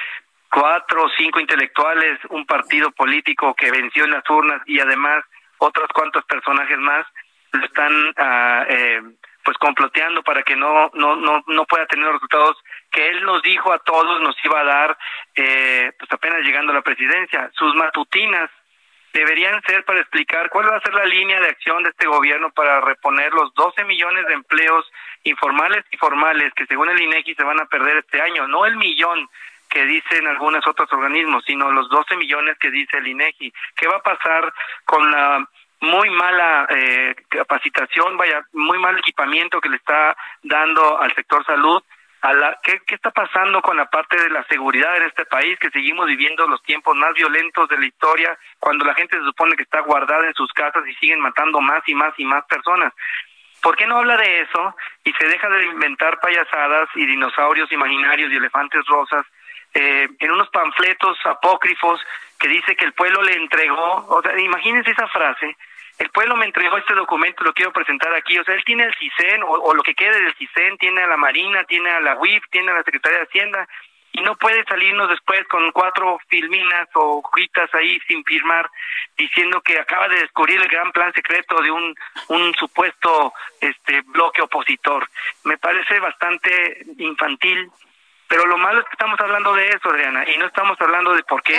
cuatro 0.48 1.04
o 1.04 1.10
cinco 1.16 1.40
intelectuales, 1.40 2.20
un 2.28 2.46
partido 2.46 2.92
político 2.92 3.52
que 3.54 3.72
venció 3.72 4.04
en 4.04 4.12
las 4.12 4.30
urnas 4.30 4.62
y 4.66 4.78
además 4.78 5.24
otros 5.58 5.88
cuantos 5.92 6.24
personajes 6.26 6.78
más 6.78 7.04
lo 7.52 7.64
están 7.64 7.92
uh, 7.92 8.64
eh, 8.68 9.02
pues 9.44 9.56
comploteando 9.58 10.22
para 10.22 10.42
que 10.44 10.54
no, 10.54 10.90
no, 10.94 11.16
no, 11.16 11.42
no 11.46 11.64
pueda 11.64 11.86
tener 11.86 12.12
resultados 12.12 12.56
que 12.92 13.08
él 13.08 13.24
nos 13.24 13.42
dijo 13.42 13.72
a 13.72 13.78
todos 13.78 14.20
nos 14.20 14.36
iba 14.44 14.60
a 14.60 14.64
dar 14.64 14.98
eh, 15.34 15.92
pues 15.98 16.12
apenas 16.12 16.40
llegando 16.42 16.72
a 16.72 16.76
la 16.76 16.82
presidencia. 16.82 17.50
Sus 17.54 17.74
matutinas 17.74 18.50
deberían 19.12 19.60
ser 19.62 19.84
para 19.84 20.00
explicar 20.00 20.48
cuál 20.50 20.70
va 20.70 20.76
a 20.76 20.80
ser 20.80 20.94
la 20.94 21.04
línea 21.04 21.40
de 21.40 21.48
acción 21.48 21.82
de 21.82 21.90
este 21.90 22.06
gobierno 22.06 22.50
para 22.50 22.80
reponer 22.80 23.32
los 23.32 23.52
12 23.54 23.84
millones 23.84 24.26
de 24.26 24.34
empleos 24.34 24.90
informales 25.24 25.84
y 25.90 25.96
formales 25.96 26.52
que 26.54 26.66
según 26.66 26.88
el 26.88 27.00
INEGI 27.00 27.34
se 27.34 27.44
van 27.44 27.60
a 27.60 27.66
perder 27.66 27.98
este 27.98 28.20
año, 28.20 28.46
no 28.48 28.64
el 28.66 28.76
millón 28.76 29.28
que 29.68 29.84
dicen 29.86 30.26
algunos 30.26 30.66
otros 30.66 30.92
organismos, 30.92 31.44
sino 31.46 31.70
los 31.72 31.88
12 31.88 32.16
millones 32.16 32.58
que 32.58 32.70
dice 32.70 32.98
el 32.98 33.08
INEGI. 33.08 33.52
¿Qué 33.74 33.88
va 33.88 33.96
a 33.96 34.02
pasar 34.02 34.52
con 34.84 35.10
la 35.10 35.46
muy 35.82 36.10
mala 36.10 36.66
eh, 36.70 37.14
capacitación, 37.28 38.16
vaya, 38.16 38.46
muy 38.52 38.78
mal 38.78 38.96
equipamiento 38.98 39.60
que 39.60 39.68
le 39.68 39.76
está 39.76 40.16
dando 40.42 41.00
al 41.00 41.12
sector 41.14 41.44
salud. 41.44 41.82
A 42.22 42.32
la, 42.32 42.56
¿qué, 42.62 42.80
¿Qué 42.86 42.94
está 42.94 43.10
pasando 43.10 43.60
con 43.62 43.76
la 43.76 43.90
parte 43.90 44.16
de 44.16 44.30
la 44.30 44.44
seguridad 44.44 44.96
en 44.96 45.04
este 45.04 45.24
país? 45.26 45.58
Que 45.58 45.70
seguimos 45.70 46.06
viviendo 46.06 46.46
los 46.46 46.62
tiempos 46.62 46.94
más 46.96 47.12
violentos 47.14 47.68
de 47.68 47.78
la 47.78 47.86
historia, 47.86 48.38
cuando 48.60 48.84
la 48.84 48.94
gente 48.94 49.18
se 49.18 49.24
supone 49.24 49.56
que 49.56 49.64
está 49.64 49.80
guardada 49.80 50.26
en 50.28 50.34
sus 50.34 50.52
casas 50.52 50.86
y 50.86 50.94
siguen 50.94 51.18
matando 51.18 51.60
más 51.60 51.82
y 51.86 51.94
más 51.94 52.14
y 52.18 52.24
más 52.24 52.44
personas. 52.46 52.92
¿Por 53.60 53.76
qué 53.76 53.86
no 53.86 53.98
habla 53.98 54.16
de 54.16 54.40
eso 54.42 54.76
y 55.04 55.12
se 55.12 55.26
deja 55.26 55.48
de 55.48 55.66
inventar 55.66 56.20
payasadas 56.20 56.88
y 56.94 57.06
dinosaurios 57.06 57.70
imaginarios 57.72 58.30
y 58.30 58.36
elefantes 58.36 58.84
rosas 58.86 59.26
eh, 59.74 60.08
en 60.18 60.30
unos 60.30 60.48
panfletos 60.50 61.18
apócrifos 61.24 62.00
que 62.38 62.48
dice 62.48 62.76
que 62.76 62.84
el 62.84 62.92
pueblo 62.92 63.22
le 63.22 63.34
entregó? 63.34 64.06
O 64.08 64.22
sea, 64.22 64.38
imagínense 64.38 64.92
esa 64.92 65.08
frase 65.08 65.56
el 65.98 66.10
pueblo 66.10 66.36
me 66.36 66.46
entregó 66.46 66.78
este 66.78 66.94
documento, 66.94 67.44
lo 67.44 67.52
quiero 67.52 67.72
presentar 67.72 68.14
aquí. 68.14 68.38
O 68.38 68.44
sea, 68.44 68.54
él 68.54 68.64
tiene 68.64 68.84
el 68.84 68.94
CISEN 68.94 69.42
o, 69.44 69.74
lo 69.74 69.82
que 69.82 69.94
quede 69.94 70.20
del 70.20 70.34
CISEN, 70.34 70.78
tiene 70.78 71.02
a 71.02 71.06
la 71.06 71.16
Marina, 71.16 71.64
tiene 71.64 71.90
a 71.90 72.00
la 72.00 72.18
UIF, 72.18 72.42
tiene 72.50 72.70
a 72.70 72.74
la 72.74 72.82
Secretaría 72.82 73.18
de 73.18 73.24
Hacienda 73.24 73.68
y 74.12 74.20
no 74.20 74.36
puede 74.36 74.62
salirnos 74.64 75.08
después 75.08 75.46
con 75.48 75.72
cuatro 75.72 76.18
filminas 76.28 76.88
o 76.94 77.22
hojitas 77.24 77.74
ahí 77.74 77.98
sin 78.06 78.22
firmar 78.24 78.70
diciendo 79.16 79.62
que 79.62 79.78
acaba 79.78 80.06
de 80.08 80.20
descubrir 80.20 80.60
el 80.60 80.68
gran 80.68 80.92
plan 80.92 81.12
secreto 81.14 81.62
de 81.62 81.70
un, 81.70 81.94
un 82.28 82.54
supuesto 82.54 83.32
este 83.60 84.02
bloque 84.02 84.42
opositor. 84.42 85.08
Me 85.44 85.56
parece 85.56 85.98
bastante 85.98 86.84
infantil 86.98 87.70
pero 88.32 88.46
lo 88.46 88.56
malo 88.56 88.80
es 88.80 88.86
que 88.86 88.92
estamos 88.92 89.20
hablando 89.20 89.52
de 89.52 89.68
eso, 89.68 89.90
Adriana, 89.90 90.24
y 90.26 90.38
no 90.38 90.46
estamos 90.46 90.80
hablando 90.80 91.12
de 91.12 91.22
por 91.24 91.42
qué, 91.42 91.54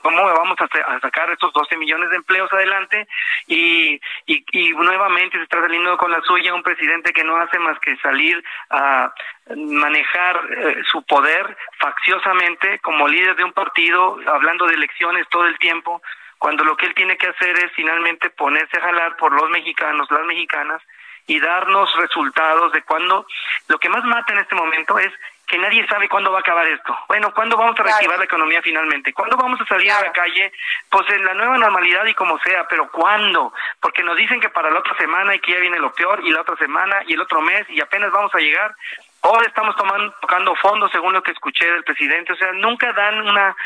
cómo 0.00 0.24
vamos 0.24 0.56
a, 0.58 1.00
sacar 1.00 1.30
estos 1.30 1.52
12 1.52 1.76
millones 1.76 2.08
de 2.08 2.16
empleos 2.16 2.50
adelante 2.50 3.06
y, 3.46 4.00
y, 4.24 4.70
nuevamente 4.70 5.36
se 5.36 5.44
está 5.44 5.60
saliendo 5.60 5.98
con 5.98 6.10
la 6.10 6.22
suya 6.22 6.54
un 6.54 6.62
presidente 6.62 7.12
que 7.12 7.24
no 7.24 7.36
hace 7.36 7.58
más 7.58 7.78
que 7.80 7.94
salir 7.98 8.42
a 8.70 9.12
manejar 9.54 10.40
eh, 10.50 10.82
su 10.90 11.02
poder 11.02 11.54
facciosamente 11.78 12.78
como 12.78 13.06
líder 13.06 13.36
de 13.36 13.44
un 13.44 13.52
partido, 13.52 14.16
hablando 14.28 14.64
de 14.64 14.76
elecciones 14.76 15.28
todo 15.28 15.44
el 15.44 15.58
tiempo, 15.58 16.00
cuando 16.38 16.64
lo 16.64 16.74
que 16.74 16.86
él 16.86 16.94
tiene 16.94 17.18
que 17.18 17.26
hacer 17.26 17.54
es 17.58 17.70
finalmente 17.72 18.30
ponerse 18.30 18.78
a 18.78 18.82
jalar 18.82 19.14
por 19.18 19.34
los 19.34 19.50
mexicanos, 19.50 20.10
las 20.10 20.24
mexicanas, 20.24 20.80
y 21.26 21.38
darnos 21.38 21.94
resultados 21.96 22.72
de 22.72 22.80
cuando 22.82 23.26
lo 23.68 23.78
que 23.78 23.90
más 23.90 24.02
mata 24.04 24.32
en 24.32 24.38
este 24.38 24.54
momento 24.54 24.98
es 24.98 25.12
que 25.48 25.58
nadie 25.58 25.86
sabe 25.88 26.08
cuándo 26.10 26.30
va 26.30 26.38
a 26.38 26.40
acabar 26.40 26.68
esto. 26.68 26.96
Bueno, 27.08 27.32
¿cuándo 27.32 27.56
vamos 27.56 27.78
a 27.80 27.82
reactivar 27.82 28.18
la 28.18 28.26
economía 28.26 28.60
finalmente? 28.60 29.14
¿Cuándo 29.14 29.36
vamos 29.38 29.58
a 29.58 29.64
salir 29.64 29.90
a 29.90 30.02
la 30.02 30.12
calle? 30.12 30.52
Pues 30.90 31.08
en 31.08 31.24
la 31.24 31.32
nueva 31.32 31.56
normalidad 31.56 32.04
y 32.04 32.12
como 32.12 32.38
sea, 32.40 32.68
pero 32.68 32.90
¿cuándo? 32.90 33.54
Porque 33.80 34.02
nos 34.02 34.16
dicen 34.18 34.40
que 34.40 34.50
para 34.50 34.70
la 34.70 34.78
otra 34.78 34.94
semana 34.98 35.34
y 35.34 35.40
que 35.40 35.52
ya 35.52 35.58
viene 35.58 35.78
lo 35.78 35.90
peor 35.92 36.20
y 36.22 36.30
la 36.30 36.42
otra 36.42 36.54
semana 36.56 37.02
y 37.06 37.14
el 37.14 37.22
otro 37.22 37.40
mes 37.40 37.64
y 37.70 37.80
apenas 37.80 38.12
vamos 38.12 38.34
a 38.34 38.38
llegar. 38.38 38.74
Ahora 39.22 39.46
estamos 39.46 39.74
tomando, 39.74 40.14
tocando 40.20 40.54
fondos 40.56 40.92
según 40.92 41.14
lo 41.14 41.22
que 41.22 41.32
escuché 41.32 41.70
del 41.70 41.82
presidente. 41.82 42.34
O 42.34 42.36
sea, 42.36 42.52
nunca 42.52 42.92
dan 42.92 43.26
una... 43.26 43.56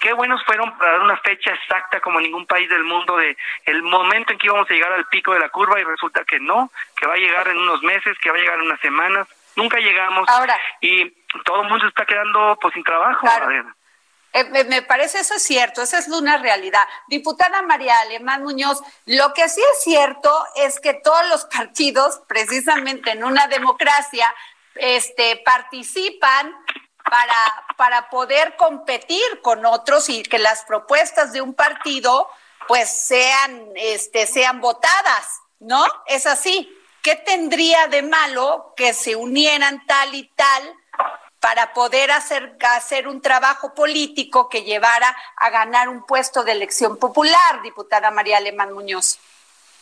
Qué 0.00 0.12
buenos 0.12 0.42
fueron 0.44 0.78
para 0.78 0.92
dar 0.92 1.00
una 1.00 1.16
fecha 1.18 1.52
exacta 1.52 2.00
como 2.00 2.20
ningún 2.20 2.46
país 2.46 2.68
del 2.70 2.84
mundo 2.84 3.16
de 3.16 3.36
el 3.66 3.82
momento 3.82 4.32
en 4.32 4.38
que 4.38 4.46
íbamos 4.46 4.70
a 4.70 4.74
llegar 4.74 4.92
al 4.92 5.06
pico 5.06 5.34
de 5.34 5.40
la 5.40 5.48
curva 5.48 5.78
y 5.80 5.84
resulta 5.84 6.24
que 6.24 6.40
no, 6.40 6.70
que 6.96 7.06
va 7.06 7.14
a 7.14 7.18
llegar 7.18 7.48
en 7.48 7.58
unos 7.58 7.82
meses, 7.82 8.16
que 8.20 8.30
va 8.30 8.36
a 8.36 8.40
llegar 8.40 8.58
en 8.58 8.66
unas 8.66 8.80
semanas. 8.80 9.28
Nunca 9.56 9.78
llegamos. 9.78 10.28
Ahora, 10.28 10.58
y 10.80 11.10
todo 11.44 11.62
el 11.62 11.68
mundo 11.68 11.86
está 11.88 12.04
quedando 12.04 12.58
pues 12.60 12.74
sin 12.74 12.84
trabajo. 12.84 13.26
Eh, 14.34 14.64
me 14.64 14.80
parece 14.80 15.20
eso 15.20 15.34
es 15.34 15.42
cierto, 15.42 15.82
esa 15.82 15.98
es 15.98 16.08
una 16.08 16.38
realidad. 16.38 16.86
Diputada 17.08 17.60
María 17.62 17.94
Alemán 18.00 18.42
Muñoz, 18.42 18.80
lo 19.04 19.34
que 19.34 19.46
sí 19.50 19.60
es 19.60 19.82
cierto 19.82 20.46
es 20.56 20.80
que 20.80 20.94
todos 20.94 21.28
los 21.28 21.44
partidos, 21.44 22.22
precisamente 22.26 23.10
en 23.10 23.24
una 23.24 23.46
democracia, 23.48 24.34
este, 24.74 25.42
participan 25.44 26.54
para, 27.04 27.64
para 27.76 28.08
poder 28.08 28.56
competir 28.56 29.22
con 29.42 29.66
otros 29.66 30.08
y 30.08 30.22
que 30.22 30.38
las 30.38 30.64
propuestas 30.64 31.32
de 31.34 31.42
un 31.42 31.52
partido 31.52 32.26
pues 32.68 32.90
sean, 32.90 33.68
este, 33.74 34.26
sean 34.26 34.60
votadas, 34.60 35.42
¿no? 35.58 35.84
Es 36.06 36.26
así. 36.26 36.74
¿Qué 37.02 37.16
tendría 37.16 37.88
de 37.88 38.02
malo 38.02 38.74
que 38.76 38.92
se 38.94 39.16
unieran 39.16 39.84
tal 39.86 40.14
y 40.14 40.28
tal 40.28 40.62
para 41.40 41.72
poder 41.72 42.12
hacer, 42.12 42.56
hacer 42.76 43.08
un 43.08 43.20
trabajo 43.20 43.74
político 43.74 44.48
que 44.48 44.62
llevara 44.62 45.16
a 45.36 45.50
ganar 45.50 45.88
un 45.88 46.06
puesto 46.06 46.44
de 46.44 46.52
elección 46.52 46.98
popular, 46.98 47.60
diputada 47.62 48.12
María 48.12 48.36
Alemán 48.36 48.72
Muñoz? 48.72 49.18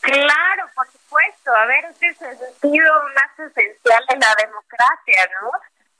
Claro, 0.00 0.64
por 0.74 0.90
supuesto. 0.90 1.54
A 1.54 1.66
ver, 1.66 1.84
ese 1.84 2.08
es 2.08 2.22
el 2.22 2.38
sentido 2.38 2.94
más 3.14 3.50
esencial 3.50 4.04
de 4.08 4.16
la 4.16 4.34
democracia, 4.36 5.30
¿no? 5.42 5.50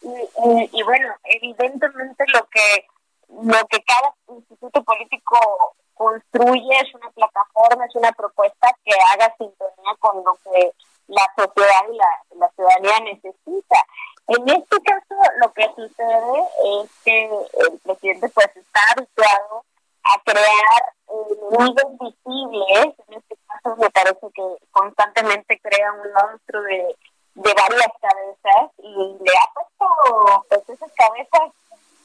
Y, 0.03 0.71
y, 0.73 0.83
bueno, 0.83 1.15
evidentemente 1.25 2.25
lo 2.33 2.47
que 2.47 2.87
lo 3.29 3.67
que 3.69 3.83
cada 3.83 4.15
instituto 4.29 4.83
político 4.83 5.77
construye 5.95 6.81
es 6.81 6.95
una 6.95 7.11
plataforma, 7.11 7.85
es 7.85 7.95
una 7.95 8.11
propuesta 8.13 8.69
que 8.85 8.93
haga 9.13 9.35
sintonía 9.37 9.95
con 9.99 10.25
lo 10.25 10.39
que 10.43 10.73
la 11.11 11.27
sociedad 11.37 11.83
y 11.93 11.97
la, 12.39 12.51
ciudadanía 12.55 13.01
necesita. 13.01 13.85
En 14.29 14.49
este 14.49 14.81
caso, 14.83 15.15
lo 15.41 15.53
que 15.53 15.67
sucede 15.75 16.45
es 16.83 16.91
que 17.05 17.25
el 17.25 17.79
presidente 17.81 18.29
pues 18.29 18.57
está 18.57 18.81
habituado 18.93 19.65
a 20.05 20.23
crear 20.25 20.95
enemigos 21.09 21.99
visibles. 21.99 22.95
En 23.09 23.15
este 23.15 23.37
caso, 23.47 23.77
me 23.77 23.91
parece 23.91 24.27
que 24.35 24.43
constantemente 24.71 25.61
crea 25.61 25.93
un 25.93 26.13
monstruo 26.13 26.63
de, 26.63 26.97
de 27.35 27.55
varias 27.55 27.93
cabezas 28.01 28.71
y 28.79 29.19
le 29.21 29.33
ha 29.37 29.53
puesto 29.53 30.47
pues, 30.49 30.69
esas 30.69 30.93
cabezas 30.93 31.51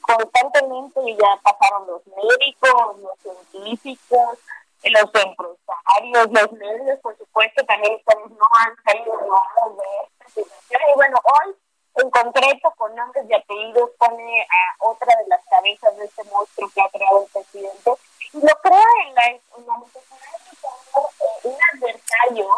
constantemente 0.00 1.00
y 1.04 1.16
ya 1.16 1.38
pasaron 1.42 1.86
los 1.86 2.02
médicos, 2.06 2.98
los 2.98 3.18
científicos, 3.20 4.38
los 4.84 5.10
empresarios, 5.14 6.30
los 6.30 6.52
medios, 6.52 7.00
por 7.00 7.16
supuesto, 7.18 7.64
también 7.66 8.00
no 8.06 8.46
han 8.52 8.76
salido 8.84 9.12
de 9.16 9.84
esta 10.04 10.28
situación. 10.28 10.80
Y 10.90 10.94
bueno, 10.94 11.18
hoy 11.24 11.56
en 11.96 12.10
concreto, 12.10 12.72
con 12.76 12.94
nombres 12.94 13.24
y 13.28 13.34
apellidos, 13.34 13.90
pone 13.98 14.42
a 14.42 14.84
otra 14.84 15.16
de 15.16 15.28
las 15.28 15.40
cabezas 15.46 15.96
de 15.96 16.04
este 16.04 16.24
monstruo 16.24 16.70
que 16.74 16.82
ha 16.82 16.88
creado 16.90 17.22
el 17.22 17.32
presidente 17.32 17.92
y 18.34 18.40
lo 18.40 18.54
crea 18.62 18.84
en 19.06 19.14
la, 19.14 19.26
en 19.28 19.66
la 19.66 19.78
necesidad 19.78 20.32
de 20.44 20.56
tener 20.60 21.06
eh, 21.06 21.48
un 21.48 21.56
adversario 21.74 22.48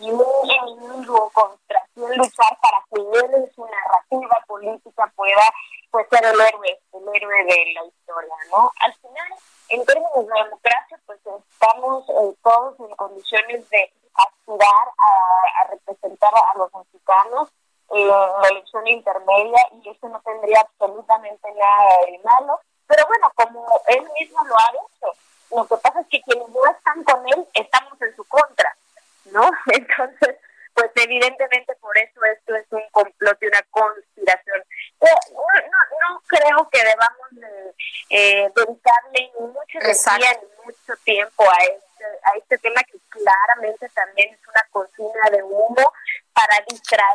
y 0.00 0.10
un 0.10 0.50
enemigo 0.50 1.30
contra 1.30 1.82
quien 1.94 2.16
luchar 2.16 2.58
para 2.60 2.78
que 2.90 3.00
él 3.00 3.34
en 3.34 3.54
su 3.54 3.66
narrativa 3.66 4.44
política 4.46 5.12
pueda 5.16 5.52
pues, 5.90 6.06
ser 6.10 6.24
el 6.24 6.40
héroe, 6.40 6.80
el 6.92 7.14
héroe 7.14 7.44
de 7.44 7.72
la 7.74 7.84
historia, 7.84 8.34
¿no? 8.50 8.70
Al 8.80 8.94
final, 8.94 9.28
en 9.68 9.84
términos 9.84 10.26
de 10.26 10.42
democracia, 10.44 11.00
pues 11.06 11.20
estamos 11.24 12.08
eh, 12.08 12.36
todos 12.42 12.80
en 12.80 12.96
condiciones 12.96 13.68
de 13.70 13.92
aspirar 14.14 14.88
a, 14.98 15.70
representar 15.70 16.32
a 16.34 16.58
los 16.58 16.72
mexicanos 16.74 17.48
en 17.90 18.08
la 18.08 18.48
elección 18.50 18.86
intermedia 18.86 19.58
y 19.82 19.88
eso 19.88 20.08
no 20.08 20.20
tendría 20.20 20.60
absolutamente 20.60 21.52
nada 21.52 22.06
de 22.06 22.18
malo. 22.24 22.60
Pero 22.86 23.06
bueno, 23.06 23.32
como 23.34 23.80
él 23.88 24.08
mismo 24.18 24.44
lo 24.44 24.54
ha 24.58 24.70
hecho, 24.72 25.18
lo 25.50 25.66
que 25.66 25.76
pasa 25.76 26.00
es 26.00 26.08
que 26.08 26.22
quienes 26.22 26.48
no 26.48 26.66
están 26.66 27.04
con 27.04 27.26
él 27.28 27.48
estamos 27.54 28.00
en 28.02 28.16
su 28.16 28.24
contra, 28.24 28.76
¿no? 29.26 29.48
Entonces, 29.72 30.38
pues 30.74 30.90
evidentemente 30.96 31.74
por 31.76 31.96
eso 31.96 32.24
esto 32.24 32.54
es 32.56 32.66
un 32.70 32.82
complot 32.90 33.38
y 33.40 33.46
una 33.46 33.62
conspiración. 33.70 34.60
Eh, 35.00 35.06
no, 35.32 36.10
no, 36.10 36.22
creo 36.26 36.68
que 36.68 36.78
debamos 36.82 37.28
de, 37.30 37.74
eh, 38.10 38.52
dedicarle 38.54 39.32
ni 39.38 39.46
mucho 39.46 39.78
energía 39.80 40.40
ni 40.42 40.64
mucho 40.66 40.94
tiempo 41.04 41.44
a 41.44 41.56
este, 41.62 42.04
a 42.04 42.38
este 42.38 42.58
tema 42.58 42.82
que 42.82 42.98
claramente 43.08 43.88
también 43.90 44.34
es 44.34 44.48
una 44.48 44.66
cocina 44.70 45.30
de 45.30 45.42
humo 45.42 45.92
para 46.32 46.64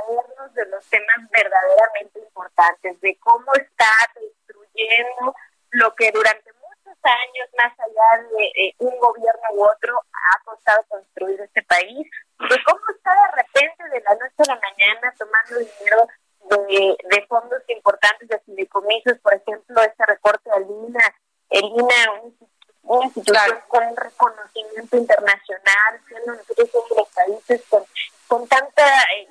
distraernos 0.08 0.54
de 0.54 0.66
los 0.68 0.86
temas 0.86 1.18
verdaderamente 1.32 2.20
importantes, 2.20 3.02
de 3.02 3.18
cómo 3.20 3.54
está 3.56 3.92
destruyendo 4.16 5.36
lo 5.72 5.94
que 5.96 6.12
durante 6.12 6.52
muchos 6.54 6.98
años, 7.04 7.50
más 7.58 7.74
allá 7.80 8.24
de 8.38 8.76
un 8.80 8.98
gobierno 9.00 9.42
u 9.54 9.66
otro, 9.66 10.02
ha 10.14 10.44
costado 10.44 10.84
construir 10.88 11.40
este 11.42 11.64
país, 11.64 12.10
de 12.40 12.64
cómo 12.66 12.82
está 12.96 13.12
de 13.14 13.44
repente 13.44 13.84
de 13.90 14.02
la 14.02 14.16
noche 14.16 14.36
a 14.38 14.56
la 14.56 14.60
mañana 14.60 15.14
tomando 15.18 15.60
dinero 15.60 16.08
de, 16.68 16.98
de 17.10 17.28
fondos 17.28 17.62
importantes 17.68 18.28
de 18.28 18.40
fideicomisos, 18.40 19.20
por 19.20 19.34
ejemplo, 19.34 19.82
este 19.82 20.06
recorte 20.06 20.50
de 20.50 20.60
Lina, 20.62 21.16
el 21.50 21.66
INA, 21.66 22.22
una 22.84 23.06
institución 23.06 23.60
con 23.68 23.86
un 23.86 23.96
reconocimiento 23.96 24.98
internacional, 24.98 26.02
siendo 26.08 26.34
nosotros 26.34 26.70
uno 26.74 26.86
de 26.90 26.96
los 26.96 27.10
países 27.10 27.62
con, 27.70 27.84
con 28.28 28.48
tanta 28.48 28.84
eh, 29.18 29.29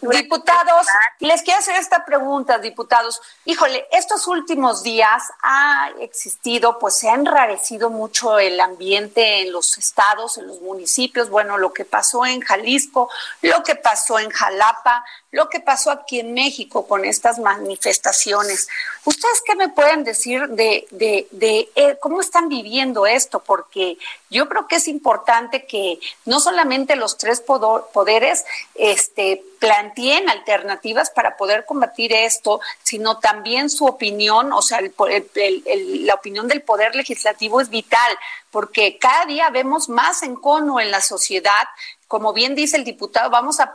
Diputados, 0.00 0.86
les 1.20 1.42
quiero 1.42 1.60
hacer 1.60 1.76
esta 1.76 2.04
pregunta, 2.04 2.58
diputados. 2.58 3.20
Híjole, 3.44 3.86
estos 3.92 4.26
últimos 4.26 4.82
días 4.82 5.22
ha 5.42 5.90
existido, 6.00 6.78
pues 6.78 6.94
se 6.94 7.08
ha 7.08 7.14
enrarecido 7.14 7.90
mucho 7.90 8.38
el 8.38 8.60
ambiente 8.60 9.42
en 9.42 9.52
los 9.52 9.78
estados, 9.78 10.38
en 10.38 10.46
los 10.46 10.60
municipios. 10.60 11.30
Bueno, 11.30 11.58
lo 11.58 11.72
que 11.72 11.84
pasó 11.84 12.24
en 12.26 12.40
Jalisco, 12.40 13.10
lo 13.42 13.62
que 13.62 13.74
pasó 13.74 14.18
en 14.18 14.30
Jalapa, 14.30 15.04
lo 15.30 15.48
que 15.48 15.60
pasó 15.60 15.90
aquí 15.90 16.20
en 16.20 16.34
México 16.34 16.86
con 16.86 17.04
estas 17.04 17.38
manifestaciones. 17.38 18.68
¿Ustedes 19.04 19.42
qué 19.46 19.54
me 19.54 19.70
pueden 19.70 20.04
decir 20.04 20.46
de, 20.48 20.86
de, 20.90 21.26
de 21.30 21.70
eh, 21.74 21.98
cómo 22.00 22.20
están 22.20 22.48
viviendo 22.48 23.06
esto? 23.06 23.40
Porque 23.40 23.96
yo 24.28 24.48
creo 24.48 24.68
que 24.68 24.76
es 24.76 24.88
importante 24.88 25.66
que 25.66 25.98
no 26.26 26.38
solamente 26.38 26.96
los 26.96 27.16
tres 27.16 27.40
poderes 27.40 28.44
este, 28.74 29.42
planteen 29.62 30.28
alternativas 30.28 31.10
para 31.10 31.36
poder 31.36 31.64
combatir 31.64 32.12
esto, 32.12 32.60
sino 32.82 33.20
también 33.20 33.70
su 33.70 33.86
opinión, 33.86 34.52
o 34.52 34.60
sea, 34.60 34.80
la 34.80 36.14
opinión 36.14 36.48
del 36.48 36.62
poder 36.62 36.96
legislativo 36.96 37.60
es 37.60 37.68
vital, 37.68 38.18
porque 38.50 38.98
cada 38.98 39.24
día 39.26 39.50
vemos 39.50 39.88
más 39.88 40.24
encono 40.24 40.80
en 40.80 40.90
la 40.90 41.00
sociedad 41.00 41.68
como 42.08 42.34
bien 42.34 42.54
dice 42.54 42.76
el 42.76 42.84
diputado, 42.84 43.30
vamos 43.30 43.58
a, 43.58 43.74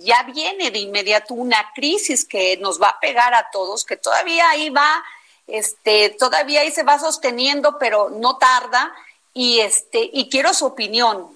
ya 0.00 0.22
viene 0.24 0.70
de 0.70 0.80
inmediato 0.80 1.32
una 1.32 1.72
crisis 1.74 2.26
que 2.26 2.58
nos 2.58 2.78
va 2.78 2.88
a 2.88 3.00
pegar 3.00 3.32
a 3.32 3.48
todos, 3.50 3.86
que 3.86 3.96
todavía 3.96 4.50
ahí 4.50 4.68
va, 4.68 5.02
este, 5.46 6.10
todavía 6.10 6.60
ahí 6.60 6.70
se 6.70 6.82
va 6.82 6.98
sosteniendo, 6.98 7.78
pero 7.78 8.10
no 8.10 8.36
tarda, 8.36 8.92
y 9.32 9.60
este, 9.60 10.10
y 10.12 10.28
quiero 10.28 10.52
su 10.52 10.66
opinión, 10.66 11.34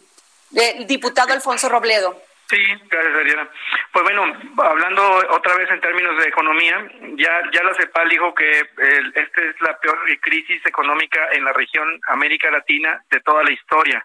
del 0.51 0.87
diputado 0.87 1.33
Alfonso 1.33 1.71
Robledo. 1.71 2.28
Sí, 2.49 2.65
gracias, 2.89 3.15
Ariana. 3.15 3.49
Pues 3.93 4.05
bueno, 4.05 4.25
hablando 4.65 5.03
otra 5.31 5.55
vez 5.57 5.71
en 5.71 5.81
términos 5.81 6.17
de 6.17 6.29
economía, 6.29 6.83
ya, 7.17 7.43
ya 7.53 7.63
la 7.63 7.75
CEPAL 7.75 8.09
dijo 8.09 8.35
que 8.35 8.51
esta 8.51 9.43
es 9.43 9.61
la 9.61 9.79
peor 9.79 9.99
crisis 10.21 10.65
económica 10.65 11.29
en 11.33 11.45
la 11.45 11.53
región 11.53 12.01
América 12.09 12.51
Latina 12.51 13.03
de 13.11 13.21
toda 13.21 13.43
la 13.43 13.53
historia 13.53 14.05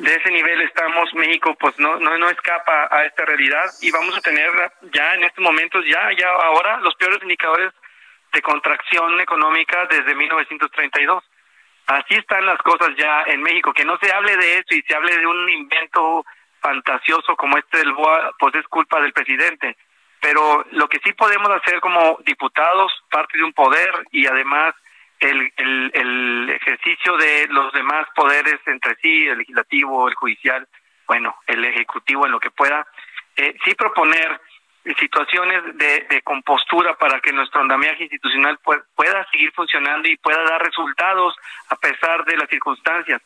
de 0.00 0.14
ese 0.14 0.30
nivel 0.30 0.60
estamos, 0.62 1.12
México 1.14 1.54
pues 1.58 1.78
no, 1.78 1.98
no, 1.98 2.16
no 2.16 2.30
escapa 2.30 2.88
a 2.90 3.04
esta 3.04 3.24
realidad 3.24 3.66
y 3.82 3.90
vamos 3.90 4.16
a 4.16 4.20
tener 4.20 4.50
ya 4.92 5.14
en 5.14 5.24
estos 5.24 5.44
momentos, 5.44 5.84
ya, 5.86 6.10
ya 6.16 6.28
ahora 6.28 6.80
los 6.80 6.94
peores 6.94 7.22
indicadores 7.22 7.72
de 8.32 8.42
contracción 8.42 9.20
económica 9.20 9.86
desde 9.86 10.14
1932. 10.14 11.22
Así 11.86 12.14
están 12.14 12.46
las 12.46 12.58
cosas 12.58 12.90
ya 12.96 13.24
en 13.26 13.42
México, 13.42 13.72
que 13.72 13.84
no 13.84 13.98
se 13.98 14.12
hable 14.12 14.36
de 14.36 14.58
eso 14.58 14.74
y 14.74 14.82
se 14.82 14.94
hable 14.94 15.16
de 15.16 15.26
un 15.26 15.48
invento 15.50 16.24
fantasioso 16.60 17.36
como 17.36 17.58
este 17.58 17.78
del 17.78 17.92
BOA, 17.92 18.32
pues 18.38 18.54
es 18.54 18.66
culpa 18.68 19.00
del 19.00 19.12
presidente. 19.12 19.76
Pero 20.20 20.64
lo 20.72 20.88
que 20.88 21.00
sí 21.02 21.12
podemos 21.12 21.48
hacer 21.50 21.80
como 21.80 22.18
diputados, 22.24 22.92
parte 23.10 23.38
de 23.38 23.44
un 23.44 23.52
poder 23.52 23.90
y 24.10 24.26
además 24.26 24.74
el, 25.18 25.52
el, 25.56 25.90
el, 25.94 26.50
ejercicio 26.50 27.16
de 27.16 27.46
los 27.48 27.72
demás 27.72 28.06
poderes 28.14 28.60
entre 28.66 28.96
sí, 28.96 29.26
el 29.26 29.38
legislativo, 29.38 30.08
el 30.08 30.14
judicial, 30.14 30.66
bueno, 31.06 31.36
el 31.46 31.64
ejecutivo 31.64 32.26
en 32.26 32.32
lo 32.32 32.40
que 32.40 32.50
pueda, 32.50 32.86
eh, 33.36 33.54
sí 33.64 33.74
proponer 33.74 34.40
situaciones 34.98 35.76
de, 35.76 36.06
de, 36.08 36.22
compostura 36.22 36.96
para 36.96 37.20
que 37.20 37.32
nuestro 37.32 37.60
andamiaje 37.60 38.04
institucional 38.04 38.58
pueda 38.60 39.26
seguir 39.30 39.52
funcionando 39.52 40.08
y 40.08 40.16
pueda 40.16 40.42
dar 40.42 40.62
resultados 40.62 41.34
a 41.68 41.76
pesar 41.76 42.24
de 42.24 42.36
las 42.36 42.48
circunstancias. 42.48 43.20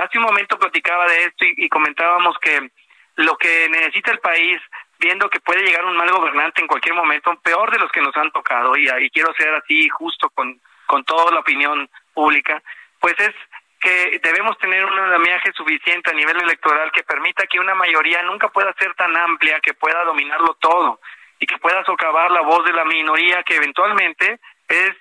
Hace 0.00 0.16
un 0.16 0.24
momento 0.24 0.58
platicaba 0.58 1.06
de 1.06 1.24
esto 1.24 1.44
y, 1.44 1.68
comentábamos 1.68 2.34
que 2.38 2.70
lo 3.16 3.36
que 3.36 3.68
necesita 3.68 4.10
el 4.10 4.18
país, 4.20 4.58
viendo 4.98 5.28
que 5.28 5.40
puede 5.40 5.62
llegar 5.62 5.84
un 5.84 5.94
mal 5.94 6.10
gobernante 6.10 6.62
en 6.62 6.68
cualquier 6.68 6.94
momento, 6.94 7.38
peor 7.42 7.70
de 7.70 7.78
los 7.78 7.92
que 7.92 8.00
nos 8.00 8.16
han 8.16 8.30
tocado, 8.30 8.74
y, 8.78 9.10
quiero 9.10 9.34
ser 9.34 9.52
así 9.54 9.90
justo 9.90 10.30
con, 10.30 10.58
con 10.86 11.04
toda 11.04 11.30
la 11.32 11.40
opinión 11.40 11.86
pública, 12.14 12.62
pues 12.98 13.14
es 13.18 13.34
que 13.78 14.20
debemos 14.22 14.56
tener 14.56 14.86
un 14.86 14.98
andamiaje 14.98 15.52
suficiente 15.52 16.10
a 16.10 16.14
nivel 16.14 16.40
electoral 16.40 16.90
que 16.92 17.02
permita 17.02 17.46
que 17.46 17.60
una 17.60 17.74
mayoría 17.74 18.22
nunca 18.22 18.48
pueda 18.48 18.72
ser 18.78 18.94
tan 18.94 19.14
amplia 19.14 19.60
que 19.60 19.74
pueda 19.74 20.02
dominarlo 20.04 20.56
todo 20.60 21.00
y 21.38 21.46
que 21.46 21.58
pueda 21.58 21.84
socavar 21.84 22.30
la 22.30 22.40
voz 22.40 22.64
de 22.64 22.72
la 22.72 22.84
minoría 22.86 23.42
que 23.42 23.56
eventualmente 23.56 24.40
es 24.68 24.92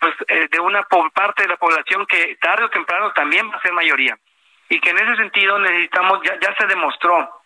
pues 0.00 0.14
eh, 0.28 0.48
de 0.50 0.60
una 0.60 0.82
parte 1.14 1.44
de 1.44 1.48
la 1.48 1.56
población 1.56 2.06
que 2.06 2.36
tarde 2.40 2.64
o 2.64 2.70
temprano 2.70 3.12
también 3.12 3.48
va 3.48 3.56
a 3.56 3.62
ser 3.62 3.72
mayoría 3.72 4.18
y 4.68 4.80
que 4.80 4.90
en 4.90 4.98
ese 4.98 5.16
sentido 5.16 5.58
necesitamos 5.58 6.20
ya 6.22 6.38
ya 6.40 6.54
se 6.56 6.66
demostró 6.66 7.44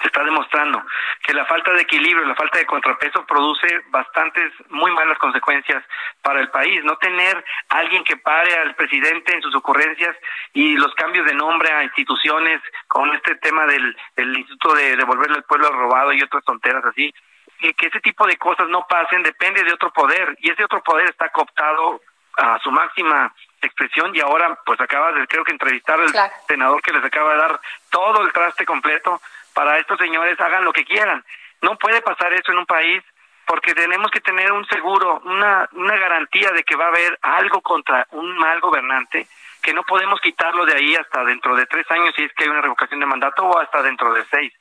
se 0.00 0.08
está 0.08 0.24
demostrando 0.24 0.82
que 1.22 1.34
la 1.34 1.44
falta 1.46 1.72
de 1.72 1.82
equilibrio, 1.82 2.24
la 2.24 2.34
falta 2.34 2.58
de 2.58 2.66
contrapeso 2.66 3.24
produce 3.26 3.82
bastantes, 3.90 4.52
muy 4.70 4.90
malas 4.92 5.18
consecuencias 5.18 5.84
para 6.22 6.40
el 6.40 6.48
país. 6.48 6.82
No 6.84 6.96
tener 6.96 7.44
alguien 7.68 8.02
que 8.04 8.16
pare 8.16 8.54
al 8.54 8.74
presidente 8.74 9.34
en 9.34 9.42
sus 9.42 9.54
ocurrencias 9.54 10.16
y 10.54 10.76
los 10.76 10.94
cambios 10.94 11.26
de 11.26 11.34
nombre 11.34 11.70
a 11.70 11.84
instituciones 11.84 12.60
con 12.88 13.14
este 13.14 13.36
tema 13.36 13.66
del, 13.66 13.96
del 14.16 14.36
Instituto 14.36 14.74
de 14.74 14.96
Devolverle 14.96 15.36
al 15.36 15.44
Pueblo 15.44 15.68
Robado 15.70 16.12
y 16.12 16.22
otras 16.22 16.44
tonteras 16.44 16.84
así, 16.84 17.12
y 17.60 17.72
que 17.74 17.86
ese 17.86 18.00
tipo 18.00 18.26
de 18.26 18.36
cosas 18.38 18.68
no 18.68 18.86
pasen 18.88 19.22
depende 19.22 19.62
de 19.62 19.72
otro 19.72 19.92
poder 19.92 20.36
y 20.40 20.50
ese 20.50 20.64
otro 20.64 20.82
poder 20.82 21.10
está 21.10 21.28
cooptado 21.28 22.00
a 22.38 22.58
su 22.60 22.70
máxima 22.70 23.32
expresión 23.66 24.14
y 24.14 24.20
ahora 24.20 24.58
pues 24.64 24.80
acaba 24.80 25.12
de 25.12 25.26
creo 25.26 25.44
que 25.44 25.52
entrevistar 25.52 26.00
al 26.00 26.12
senador 26.46 26.82
que 26.82 26.92
les 26.92 27.04
acaba 27.04 27.32
de 27.32 27.38
dar 27.38 27.60
todo 27.90 28.22
el 28.22 28.32
traste 28.32 28.64
completo 28.64 29.20
para 29.54 29.78
estos 29.78 29.98
señores 29.98 30.40
hagan 30.40 30.64
lo 30.64 30.72
que 30.72 30.84
quieran. 30.84 31.24
No 31.60 31.76
puede 31.76 32.00
pasar 32.02 32.32
eso 32.32 32.52
en 32.52 32.58
un 32.58 32.66
país 32.66 33.02
porque 33.46 33.74
tenemos 33.74 34.10
que 34.10 34.20
tener 34.20 34.52
un 34.52 34.64
seguro, 34.66 35.20
una, 35.24 35.68
una 35.72 35.96
garantía 35.96 36.50
de 36.50 36.62
que 36.64 36.76
va 36.76 36.86
a 36.86 36.88
haber 36.88 37.18
algo 37.22 37.60
contra 37.60 38.06
un 38.12 38.36
mal 38.38 38.60
gobernante, 38.60 39.26
que 39.60 39.74
no 39.74 39.82
podemos 39.82 40.20
quitarlo 40.20 40.64
de 40.64 40.74
ahí 40.74 40.94
hasta 40.96 41.24
dentro 41.24 41.54
de 41.54 41.66
tres 41.66 41.88
años 41.90 42.14
si 42.16 42.24
es 42.24 42.32
que 42.34 42.44
hay 42.44 42.50
una 42.50 42.62
revocación 42.62 43.00
de 43.00 43.06
mandato 43.06 43.44
o 43.44 43.58
hasta 43.58 43.82
dentro 43.82 44.12
de 44.12 44.24
seis. 44.30 44.52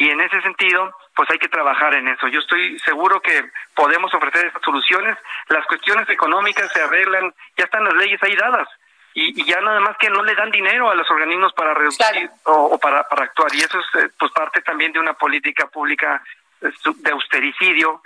Y 0.00 0.08
en 0.08 0.18
ese 0.18 0.40
sentido, 0.40 0.96
pues 1.14 1.28
hay 1.30 1.38
que 1.38 1.50
trabajar 1.50 1.92
en 1.92 2.08
eso. 2.08 2.26
Yo 2.28 2.40
estoy 2.40 2.78
seguro 2.78 3.20
que 3.20 3.44
podemos 3.74 4.12
ofrecer 4.14 4.46
esas 4.46 4.62
soluciones. 4.62 5.18
Las 5.48 5.66
cuestiones 5.66 6.08
económicas 6.08 6.72
se 6.72 6.80
arreglan, 6.80 7.34
ya 7.58 7.64
están 7.64 7.84
las 7.84 7.92
leyes 7.92 8.18
ahí 8.22 8.34
dadas 8.34 8.66
y, 9.12 9.44
ya 9.44 9.60
nada 9.60 9.78
más 9.80 9.98
que 9.98 10.08
no 10.08 10.22
le 10.22 10.34
dan 10.34 10.50
dinero 10.50 10.88
a 10.88 10.94
los 10.94 11.10
organismos 11.10 11.52
para 11.52 11.74
reducir 11.74 12.30
o, 12.44 12.78
para, 12.78 13.06
para 13.08 13.24
actuar. 13.24 13.54
Y 13.54 13.58
eso 13.58 13.78
es 13.78 14.02
eh, 14.02 14.08
pues 14.18 14.32
parte 14.32 14.62
también 14.62 14.90
de 14.92 15.00
una 15.00 15.12
política 15.12 15.66
pública 15.66 16.24
eh, 16.62 16.70
de 16.96 17.10
austericidio, 17.10 18.02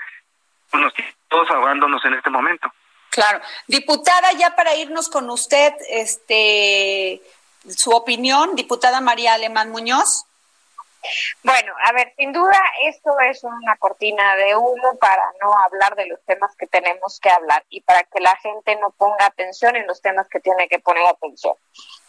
nos 0.72 0.92
todos 1.28 1.48
ahogándonos 1.48 2.04
en 2.06 2.14
este 2.14 2.28
momento. 2.28 2.72
Claro. 3.10 3.40
Diputada, 3.68 4.32
ya 4.32 4.56
para 4.56 4.74
irnos 4.74 5.08
con 5.08 5.30
usted, 5.30 5.72
este 5.88 7.22
su 7.68 7.90
opinión, 7.90 8.56
diputada 8.56 9.00
María 9.00 9.34
Alemán 9.34 9.70
Muñoz. 9.70 10.26
Bueno, 11.42 11.74
a 11.84 11.92
ver, 11.92 12.12
sin 12.16 12.32
duda 12.32 12.58
esto 12.84 13.18
es 13.20 13.44
una 13.44 13.76
cortina 13.76 14.36
de 14.36 14.56
humo 14.56 14.98
para 14.98 15.24
no 15.40 15.52
hablar 15.58 15.94
de 15.96 16.06
los 16.06 16.22
temas 16.24 16.54
que 16.56 16.66
tenemos 16.66 17.20
que 17.20 17.30
hablar 17.30 17.64
y 17.68 17.80
para 17.82 18.04
que 18.04 18.20
la 18.20 18.36
gente 18.36 18.76
no 18.76 18.90
ponga 18.90 19.26
atención 19.26 19.76
en 19.76 19.86
los 19.86 20.00
temas 20.00 20.28
que 20.28 20.40
tiene 20.40 20.68
que 20.68 20.78
poner 20.78 21.04
atención. 21.06 21.54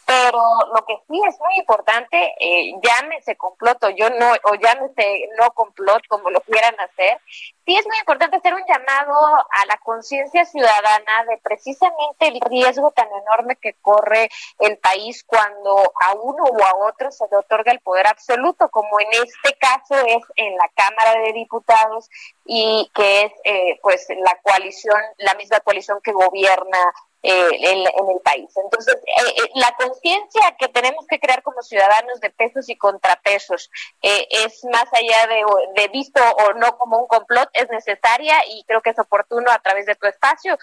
Pero 0.06 0.42
lo 0.74 0.86
que 0.86 0.98
sí 1.08 1.20
es 1.28 1.40
muy 1.40 1.56
importante, 1.58 2.34
eh, 2.40 2.74
llámese 2.82 3.36
comploto, 3.36 3.90
yo 3.90 4.10
no, 4.12 4.32
o 4.44 4.56
llámese 4.56 5.30
no 5.40 5.50
complot, 5.52 6.06
como 6.08 6.30
lo 6.30 6.42
quieran 6.42 6.76
hacer, 6.80 7.20
sí 7.66 7.76
es 7.76 7.88
muy 7.88 7.98
importante 7.98 8.38
hacer 8.38 8.54
un 8.54 8.64
llamado 8.68 9.16
a 9.50 9.66
la 9.68 9.78
conciencia 9.78 10.46
ciudadana 10.46 11.26
de 11.28 11.38
precisamente 11.40 12.28
el 12.28 12.40
riesgo 12.42 12.92
tan 12.92 13.08
enorme 13.08 13.56
que 13.56 13.74
corre 13.82 14.30
el 14.60 14.78
país 14.78 15.24
cuando 15.26 15.76
a 16.02 16.14
uno 16.14 16.44
o 16.44 16.64
a 16.64 16.88
otro 16.88 17.12
se 17.12 17.26
le 17.32 17.38
otorga 17.38 17.72
el 17.72 17.80
poder 17.80 18.06
absoluto, 18.08 18.70
como 18.70 19.00
en 19.00 19.08
este 19.12 19.58
caso 19.58 19.96
es 20.06 20.24
en 20.36 20.56
la 20.56 20.70
Cámara 20.76 21.20
de 21.20 21.34
Diputados 21.34 22.10
y 22.46 22.92
que 22.94 23.24
es 23.24 23.32
eh, 23.44 23.80
pues 23.82 24.06
la 24.10 24.40
coalición, 24.44 25.02
la 25.18 25.34
misma 25.34 25.60
coalición 25.62 26.00
que 26.04 26.12
gobierna 26.12 26.94
eh, 27.28 27.72
en, 27.72 28.10
el 28.10 28.22
país. 28.24 28.52
Entonces, 28.56 28.96
eh, 29.04 29.34
eh, 29.38 29.50
la 29.56 29.76
conciencia 29.78 30.56
que 30.60 30.68
tenemos 30.68 31.08
que 31.08 31.20
crear 31.20 31.42
como 31.42 31.64
ciudadanos 31.64 32.20
de 32.20 32.30
pesos 32.30 32.70
y 32.70 32.78
contrapesos 32.78 33.72
es 34.02 34.64
más 34.66 34.86
allá 34.94 35.26
de, 35.26 35.44
de, 35.82 35.88
visto 35.88 36.22
o 36.22 36.54
no 36.54 36.78
como 36.78 37.00
un 37.00 37.08
complot, 37.08 37.50
es 37.54 37.68
necesaria 37.72 38.36
y 38.48 38.64
creo 38.66 38.82
que 38.82 38.92
es 38.92 39.00
oportuno 39.00 39.50
a 39.50 39.58
través 39.58 39.88
de 39.88 39.96
tu 39.96 40.06
espacio 40.06 40.56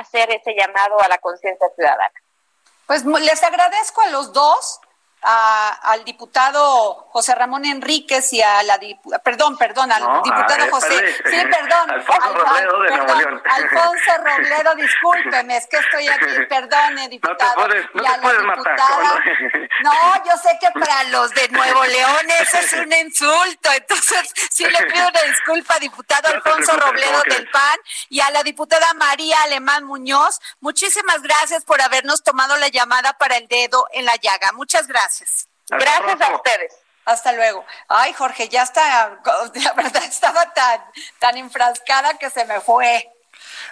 hacer 0.00 0.32
ese 0.32 0.54
llamado 0.56 1.00
a 1.00 1.06
la 1.06 1.18
conciencia 1.18 1.68
ciudadana. 1.76 2.12
Pues 2.86 3.04
les 3.04 3.44
agradezco 3.44 4.00
a 4.00 4.08
los 4.08 4.32
dos 4.32 4.80
al 5.24 6.04
diputado 6.04 7.08
José 7.10 7.34
Ramón 7.34 7.64
Enríquez 7.64 8.32
y 8.34 8.42
a 8.42 8.62
la 8.62 8.78
perdón, 9.22 9.56
perdón, 9.56 9.90
al 9.90 10.22
diputado 10.22 10.70
José, 10.70 11.16
sí, 11.24 11.36
perdón, 11.50 11.90
Alfonso 11.90 12.34
Robledo 12.34 12.80
de 12.82 12.90
Nuevo 12.90 13.14
León. 13.14 13.42
Alfonso 13.44 14.12
Robledo, 14.22 14.74
discúlpeme, 14.74 15.56
es 15.56 15.66
que 15.66 15.76
estoy 15.76 16.08
aquí, 16.08 16.26
perdone, 16.48 17.08
diputado. 17.08 17.54
No 17.56 17.68
te 17.68 17.82
puedes, 17.82 17.94
no 17.94 18.02
te 18.02 18.20
puedes 18.20 18.42
matar. 18.42 19.22
No, 19.82 20.24
yo 20.24 20.36
sé 20.42 20.58
que 20.60 20.70
para 20.78 21.04
los 21.04 21.30
de 21.32 21.48
Nuevo 21.48 21.84
León 21.84 22.30
eso 22.40 22.58
es 22.58 22.72
un 22.74 22.92
insulto, 22.92 23.72
entonces 23.74 24.30
sí 24.50 24.64
le 24.64 24.86
pido 24.86 25.08
una 25.08 25.22
disculpa, 25.22 25.78
diputado 25.78 26.28
Alfonso 26.34 26.76
Robledo 26.76 27.22
del 27.28 27.48
PAN 27.50 27.78
y 28.10 28.20
a 28.20 28.30
la 28.30 28.42
diputada 28.42 28.92
María 28.94 29.36
Alemán 29.44 29.84
Muñoz, 29.84 30.40
muchísimas 30.60 31.22
gracias 31.22 31.64
por 31.64 31.80
habernos 31.80 32.22
tomado 32.22 32.56
la 32.58 32.68
llamada 32.68 33.14
para 33.14 33.36
el 33.36 33.48
dedo 33.48 33.86
en 33.92 34.04
la 34.04 34.16
llaga. 34.16 34.52
Muchas 34.52 34.86
gracias. 34.86 35.13
Gracias. 35.68 36.20
a 36.20 36.34
ustedes. 36.34 36.74
Hasta 37.04 37.32
luego. 37.32 37.64
Ay, 37.88 38.12
Jorge, 38.14 38.48
ya 38.48 38.62
está, 38.62 39.18
la 39.54 39.72
verdad 39.74 40.04
estaba 40.04 40.52
tan, 40.54 40.80
tan 41.18 41.36
enfrascada 41.36 42.14
que 42.14 42.30
se 42.30 42.44
me 42.44 42.60
fue. 42.60 43.10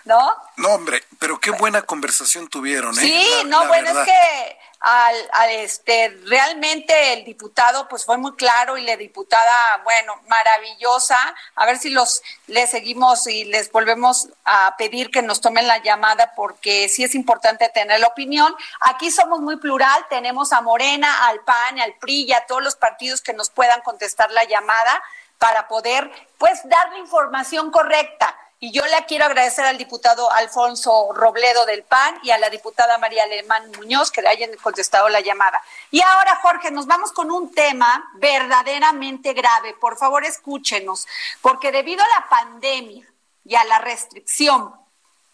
¿No? 0.04 0.36
No, 0.56 0.68
hombre, 0.70 1.02
pero 1.18 1.38
qué 1.40 1.50
buena 1.50 1.82
conversación 1.82 2.48
tuvieron, 2.48 2.96
¿eh? 2.98 3.00
Sí, 3.00 3.42
no, 3.46 3.66
bueno, 3.68 3.90
es 3.90 4.06
que 4.06 4.58
al, 4.82 5.50
este 5.50 6.08
realmente 6.26 7.12
el 7.12 7.24
diputado 7.24 7.86
pues 7.88 8.04
fue 8.04 8.18
muy 8.18 8.34
claro 8.34 8.76
y 8.76 8.82
la 8.82 8.96
diputada 8.96 9.80
bueno 9.84 10.20
maravillosa. 10.26 11.16
A 11.54 11.66
ver 11.66 11.78
si 11.78 11.90
los 11.90 12.20
le 12.48 12.66
seguimos 12.66 13.26
y 13.28 13.44
les 13.44 13.70
volvemos 13.70 14.28
a 14.44 14.74
pedir 14.76 15.10
que 15.10 15.22
nos 15.22 15.40
tomen 15.40 15.68
la 15.68 15.78
llamada 15.78 16.32
porque 16.34 16.88
sí 16.88 17.04
es 17.04 17.14
importante 17.14 17.68
tener 17.68 18.00
la 18.00 18.08
opinión. 18.08 18.52
Aquí 18.80 19.12
somos 19.12 19.40
muy 19.40 19.56
plural 19.56 20.04
tenemos 20.10 20.52
a 20.52 20.60
Morena 20.60 21.28
al 21.28 21.40
PAN 21.40 21.78
al 21.78 21.94
PRI 21.94 22.32
a 22.32 22.46
todos 22.46 22.62
los 22.62 22.74
partidos 22.74 23.20
que 23.20 23.34
nos 23.34 23.50
puedan 23.50 23.82
contestar 23.82 24.32
la 24.32 24.44
llamada 24.44 25.00
para 25.38 25.68
poder 25.68 26.10
pues 26.38 26.60
dar 26.64 26.90
la 26.90 26.98
información 26.98 27.70
correcta 27.70 28.36
y 28.64 28.70
yo 28.70 28.86
le 28.86 29.04
quiero 29.06 29.24
agradecer 29.24 29.64
al 29.64 29.76
diputado 29.76 30.30
Alfonso 30.30 31.08
Robledo 31.12 31.66
del 31.66 31.82
PAN 31.82 32.20
y 32.22 32.30
a 32.30 32.38
la 32.38 32.48
diputada 32.48 32.96
María 32.96 33.24
Alemán 33.24 33.68
Muñoz 33.76 34.12
que 34.12 34.22
le 34.22 34.28
hayan 34.28 34.54
contestado 34.62 35.08
la 35.08 35.18
llamada. 35.18 35.60
Y 35.90 36.00
ahora, 36.00 36.38
Jorge, 36.42 36.70
nos 36.70 36.86
vamos 36.86 37.10
con 37.10 37.32
un 37.32 37.52
tema 37.52 38.08
verdaderamente 38.14 39.32
grave. 39.32 39.74
Por 39.80 39.98
favor, 39.98 40.24
escúchenos, 40.24 41.08
porque 41.40 41.72
debido 41.72 42.04
a 42.04 42.20
la 42.20 42.28
pandemia 42.28 43.04
y 43.44 43.56
a 43.56 43.64
la 43.64 43.80
restricción 43.80 44.72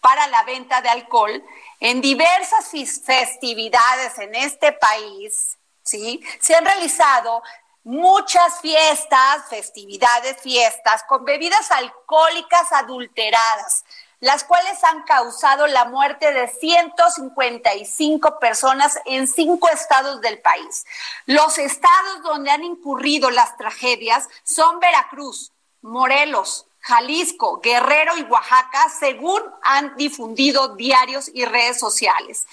para 0.01 0.25
la 0.25 0.41
venta 0.41 0.81
de 0.81 0.89
alcohol, 0.89 1.43
en 1.79 2.01
diversas 2.01 2.71
festividades 3.05 4.17
en 4.17 4.33
este 4.33 4.71
país, 4.71 5.55
¿sí? 5.83 6.19
Se 6.39 6.55
han 6.55 6.65
realizado 6.65 7.43
muchas 7.89 8.61
fiestas, 8.61 9.45
festividades, 9.49 10.37
fiestas 10.43 11.03
con 11.07 11.25
bebidas 11.25 11.71
alcohólicas 11.71 12.71
adulteradas, 12.71 13.83
las 14.19 14.43
cuales 14.43 14.83
han 14.83 15.01
causado 15.03 15.65
la 15.65 15.85
muerte 15.85 16.31
de 16.31 16.47
155 16.49 18.37
personas 18.37 18.99
en 19.05 19.27
cinco 19.27 19.69
estados 19.69 20.21
del 20.21 20.39
país. 20.39 20.85
Los 21.25 21.57
estados 21.57 22.21
donde 22.21 22.51
han 22.51 22.63
incurrido 22.63 23.31
las 23.31 23.57
tragedias 23.57 24.27
son 24.43 24.79
Veracruz, 24.79 25.51
Morelos, 25.81 26.67
Jalisco, 26.81 27.59
Guerrero 27.59 28.17
y 28.17 28.21
Oaxaca, 28.21 28.87
según 28.99 29.41
han 29.63 29.95
difundido 29.95 30.75
diarios 30.75 31.31
y 31.33 31.43
redes 31.43 31.79
sociales. 31.79 32.45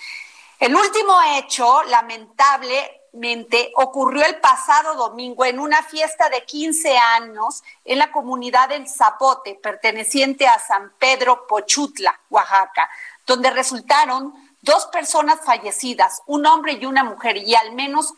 El 0.58 0.74
último 0.74 1.14
hecho 1.36 1.82
lamentable 1.82 3.02
ocurrió 3.76 4.24
el 4.24 4.36
pasado 4.36 4.94
domingo 4.94 5.44
en 5.44 5.58
una 5.58 5.82
fiesta 5.82 6.28
de 6.28 6.44
15 6.44 6.96
años 6.98 7.62
en 7.84 7.98
la 7.98 8.10
comunidad 8.12 8.68
del 8.68 8.88
Zapote, 8.88 9.58
perteneciente 9.62 10.46
a 10.46 10.58
San 10.58 10.92
Pedro 10.98 11.46
Pochutla, 11.46 12.18
Oaxaca, 12.30 12.88
donde 13.26 13.50
resultaron 13.50 14.34
dos 14.60 14.86
personas 14.86 15.40
fallecidas, 15.44 16.22
un 16.26 16.46
hombre 16.46 16.74
y 16.74 16.86
una 16.86 17.04
mujer, 17.04 17.36
y 17.38 17.54
al 17.54 17.72
menos 17.72 18.14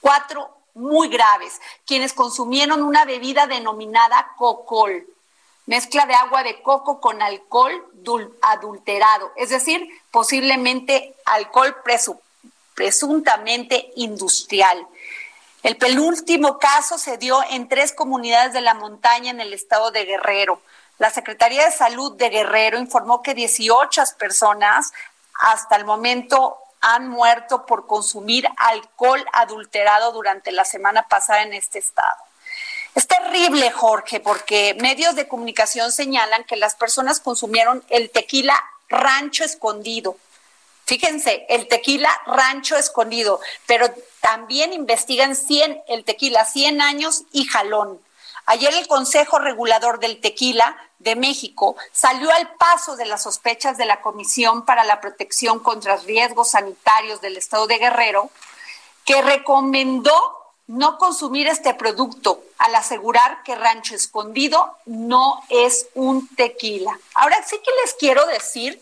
cuatro 0.00 0.50
muy 0.74 1.08
graves, 1.08 1.60
quienes 1.86 2.12
consumieron 2.12 2.82
una 2.82 3.04
bebida 3.04 3.46
denominada 3.46 4.32
cocol, 4.36 5.06
mezcla 5.66 6.06
de 6.06 6.14
agua 6.14 6.42
de 6.42 6.60
coco 6.62 7.00
con 7.00 7.22
alcohol 7.22 7.86
adulterado, 8.42 9.32
es 9.36 9.50
decir, 9.50 9.88
posiblemente 10.10 11.14
alcohol 11.24 11.76
preso 11.84 12.20
presuntamente 12.82 13.92
industrial. 13.94 14.88
El 15.62 15.76
penúltimo 15.76 16.58
caso 16.58 16.98
se 16.98 17.16
dio 17.16 17.40
en 17.50 17.68
tres 17.68 17.92
comunidades 17.92 18.52
de 18.52 18.60
la 18.60 18.74
montaña 18.74 19.30
en 19.30 19.40
el 19.40 19.52
estado 19.52 19.92
de 19.92 20.04
Guerrero. 20.04 20.60
La 20.98 21.10
Secretaría 21.10 21.64
de 21.64 21.70
Salud 21.70 22.16
de 22.16 22.28
Guerrero 22.28 22.80
informó 22.80 23.22
que 23.22 23.34
18 23.34 24.02
personas 24.18 24.92
hasta 25.34 25.76
el 25.76 25.84
momento 25.84 26.56
han 26.80 27.08
muerto 27.08 27.66
por 27.66 27.86
consumir 27.86 28.48
alcohol 28.56 29.24
adulterado 29.32 30.10
durante 30.10 30.50
la 30.50 30.64
semana 30.64 31.06
pasada 31.06 31.42
en 31.42 31.52
este 31.52 31.78
estado. 31.78 32.18
Es 32.96 33.06
terrible, 33.06 33.70
Jorge, 33.70 34.18
porque 34.18 34.76
medios 34.80 35.14
de 35.14 35.28
comunicación 35.28 35.92
señalan 35.92 36.42
que 36.42 36.56
las 36.56 36.74
personas 36.74 37.20
consumieron 37.20 37.84
el 37.90 38.10
tequila 38.10 38.60
rancho 38.88 39.44
escondido, 39.44 40.16
Fíjense, 40.92 41.46
el 41.48 41.68
tequila 41.68 42.10
rancho 42.26 42.76
escondido, 42.76 43.40
pero 43.64 43.86
también 44.20 44.74
investigan 44.74 45.34
100, 45.34 45.84
el 45.88 46.04
tequila 46.04 46.44
100 46.44 46.82
años 46.82 47.22
y 47.32 47.46
jalón. 47.46 47.98
Ayer 48.44 48.74
el 48.74 48.86
Consejo 48.86 49.38
Regulador 49.38 50.00
del 50.00 50.20
Tequila 50.20 50.76
de 50.98 51.16
México 51.16 51.76
salió 51.92 52.30
al 52.30 52.56
paso 52.56 52.94
de 52.96 53.06
las 53.06 53.22
sospechas 53.22 53.78
de 53.78 53.86
la 53.86 54.02
Comisión 54.02 54.66
para 54.66 54.84
la 54.84 55.00
Protección 55.00 55.60
contra 55.60 55.96
Riesgos 55.96 56.50
Sanitarios 56.50 57.22
del 57.22 57.38
Estado 57.38 57.66
de 57.66 57.78
Guerrero, 57.78 58.28
que 59.06 59.22
recomendó 59.22 60.12
no 60.66 60.98
consumir 60.98 61.48
este 61.48 61.72
producto 61.72 62.42
al 62.58 62.74
asegurar 62.74 63.42
que 63.44 63.54
Rancho 63.54 63.94
Escondido 63.94 64.76
no 64.84 65.42
es 65.48 65.86
un 65.94 66.28
tequila. 66.36 66.98
Ahora 67.14 67.42
sí 67.46 67.56
que 67.64 67.70
les 67.82 67.94
quiero 67.94 68.26
decir 68.26 68.78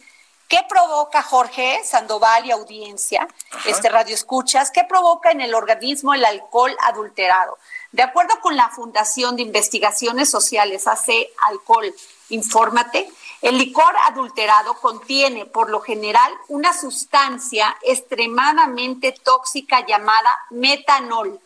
¿Qué 0.50 0.58
provoca, 0.68 1.22
Jorge 1.22 1.80
Sandoval 1.84 2.44
y 2.44 2.50
audiencia, 2.50 3.28
este 3.66 3.88
radio 3.88 4.16
escuchas, 4.16 4.72
qué 4.72 4.82
provoca 4.82 5.30
en 5.30 5.40
el 5.40 5.54
organismo 5.54 6.12
el 6.12 6.24
alcohol 6.24 6.76
adulterado? 6.88 7.56
De 7.92 8.02
acuerdo 8.02 8.40
con 8.40 8.56
la 8.56 8.68
Fundación 8.68 9.36
de 9.36 9.42
Investigaciones 9.42 10.28
Sociales, 10.28 10.88
hace 10.88 11.30
Alcohol, 11.46 11.94
infórmate, 12.30 13.08
el 13.42 13.58
licor 13.58 13.94
adulterado 14.08 14.74
contiene 14.74 15.46
por 15.46 15.70
lo 15.70 15.82
general 15.82 16.32
una 16.48 16.72
sustancia 16.72 17.76
extremadamente 17.82 19.12
tóxica 19.12 19.86
llamada 19.86 20.36
metanol, 20.50 21.38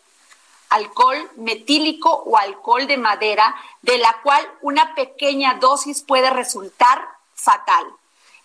alcohol 0.71 1.29
metílico 1.35 2.09
o 2.11 2.39
alcohol 2.39 2.87
de 2.87 2.97
madera, 2.97 3.55
de 3.83 3.99
la 3.99 4.19
cual 4.23 4.43
una 4.63 4.95
pequeña 4.95 5.59
dosis 5.61 6.01
puede 6.01 6.31
resultar 6.31 7.07
fatal. 7.35 7.85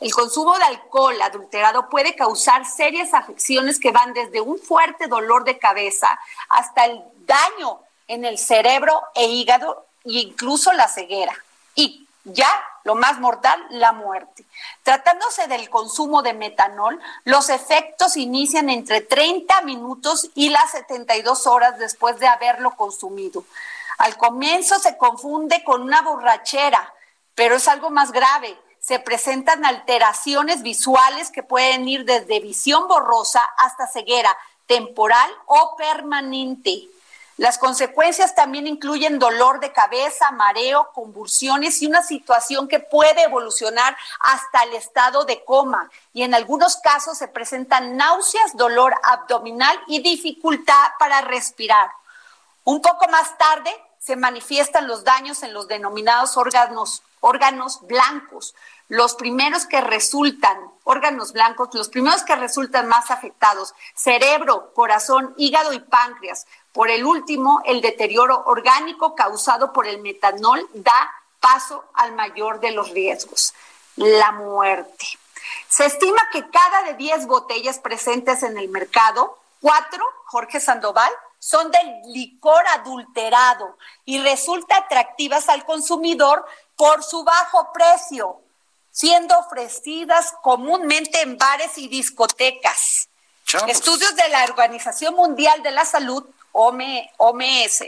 El 0.01 0.13
consumo 0.15 0.57
de 0.57 0.65
alcohol 0.65 1.21
adulterado 1.21 1.91
puede 1.91 2.17
causar 2.17 2.65
serias 2.65 3.13
afecciones 3.13 3.79
que 3.79 3.93
van 3.93 4.15
desde 4.15 4.41
un 4.41 4.59
fuerte 4.59 5.09
dolor 5.09 5.45
de 5.45 5.59
cabeza 5.59 6.19
hasta 6.49 6.87
el 6.87 7.03
daño 7.27 7.81
en 8.09 8.25
el 8.25 8.39
cerebro 8.39 9.03
e 9.15 9.27
hígado 9.27 9.87
e 10.07 10.13
incluso 10.13 10.73
la 10.73 10.89
ceguera. 10.89 11.35
Y 11.75 12.09
ya 12.25 12.51
lo 12.85 12.95
más 12.95 13.21
mortal, 13.21 13.63
la 13.71 13.93
muerte. 13.93 14.45
Tratándose 14.83 15.47
del 15.49 15.69
consumo 15.69 16.23
de 16.23 16.33
metanol, 16.33 16.99
los 17.25 17.51
efectos 17.51 18.17
inician 18.17 18.71
entre 18.71 19.03
30 19.03 19.61
minutos 19.63 20.31
y 20.35 20.49
las 20.49 20.71
72 20.71 21.47
horas 21.47 21.79
después 21.79 22.19
de 22.19 22.27
haberlo 22.27 22.71
consumido. 22.73 23.45
Al 23.99 24.17
comienzo 24.17 24.79
se 24.79 24.97
confunde 24.97 25.63
con 25.63 25.83
una 25.83 26.01
borrachera, 26.01 26.93
pero 27.35 27.57
es 27.57 27.69
algo 27.69 27.91
más 27.91 28.13
grave. 28.13 28.57
Se 28.81 28.99
presentan 28.99 29.65
alteraciones 29.65 30.63
visuales 30.63 31.31
que 31.31 31.43
pueden 31.43 31.87
ir 31.87 32.05
desde 32.05 32.41
visión 32.41 32.89
borrosa 32.89 33.43
hasta 33.59 33.87
ceguera 33.87 34.37
temporal 34.67 35.31
o 35.47 35.77
permanente. 35.77 36.89
Las 37.41 37.57
consecuencias 37.57 38.35
también 38.35 38.67
incluyen 38.67 39.19
dolor 39.19 39.61
de 39.61 39.73
cabeza, 39.73 40.31
mareo, 40.31 40.91
convulsiones 40.93 41.81
y 41.81 41.87
una 41.87 42.03
situación 42.03 42.69
que 42.69 42.81
puede 42.81 43.23
evolucionar 43.23 43.97
hasta 44.21 44.65
el 44.65 44.75
estado 44.75 45.25
de 45.25 45.43
coma. 45.45 45.91
Y 46.13 46.23
en 46.23 46.35
algunos 46.35 46.77
casos 46.77 47.17
se 47.17 47.29
presentan 47.29 47.97
náuseas, 47.97 48.57
dolor 48.57 48.95
abdominal 49.03 49.81
y 49.87 50.03
dificultad 50.03 50.89
para 50.99 51.23
respirar. 51.23 51.91
Un 52.65 52.83
poco 52.83 53.09
más 53.09 53.39
tarde 53.39 53.71
se 54.01 54.17
manifiestan 54.17 54.89
los 54.89 55.05
daños 55.05 55.43
en 55.43 55.53
los 55.53 55.69
denominados 55.69 56.37
órganos, 56.39 57.03
órganos 57.21 57.81
blancos, 57.83 58.55
los 58.89 59.15
primeros 59.15 59.67
que 59.67 59.81
resultan, 59.83 60.59
órganos 60.85 61.33
blancos, 61.33 61.69
los 61.75 61.91
primeros 61.91 62.23
que 62.23 62.35
resultan 62.35 62.89
más 62.89 63.11
afectados, 63.11 63.75
cerebro, 63.95 64.73
corazón, 64.75 65.35
hígado 65.37 65.75
y 65.75 65.81
páncreas. 65.81 66.47
Por 66.73 66.91
el 66.91 67.05
último, 67.05 67.61
el 67.67 67.83
deterioro 67.83 68.43
orgánico 68.47 69.15
causado 69.15 69.73
por 69.73 69.87
el 69.87 70.01
metanol 70.01 70.67
da 70.73 71.13
paso 71.39 71.85
al 71.95 72.15
mayor 72.15 72.59
de 72.61 72.71
los 72.71 72.91
riesgos, 72.91 73.55
la 73.97 74.33
muerte. 74.33 75.07
Se 75.69 75.85
estima 75.85 76.21
que 76.33 76.49
cada 76.49 76.83
de 76.85 76.95
10 76.95 77.27
botellas 77.27 77.79
presentes 77.79 78.43
en 78.43 78.57
el 78.57 78.69
mercado, 78.69 79.39
cuatro, 79.61 80.05
Jorge 80.25 80.59
Sandoval, 80.59 81.13
son 81.41 81.73
del 81.73 82.03
licor 82.13 82.63
adulterado 82.75 83.77
y 84.05 84.21
resulta 84.21 84.77
atractivas 84.77 85.49
al 85.49 85.65
consumidor 85.65 86.47
por 86.77 87.03
su 87.03 87.25
bajo 87.25 87.73
precio 87.73 88.41
siendo 88.91 89.39
ofrecidas 89.39 90.35
comúnmente 90.43 91.23
en 91.23 91.39
bares 91.39 91.79
y 91.79 91.89
discotecas. 91.89 93.09
Estudios 93.67 94.15
de 94.15 94.29
la 94.29 94.45
Organización 94.45 95.15
Mundial 95.15 95.63
de 95.63 95.71
la 95.73 95.85
Salud, 95.85 96.25
OMS, 96.53 97.85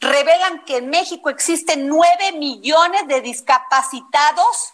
revelan 0.00 0.64
que 0.64 0.78
en 0.78 0.90
México 0.90 1.30
existen 1.30 1.88
9 1.88 2.32
millones 2.32 3.06
de 3.06 3.20
discapacitados 3.20 4.72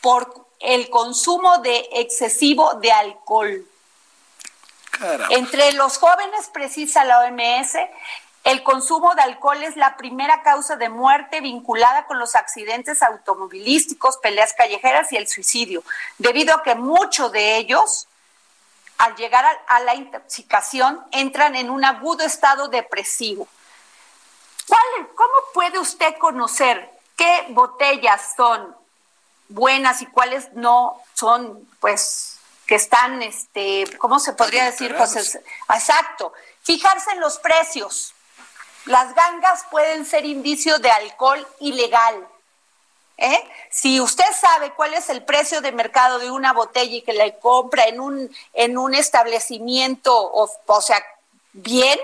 por 0.00 0.46
el 0.58 0.90
consumo 0.90 1.58
de 1.58 1.88
excesivo 1.92 2.74
de 2.74 2.92
alcohol. 2.92 3.66
Entre 5.30 5.72
los 5.72 5.98
jóvenes, 5.98 6.48
precisa 6.52 7.04
la 7.04 7.20
OMS, 7.20 7.76
el 8.44 8.62
consumo 8.62 9.14
de 9.14 9.22
alcohol 9.22 9.62
es 9.62 9.76
la 9.76 9.96
primera 9.96 10.42
causa 10.42 10.76
de 10.76 10.88
muerte 10.88 11.40
vinculada 11.40 12.06
con 12.06 12.18
los 12.18 12.34
accidentes 12.34 13.02
automovilísticos, 13.02 14.16
peleas 14.16 14.54
callejeras 14.54 15.12
y 15.12 15.16
el 15.16 15.28
suicidio, 15.28 15.82
debido 16.16 16.54
a 16.54 16.62
que 16.62 16.74
muchos 16.74 17.30
de 17.32 17.56
ellos, 17.56 18.06
al 18.96 19.14
llegar 19.16 19.44
a, 19.66 19.80
la 19.80 19.94
intoxicación, 19.94 21.04
entran 21.12 21.54
en 21.54 21.68
un 21.68 21.84
agudo 21.84 22.24
estado 22.24 22.68
depresivo. 22.68 23.46
¿Cómo 25.14 25.34
puede 25.52 25.78
usted 25.78 26.16
conocer 26.18 26.90
qué 27.16 27.46
botellas 27.50 28.34
son 28.36 28.74
buenas 29.48 30.00
y 30.00 30.06
cuáles 30.06 30.52
no 30.54 31.02
son, 31.12 31.68
pues, 31.80 32.29
que 32.70 32.76
están, 32.76 33.20
este, 33.20 33.84
¿cómo 33.98 34.20
se 34.20 34.32
podría 34.32 34.66
decir, 34.66 34.96
José? 34.96 35.42
Exacto. 35.74 36.32
Fijarse 36.62 37.10
en 37.10 37.18
los 37.18 37.38
precios 37.38 38.14
las 38.84 39.12
gangas 39.12 39.64
pueden 39.72 40.06
ser 40.06 40.24
indicio 40.24 40.78
de 40.78 40.88
alcohol 40.88 41.44
ilegal. 41.58 42.28
¿eh? 43.18 43.50
Si 43.72 44.00
usted 44.00 44.24
sabe 44.40 44.70
cuál 44.74 44.94
es 44.94 45.08
el 45.10 45.24
precio 45.24 45.60
de 45.60 45.72
mercado 45.72 46.20
de 46.20 46.30
una 46.30 46.52
botella 46.52 46.94
y 46.94 47.02
que 47.02 47.12
la 47.12 47.28
compra 47.40 47.86
en 47.86 47.98
un, 47.98 48.36
en 48.52 48.78
un 48.78 48.94
establecimiento, 48.94 50.16
o, 50.16 50.48
o 50.66 50.80
sea, 50.80 51.04
bien, 51.52 51.98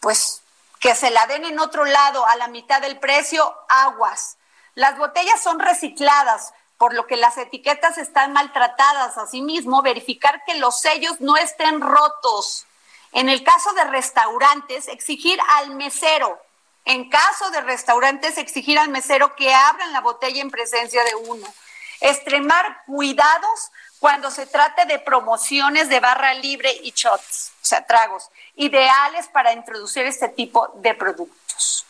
pues 0.00 0.42
que 0.80 0.96
se 0.96 1.10
la 1.10 1.24
den 1.28 1.44
en 1.44 1.60
otro 1.60 1.84
lado 1.84 2.26
a 2.26 2.34
la 2.34 2.48
mitad 2.48 2.80
del 2.80 2.98
precio, 2.98 3.56
aguas. 3.68 4.38
Las 4.74 4.98
botellas 4.98 5.40
son 5.40 5.60
recicladas, 5.60 6.52
por 6.80 6.94
lo 6.94 7.06
que 7.06 7.18
las 7.18 7.36
etiquetas 7.36 7.98
están 7.98 8.32
maltratadas. 8.32 9.18
Asimismo, 9.18 9.82
verificar 9.82 10.42
que 10.46 10.54
los 10.54 10.80
sellos 10.80 11.20
no 11.20 11.36
estén 11.36 11.82
rotos. 11.82 12.64
En 13.12 13.28
el 13.28 13.44
caso 13.44 13.70
de 13.74 13.84
restaurantes, 13.84 14.88
exigir 14.88 15.38
al 15.58 15.74
mesero, 15.74 16.40
en 16.86 17.10
caso 17.10 17.50
de 17.50 17.60
restaurantes, 17.60 18.38
exigir 18.38 18.78
al 18.78 18.88
mesero 18.88 19.36
que 19.36 19.52
abran 19.52 19.92
la 19.92 20.00
botella 20.00 20.40
en 20.40 20.50
presencia 20.50 21.04
de 21.04 21.14
uno. 21.16 21.46
Extremar 22.00 22.82
cuidados 22.86 23.70
cuando 23.98 24.30
se 24.30 24.46
trate 24.46 24.86
de 24.86 24.98
promociones 24.98 25.90
de 25.90 26.00
barra 26.00 26.32
libre 26.32 26.72
y 26.82 26.92
shots, 26.92 27.52
o 27.60 27.66
sea, 27.66 27.86
tragos, 27.86 28.30
ideales 28.54 29.28
para 29.28 29.52
introducir 29.52 30.06
este 30.06 30.30
tipo 30.30 30.72
de 30.76 30.94
productos. 30.94 31.84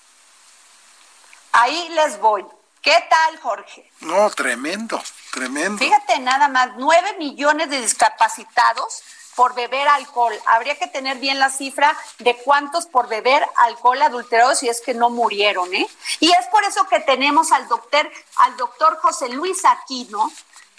Ahí 1.53 1.91
les 1.91 2.19
voy. 2.19 2.45
¿Qué 2.83 2.97
tal, 3.11 3.41
Jorge? 3.41 3.91
No, 4.01 4.31
tremendo, 4.31 5.03
tremendo. 5.33 5.79
Fíjate 5.79 6.19
nada 6.21 6.49
más, 6.49 6.71
nueve 6.77 7.15
millones 7.19 7.69
de 7.69 7.81
discapacitados 7.81 9.03
por 9.37 9.55
beber 9.55 9.87
alcohol. 9.89 10.35
Habría 10.47 10.79
que 10.79 10.87
tener 10.87 11.19
bien 11.19 11.39
la 11.39 11.51
cifra 11.51 11.97
de 12.19 12.37
cuántos 12.39 12.87
por 12.87 13.09
beber 13.09 13.47
alcohol 13.57 14.01
adulterado 14.01 14.55
si 14.55 14.69
es 14.69 14.81
que 14.81 14.95
no 14.95 15.11
murieron, 15.11 15.73
¿eh? 15.75 15.87
Y 16.21 16.31
es 16.31 16.47
por 16.47 16.65
eso 16.65 16.87
que 16.89 17.01
tenemos 17.01 17.53
al 17.53 17.69
doctor, 17.69 18.11
al 18.37 18.57
doctor 18.57 18.99
José 19.01 19.29
Luis 19.29 19.63
Aquino, 19.65 20.31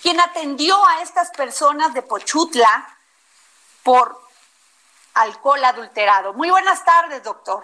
quien 0.02 0.20
atendió 0.20 0.84
a 0.88 1.02
estas 1.04 1.30
personas 1.32 1.93
de 1.93 2.02
Pochutla 2.02 2.97
por 3.84 4.20
alcohol 5.14 5.64
adulterado. 5.64 6.34
Muy 6.34 6.49
buenas 6.49 6.84
tardes, 6.84 7.24
doctor. 7.24 7.64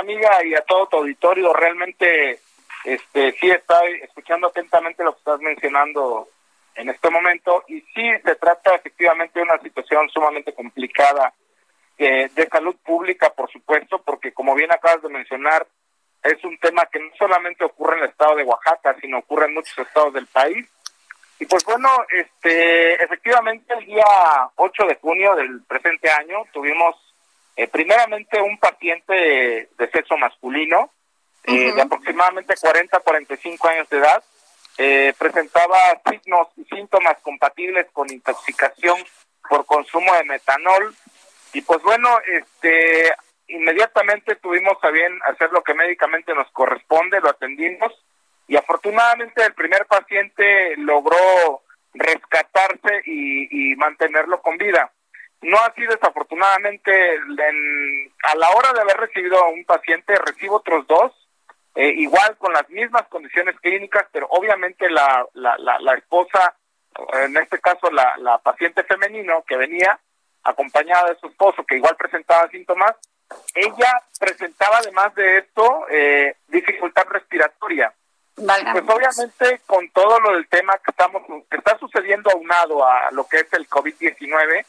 Amiga 0.00 0.44
y 0.44 0.54
a 0.54 0.62
todo 0.62 0.86
tu 0.86 0.96
auditorio, 0.98 1.52
realmente 1.52 2.40
este 2.84 3.32
sí 3.32 3.50
estoy 3.50 4.00
escuchando 4.02 4.48
atentamente 4.48 5.02
lo 5.02 5.12
que 5.12 5.18
estás 5.18 5.40
mencionando 5.40 6.28
en 6.74 6.90
este 6.90 7.10
momento 7.10 7.64
y 7.68 7.80
sí 7.80 8.10
se 8.24 8.34
trata 8.36 8.74
efectivamente 8.74 9.38
de 9.38 9.44
una 9.44 9.58
situación 9.58 10.08
sumamente 10.10 10.52
complicada 10.52 11.32
eh, 11.98 12.28
de 12.34 12.46
salud 12.48 12.76
pública, 12.84 13.30
por 13.30 13.50
supuesto, 13.50 14.02
porque 14.02 14.32
como 14.32 14.54
bien 14.54 14.70
acabas 14.70 15.02
de 15.02 15.08
mencionar, 15.08 15.66
es 16.22 16.44
un 16.44 16.58
tema 16.58 16.86
que 16.86 16.98
no 16.98 17.10
solamente 17.18 17.64
ocurre 17.64 17.96
en 17.96 18.04
el 18.04 18.10
estado 18.10 18.36
de 18.36 18.44
Oaxaca, 18.44 18.94
sino 19.00 19.18
ocurre 19.18 19.46
en 19.46 19.54
muchos 19.54 19.78
estados 19.78 20.12
del 20.12 20.26
país. 20.26 20.68
Y 21.38 21.46
pues 21.46 21.64
bueno, 21.64 21.88
este, 22.10 23.02
efectivamente 23.02 23.74
el 23.74 23.86
día 23.86 24.04
8 24.56 24.86
de 24.86 24.94
junio 24.96 25.34
del 25.36 25.62
presente 25.64 26.10
año 26.10 26.44
tuvimos 26.52 26.96
eh, 27.56 27.68
primeramente 27.68 28.40
un 28.40 28.58
paciente 28.58 29.12
de, 29.76 29.90
sexo 29.90 30.16
masculino 30.16 30.90
eh, 31.44 31.72
de 31.72 31.82
aproximadamente 31.82 32.54
40 32.60 32.96
a 32.96 33.00
45 33.00 33.68
años 33.68 33.88
de 33.88 33.98
edad, 33.98 34.22
eh, 34.78 35.14
presentaba 35.18 35.78
signos 36.10 36.48
y 36.56 36.64
síntomas 36.64 37.16
compatibles 37.22 37.86
con 37.92 38.10
intoxicación 38.12 38.98
por 39.48 39.64
consumo 39.64 40.12
de 40.14 40.24
metanol. 40.24 40.94
Y 41.52 41.62
pues 41.62 41.82
bueno, 41.82 42.18
este 42.26 43.14
inmediatamente 43.48 44.36
tuvimos 44.36 44.76
a 44.82 44.90
bien 44.90 45.18
hacer 45.24 45.50
lo 45.52 45.62
que 45.62 45.74
médicamente 45.74 46.34
nos 46.34 46.50
corresponde, 46.50 47.20
lo 47.20 47.30
atendimos. 47.30 47.92
Y 48.48 48.56
afortunadamente 48.56 49.44
el 49.44 49.54
primer 49.54 49.86
paciente 49.86 50.76
logró 50.76 51.62
rescatarse 51.94 53.02
y, 53.06 53.74
mantenerlo 53.76 54.40
con 54.40 54.56
vida. 54.56 54.92
No 55.46 55.58
así 55.58 55.82
desafortunadamente, 55.86 57.14
en, 57.14 58.12
a 58.24 58.34
la 58.34 58.50
hora 58.50 58.72
de 58.72 58.80
haber 58.80 58.96
recibido 58.96 59.38
a 59.38 59.48
un 59.48 59.64
paciente, 59.64 60.16
recibo 60.16 60.56
otros 60.56 60.84
dos 60.88 61.12
eh, 61.76 61.92
igual 61.98 62.36
con 62.36 62.52
las 62.52 62.68
mismas 62.68 63.06
condiciones 63.06 63.54
clínicas, 63.60 64.06
pero 64.10 64.26
obviamente 64.30 64.90
la, 64.90 65.24
la, 65.34 65.56
la, 65.58 65.94
esposa, 65.94 66.56
en 67.12 67.36
este 67.36 67.60
caso 67.60 67.90
la, 67.92 68.16
la 68.16 68.38
paciente 68.38 68.82
femenino 68.82 69.44
que 69.46 69.56
venía 69.56 69.96
acompañada 70.42 71.10
de 71.10 71.20
su 71.20 71.28
esposo, 71.28 71.64
que 71.64 71.76
igual 71.76 71.94
presentaba 71.96 72.48
síntomas, 72.48 72.96
ella 73.54 74.02
presentaba 74.18 74.78
además 74.78 75.14
de 75.14 75.38
esto 75.38 75.86
eh, 75.90 76.36
dificultad 76.48 77.04
respiratoria. 77.08 77.92
Pues 78.34 78.84
obviamente 78.88 79.60
con 79.64 79.88
todo 79.90 80.18
lo 80.18 80.32
del 80.32 80.48
tema 80.48 80.76
que 80.78 80.90
estamos 80.90 81.22
que 81.48 81.56
está 81.56 81.78
sucediendo 81.78 82.30
aunado 82.30 82.84
a 82.84 83.10
lo 83.12 83.28
que 83.28 83.38
es 83.38 83.52
el 83.52 83.68
COVID-19, 83.68 84.64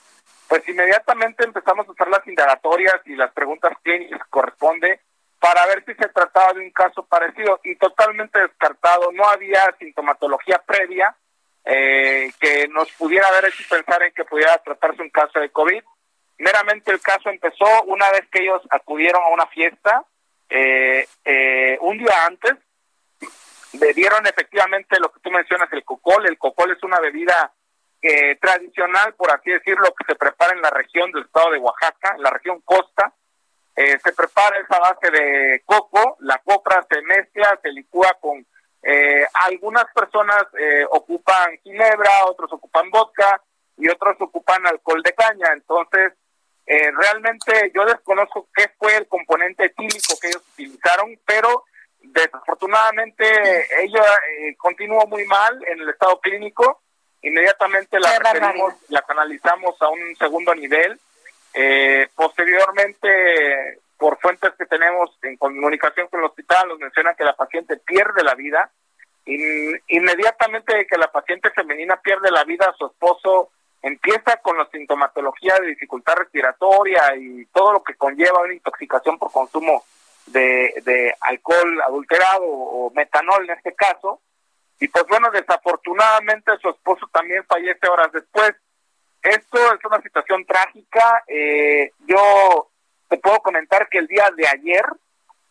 pues 0.47 0.67
inmediatamente 0.67 1.43
empezamos 1.43 1.87
a 1.87 1.91
hacer 1.91 2.07
las 2.07 2.25
indagatorias 2.27 2.95
y 3.05 3.15
las 3.15 3.31
preguntas 3.33 3.73
clínicas 3.83 4.19
que 4.23 4.29
corresponde 4.29 5.01
para 5.39 5.65
ver 5.67 5.83
si 5.85 5.93
se 5.93 6.09
trataba 6.09 6.53
de 6.53 6.61
un 6.61 6.71
caso 6.71 7.05
parecido 7.05 7.59
y 7.63 7.75
totalmente 7.75 8.39
descartado. 8.39 9.11
No 9.11 9.25
había 9.25 9.59
sintomatología 9.77 10.59
previa 10.65 11.15
eh, 11.65 12.31
que 12.39 12.67
nos 12.69 12.91
pudiera 12.93 13.27
haber 13.27 13.45
hecho 13.45 13.63
pensar 13.69 14.01
en 14.03 14.13
que 14.13 14.23
pudiera 14.25 14.57
tratarse 14.59 15.01
un 15.01 15.09
caso 15.09 15.39
de 15.39 15.49
COVID. 15.49 15.83
Meramente 16.39 16.91
el 16.91 17.01
caso 17.01 17.29
empezó 17.29 17.83
una 17.83 18.09
vez 18.11 18.27
que 18.31 18.43
ellos 18.43 18.61
acudieron 18.69 19.21
a 19.23 19.29
una 19.29 19.47
fiesta, 19.47 20.05
eh, 20.49 21.07
eh, 21.25 21.77
un 21.81 21.97
día 21.97 22.25
antes, 22.25 22.53
bebieron 23.73 24.25
efectivamente 24.25 24.99
lo 24.99 25.11
que 25.11 25.19
tú 25.19 25.29
mencionas, 25.29 25.71
el 25.73 25.83
cocol. 25.83 26.25
El 26.25 26.37
cocol 26.37 26.71
es 26.71 26.81
una 26.83 26.99
bebida 26.99 27.51
eh, 27.99 28.35
tradicional, 28.35 29.15
por 29.15 29.31
así 29.31 29.49
decirlo, 29.49 29.93
que 29.95 30.05
se 30.05 30.15
prepara 30.15 30.53
en 30.53 30.61
la 30.61 30.69
región 30.69 31.11
del 31.11 31.23
estado 31.23 31.51
de 31.51 31.57
Oaxaca, 31.57 32.13
en 32.15 32.21
la 32.21 32.29
región 32.29 32.61
costa. 32.61 33.11
Eh, 33.75 33.97
se 34.03 34.13
prepara 34.13 34.57
esa 34.59 34.79
base 34.79 35.09
de 35.09 35.63
coco, 35.65 36.17
la 36.19 36.37
copra 36.39 36.85
se 36.89 37.01
mezcla, 37.01 37.59
se 37.61 37.71
licúa 37.71 38.15
con... 38.21 38.45
Eh, 38.83 39.25
algunas 39.45 39.85
personas 39.93 40.45
ocupan 40.91 41.57
ginebra, 41.63 42.09
otros 42.25 42.53
ocupan 42.53 42.89
vodka 42.91 43.41
y 43.75 43.89
otros 43.89 44.15
ocupan 44.21 44.65
alcohol 44.65 45.01
de 45.01 45.13
caña. 45.13 45.51
Entonces, 45.51 46.13
realmente 46.65 47.71
yo 47.73 47.83
desconozco 47.85 48.47
qué 48.55 48.69
fue 48.77 48.95
el 48.95 49.07
componente 49.07 49.65
etílico 49.65 50.13
que 50.21 50.27
ellos 50.27 50.43
utilizaron, 50.53 51.19
pero 51.25 51.65
desafortunadamente 51.99 53.25
ella 53.83 54.05
continuó 54.57 55.05
muy 55.07 55.25
mal 55.25 55.59
en 55.67 55.81
el 55.81 55.89
estado 55.89 56.19
clínico 56.21 56.83
inmediatamente 57.21 57.99
la 57.99 58.53
la 58.89 59.01
canalizamos 59.01 59.81
a 59.81 59.89
un 59.89 60.15
segundo 60.17 60.53
nivel. 60.55 60.99
Eh, 61.53 62.07
posteriormente, 62.15 63.79
por 63.97 64.19
fuentes 64.19 64.51
que 64.57 64.65
tenemos 64.65 65.09
en 65.23 65.37
comunicación 65.37 66.07
con 66.07 66.19
el 66.19 66.27
hospital, 66.27 66.67
nos 66.67 66.79
mencionan 66.79 67.15
que 67.15 67.23
la 67.23 67.35
paciente 67.35 67.77
pierde 67.77 68.23
la 68.23 68.35
vida. 68.35 68.69
inmediatamente 69.25 70.87
que 70.87 70.97
la 70.97 71.11
paciente 71.11 71.49
femenina 71.51 71.97
pierde 71.97 72.31
la 72.31 72.43
vida, 72.43 72.73
su 72.77 72.85
esposo 72.85 73.51
empieza 73.81 74.37
con 74.37 74.57
la 74.57 74.67
sintomatología 74.71 75.55
de 75.59 75.67
dificultad 75.67 76.15
respiratoria 76.15 77.15
y 77.15 77.45
todo 77.47 77.73
lo 77.73 77.83
que 77.83 77.95
conlleva 77.95 78.41
una 78.41 78.53
intoxicación 78.53 79.17
por 79.17 79.31
consumo 79.31 79.83
de, 80.27 80.73
de 80.83 81.13
alcohol 81.21 81.81
adulterado 81.81 82.43
o 82.45 82.91
metanol 82.91 83.45
en 83.45 83.57
este 83.57 83.73
caso. 83.73 84.21
Y 84.79 84.87
pues 84.87 85.05
bueno, 85.07 85.29
desafortunadamente 85.31 86.57
su 86.61 86.69
esposo 86.69 87.07
también 87.11 87.43
fallece 87.45 87.87
horas 87.87 88.11
después. 88.11 88.53
Esto 89.21 89.73
es 89.73 89.83
una 89.83 90.01
situación 90.01 90.45
trágica. 90.45 91.23
Eh, 91.27 91.91
yo 92.05 92.69
te 93.09 93.17
puedo 93.17 93.39
comentar 93.39 93.89
que 93.89 93.97
el 93.97 94.07
día 94.07 94.25
de 94.35 94.47
ayer, 94.47 94.85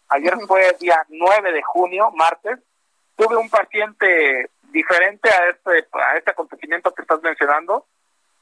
ayer 0.08 0.34
fue 0.46 0.68
el 0.68 0.78
día 0.78 1.04
9 1.08 1.52
de 1.52 1.62
junio, 1.62 2.10
martes, 2.12 2.58
tuve 3.16 3.36
un 3.36 3.50
paciente 3.50 4.50
diferente 4.70 5.28
a 5.28 5.48
este, 5.48 5.88
a 5.92 6.16
este 6.16 6.30
acontecimiento 6.30 6.92
que 6.94 7.02
estás 7.02 7.20
mencionando. 7.22 7.86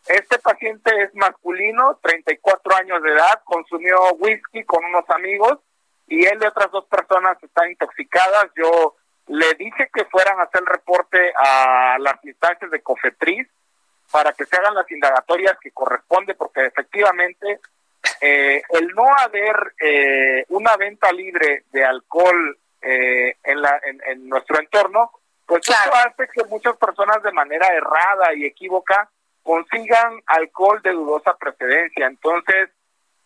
Este 0.06 0.38
paciente 0.38 0.90
es 1.02 1.14
masculino, 1.14 1.98
34 2.02 2.76
años 2.76 3.02
de 3.02 3.12
edad, 3.12 3.42
consumió 3.44 3.96
whisky 4.18 4.64
con 4.64 4.84
unos 4.84 5.08
amigos 5.08 5.60
y 6.06 6.26
él 6.26 6.38
y 6.42 6.46
otras 6.46 6.70
dos 6.70 6.84
personas 6.86 7.42
están 7.42 7.70
intoxicadas. 7.70 8.50
Yo 8.54 8.96
le 9.26 9.54
dije 9.54 9.88
que 9.92 10.04
fueran 10.04 10.38
a 10.38 10.44
hacer 10.44 10.60
el 10.60 10.66
reporte 10.66 11.32
a 11.36 11.96
las 11.98 12.22
instancias 12.24 12.70
de 12.70 12.82
Cofetriz 12.82 13.48
para 14.10 14.32
que 14.32 14.44
se 14.44 14.56
hagan 14.56 14.74
las 14.74 14.90
indagatorias 14.90 15.58
que 15.60 15.70
corresponde, 15.72 16.34
porque 16.34 16.66
efectivamente 16.66 17.60
eh, 18.20 18.62
el 18.70 18.88
no 18.88 19.04
haber 19.16 19.74
eh, 19.80 20.44
una 20.48 20.76
venta 20.76 21.10
libre 21.12 21.64
de 21.72 21.84
alcohol 21.84 22.58
eh, 22.82 23.36
en, 23.42 23.62
la, 23.62 23.80
en, 23.82 24.28
nuestro 24.28 24.60
entorno, 24.60 25.10
pues 25.46 25.68
eso 25.68 25.94
hace 25.94 26.28
que 26.32 26.44
muchas 26.44 26.76
personas 26.76 27.22
de 27.22 27.32
manera 27.32 27.66
errada 27.68 28.34
y 28.34 28.44
equívoca 28.44 29.10
consigan 29.42 30.22
alcohol 30.26 30.80
de 30.82 30.92
dudosa 30.92 31.36
precedencia. 31.36 32.06
Entonces, 32.06 32.70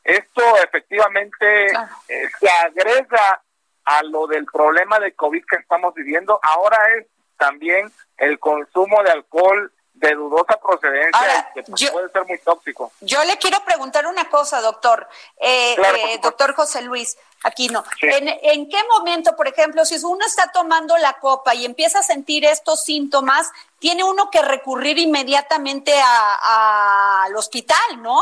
esto 0.05 0.43
efectivamente 0.63 1.69
se 2.07 2.51
agrega 2.65 3.43
a 3.89 4.03
lo 4.03 4.27
del 4.27 4.45
problema 4.45 5.01
de 5.01 5.15
COVID 5.15 5.45
que 5.49 5.57
estamos 5.57 5.95
viviendo, 5.95 6.39
ahora 6.43 6.77
es 6.99 7.07
también 7.39 7.91
el 8.19 8.39
consumo 8.39 9.03
de 9.03 9.11
alcohol 9.11 9.73
de 9.95 10.15
dudosa 10.15 10.61
procedencia 10.61 11.51
que 11.55 11.63
puede 11.63 12.09
ser 12.11 12.25
muy 12.27 12.39
tóxico. 12.39 12.93
Yo 13.01 13.25
le 13.25 13.39
quiero 13.39 13.59
preguntar 13.65 14.07
una 14.07 14.29
cosa, 14.29 14.61
doctor, 14.61 15.09
eh, 15.39 15.75
eh 15.75 16.21
doctor 16.23 16.55
José 16.55 16.83
Luis 16.83 17.17
Aquino. 17.43 17.83
¿En, 18.03 18.29
¿En 18.29 18.69
qué 18.69 18.79
momento, 18.93 19.35
por 19.35 19.49
ejemplo, 19.49 19.85
si 19.87 19.97
uno 20.05 20.25
está 20.27 20.53
tomando 20.53 20.97
la 20.99 21.15
copa 21.15 21.55
y 21.55 21.65
empieza 21.65 22.01
a 22.01 22.03
sentir 22.03 22.45
estos 22.45 22.85
síntomas, 22.85 23.51
tiene 23.79 24.05
uno 24.05 24.31
que 24.31 24.43
recurrir 24.43 24.99
inmediatamente 24.99 25.95
a, 25.99 27.25
al 27.25 27.35
hospital, 27.37 28.03
¿no? 28.03 28.21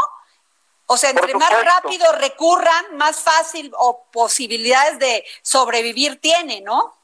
O 0.86 0.96
sea, 0.96 1.10
entre 1.10 1.34
más 1.34 1.50
rápido 1.64 2.12
recurran, 2.12 2.96
más 2.96 3.20
fácil 3.22 3.72
o 3.76 4.06
posibilidades 4.12 4.98
de 4.98 5.24
sobrevivir 5.42 6.20
tiene, 6.20 6.60
¿no? 6.60 6.94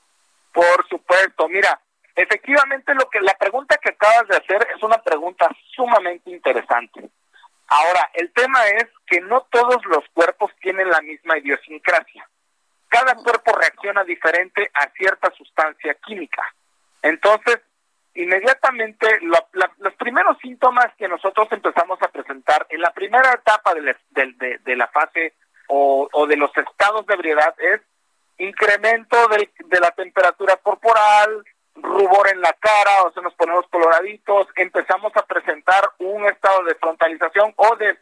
Por 0.52 0.88
supuesto, 0.88 1.48
mira, 1.48 1.80
efectivamente 2.14 2.94
lo 2.94 3.08
que 3.10 3.20
la 3.20 3.34
pregunta 3.34 3.78
que 3.78 3.90
acabas 3.90 4.28
de 4.28 4.36
hacer 4.36 4.68
es 4.74 4.82
una 4.82 5.02
pregunta 5.02 5.48
sumamente 5.74 6.30
interesante. 6.30 7.10
Ahora, 7.66 8.10
el 8.14 8.30
tema 8.32 8.66
es 8.68 8.84
que 9.06 9.20
no 9.20 9.46
todos 9.50 9.84
los 9.86 10.04
cuerpos 10.12 10.52
tienen 10.60 10.88
la 10.90 11.00
misma 11.00 11.38
idiosincrasia. 11.38 12.28
Cada 12.88 13.14
cuerpo 13.14 13.52
reacciona 13.52 14.04
diferente 14.04 14.70
a 14.74 14.90
cierta 14.90 15.32
sustancia 15.34 15.94
química. 15.94 16.54
Entonces, 17.00 17.60
inmediatamente 18.14 19.20
los 19.22 19.94
primeros 19.94 20.36
síntomas 20.38 20.86
que 20.98 21.08
nosotros 21.08 21.48
empezamos 21.50 22.00
a 22.02 22.08
presentar 22.08 22.66
en 22.68 22.80
la 22.80 22.92
primera 22.92 23.32
etapa 23.32 23.74
de 23.74 23.82
la, 23.82 23.96
de, 24.10 24.76
la 24.76 24.86
fase 24.88 25.34
o, 25.68 26.08
o, 26.12 26.26
de 26.26 26.36
los 26.36 26.50
estados 26.56 27.06
de 27.06 27.14
ebriedad 27.14 27.54
es 27.58 27.80
incremento 28.38 29.16
de, 29.28 29.50
de 29.64 29.80
la 29.80 29.90
temperatura 29.92 30.56
corporal, 30.56 31.44
rubor 31.76 32.28
en 32.28 32.40
la 32.40 32.52
cara, 32.54 33.04
o 33.04 33.12
sea, 33.12 33.22
nos 33.22 33.34
ponemos 33.34 33.66
coloraditos, 33.70 34.48
empezamos 34.56 35.12
a 35.16 35.24
presentar 35.24 35.90
un 35.98 36.26
estado 36.26 36.64
de 36.64 36.74
frontalización 36.74 37.54
o 37.56 37.76
de 37.76 37.96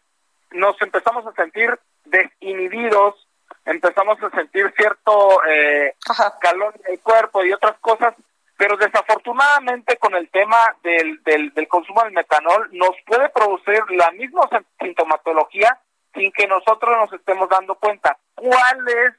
nos 0.52 0.80
empezamos 0.82 1.24
a 1.26 1.32
sentir 1.32 1.78
desinhibidos, 2.04 3.28
empezamos 3.64 4.20
a 4.22 4.30
sentir 4.30 4.72
cierto 4.76 5.40
eh, 5.48 5.94
calor 6.40 6.74
en 6.84 6.94
el 6.94 7.00
cuerpo 7.00 7.44
y 7.44 7.52
otras 7.52 7.78
cosas 7.78 8.14
pero 8.60 8.76
desafortunadamente 8.76 9.96
con 9.96 10.14
el 10.14 10.28
tema 10.28 10.76
del, 10.82 11.22
del, 11.24 11.66
consumo 11.66 12.02
del 12.02 12.12
metanol 12.12 12.68
nos 12.72 12.90
puede 13.06 13.30
producir 13.30 13.80
la 13.88 14.10
misma 14.10 14.42
sintomatología 14.78 15.80
sin 16.12 16.30
que 16.30 16.46
nosotros 16.46 16.94
nos 16.98 17.10
estemos 17.18 17.48
dando 17.48 17.74
cuenta. 17.76 18.18
Cuál 18.34 18.86
es 18.86 19.14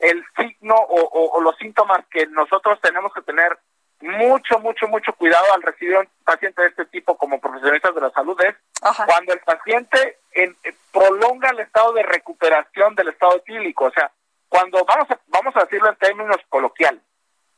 el 0.00 0.24
signo 0.36 0.74
o, 0.74 1.40
los 1.40 1.56
síntomas 1.58 2.00
que 2.10 2.26
nosotros 2.26 2.80
tenemos 2.80 3.14
que 3.14 3.22
tener 3.22 3.56
mucho, 4.00 4.58
mucho, 4.58 4.88
mucho 4.88 5.12
cuidado 5.12 5.54
al 5.54 5.62
recibir 5.62 5.96
un 5.96 6.08
paciente 6.24 6.60
de 6.62 6.68
este 6.70 6.86
tipo 6.86 7.16
como 7.16 7.40
profesionistas 7.40 7.94
de 7.94 8.00
la 8.00 8.10
salud 8.10 8.36
es 8.40 8.56
cuando 9.06 9.32
el 9.34 9.40
paciente 9.40 10.18
en, 10.32 10.56
prolonga 10.92 11.50
el 11.50 11.60
estado 11.60 11.92
de 11.92 12.02
recuperación 12.02 12.96
del 12.96 13.10
estado 13.10 13.36
etílico, 13.36 13.84
o 13.84 13.92
sea, 13.92 14.10
cuando 14.48 14.84
vamos 14.84 15.08
a, 15.12 15.20
vamos 15.28 15.54
a 15.54 15.60
decirlo 15.60 15.90
en 15.90 15.96
términos 15.96 16.38
coloquiales, 16.48 17.02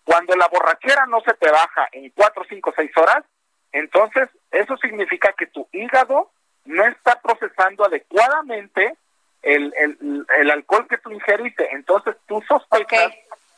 cuando 0.04 0.34
la 0.36 0.48
borrachera 0.48 1.06
no 1.06 1.20
se 1.20 1.34
te 1.34 1.50
baja 1.50 1.88
en 1.92 2.10
4, 2.10 2.44
5, 2.48 2.72
6 2.76 2.96
horas, 2.96 3.24
entonces 3.72 4.28
eso 4.50 4.76
significa 4.76 5.32
que 5.36 5.46
tu 5.46 5.68
hígado 5.72 6.30
no 6.64 6.84
está 6.84 7.20
procesando 7.20 7.84
adecuadamente 7.84 8.96
el, 9.42 9.72
el, 9.76 10.26
el 10.38 10.50
alcohol 10.50 10.86
que 10.88 10.98
tú 10.98 11.10
ingeriste. 11.10 11.68
Entonces 11.72 12.16
tú 12.26 12.42
sospechas 12.46 13.12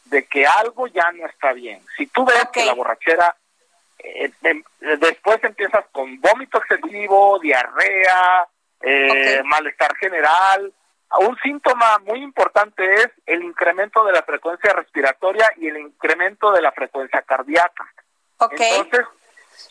de 0.06 0.24
que 0.26 0.46
algo 0.46 0.86
ya 0.86 1.10
no 1.12 1.26
está 1.26 1.52
bien. 1.52 1.80
Si 1.96 2.06
tú 2.06 2.24
ves 2.24 2.46
que 2.52 2.64
la 2.64 2.74
borrachera 2.74 3.36
eh, 3.98 4.30
em, 4.42 4.62
después 5.00 5.42
empiezas 5.42 5.84
con 5.92 6.20
vómito 6.20 6.58
excesivo, 6.58 7.38
diarrea, 7.40 8.46
eh, 8.80 9.42
malestar 9.44 9.96
general, 9.96 10.72
un 11.20 11.36
síntoma 11.42 11.98
muy 12.00 12.22
importante 12.22 12.94
es 12.94 13.08
el 13.26 13.42
incremento 13.42 14.04
de 14.04 14.12
la 14.12 14.22
frecuencia 14.22 14.72
respiratoria 14.72 15.50
y 15.56 15.68
el 15.68 15.78
incremento 15.78 16.52
de 16.52 16.62
la 16.62 16.72
frecuencia 16.72 17.22
cardíaca. 17.22 17.92
Entonces, 18.50 19.06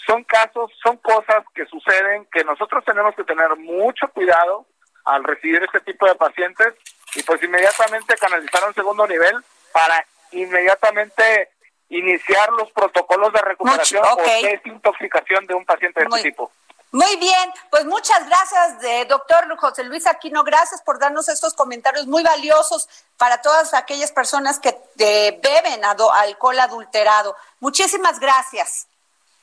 son 0.06 0.24
casos, 0.24 0.72
son 0.82 0.98
cosas 0.98 1.44
que 1.54 1.66
suceden 1.66 2.28
que 2.32 2.44
nosotros 2.44 2.84
tenemos 2.86 3.16
que 3.16 3.24
tener 3.24 3.56
mucho 3.58 4.08
cuidado 4.10 4.66
al 5.06 5.24
recibir 5.24 5.62
este 5.64 5.82
tipo 5.82 6.08
de 6.08 6.16
pacientes 6.16 6.74
y 7.16 7.24
pues 7.24 7.44
inmediatamente 7.44 8.16
canalizar 8.16 8.64
a 8.64 8.68
un 8.68 8.74
segundo 8.74 9.08
nivel 9.08 9.36
para 9.72 10.06
inmediatamente 10.32 11.50
iniciar 11.90 12.52
los 12.54 12.72
protocolos 12.72 13.32
de 13.34 13.42
recuperación 13.42 14.04
o 14.04 14.16
desintoxicación 14.42 15.46
de 15.46 15.54
un 15.54 15.66
paciente 15.66 16.00
de 16.00 16.08
este 16.08 16.30
tipo. 16.30 16.52
Muy 16.94 17.16
bien, 17.16 17.52
pues 17.72 17.86
muchas 17.86 18.24
gracias, 18.28 18.80
de, 18.80 19.06
doctor 19.06 19.48
José 19.58 19.84
Luis 19.84 20.06
Aquino. 20.06 20.44
Gracias 20.44 20.80
por 20.84 21.00
darnos 21.00 21.28
estos 21.28 21.56
comentarios 21.56 22.06
muy 22.06 22.22
valiosos 22.22 22.88
para 23.18 23.42
todas 23.42 23.74
aquellas 23.74 24.12
personas 24.12 24.60
que 24.60 24.78
beben 24.96 25.84
alcohol 25.84 26.60
adulterado. 26.60 27.36
Muchísimas 27.60 28.20
gracias. 28.20 28.88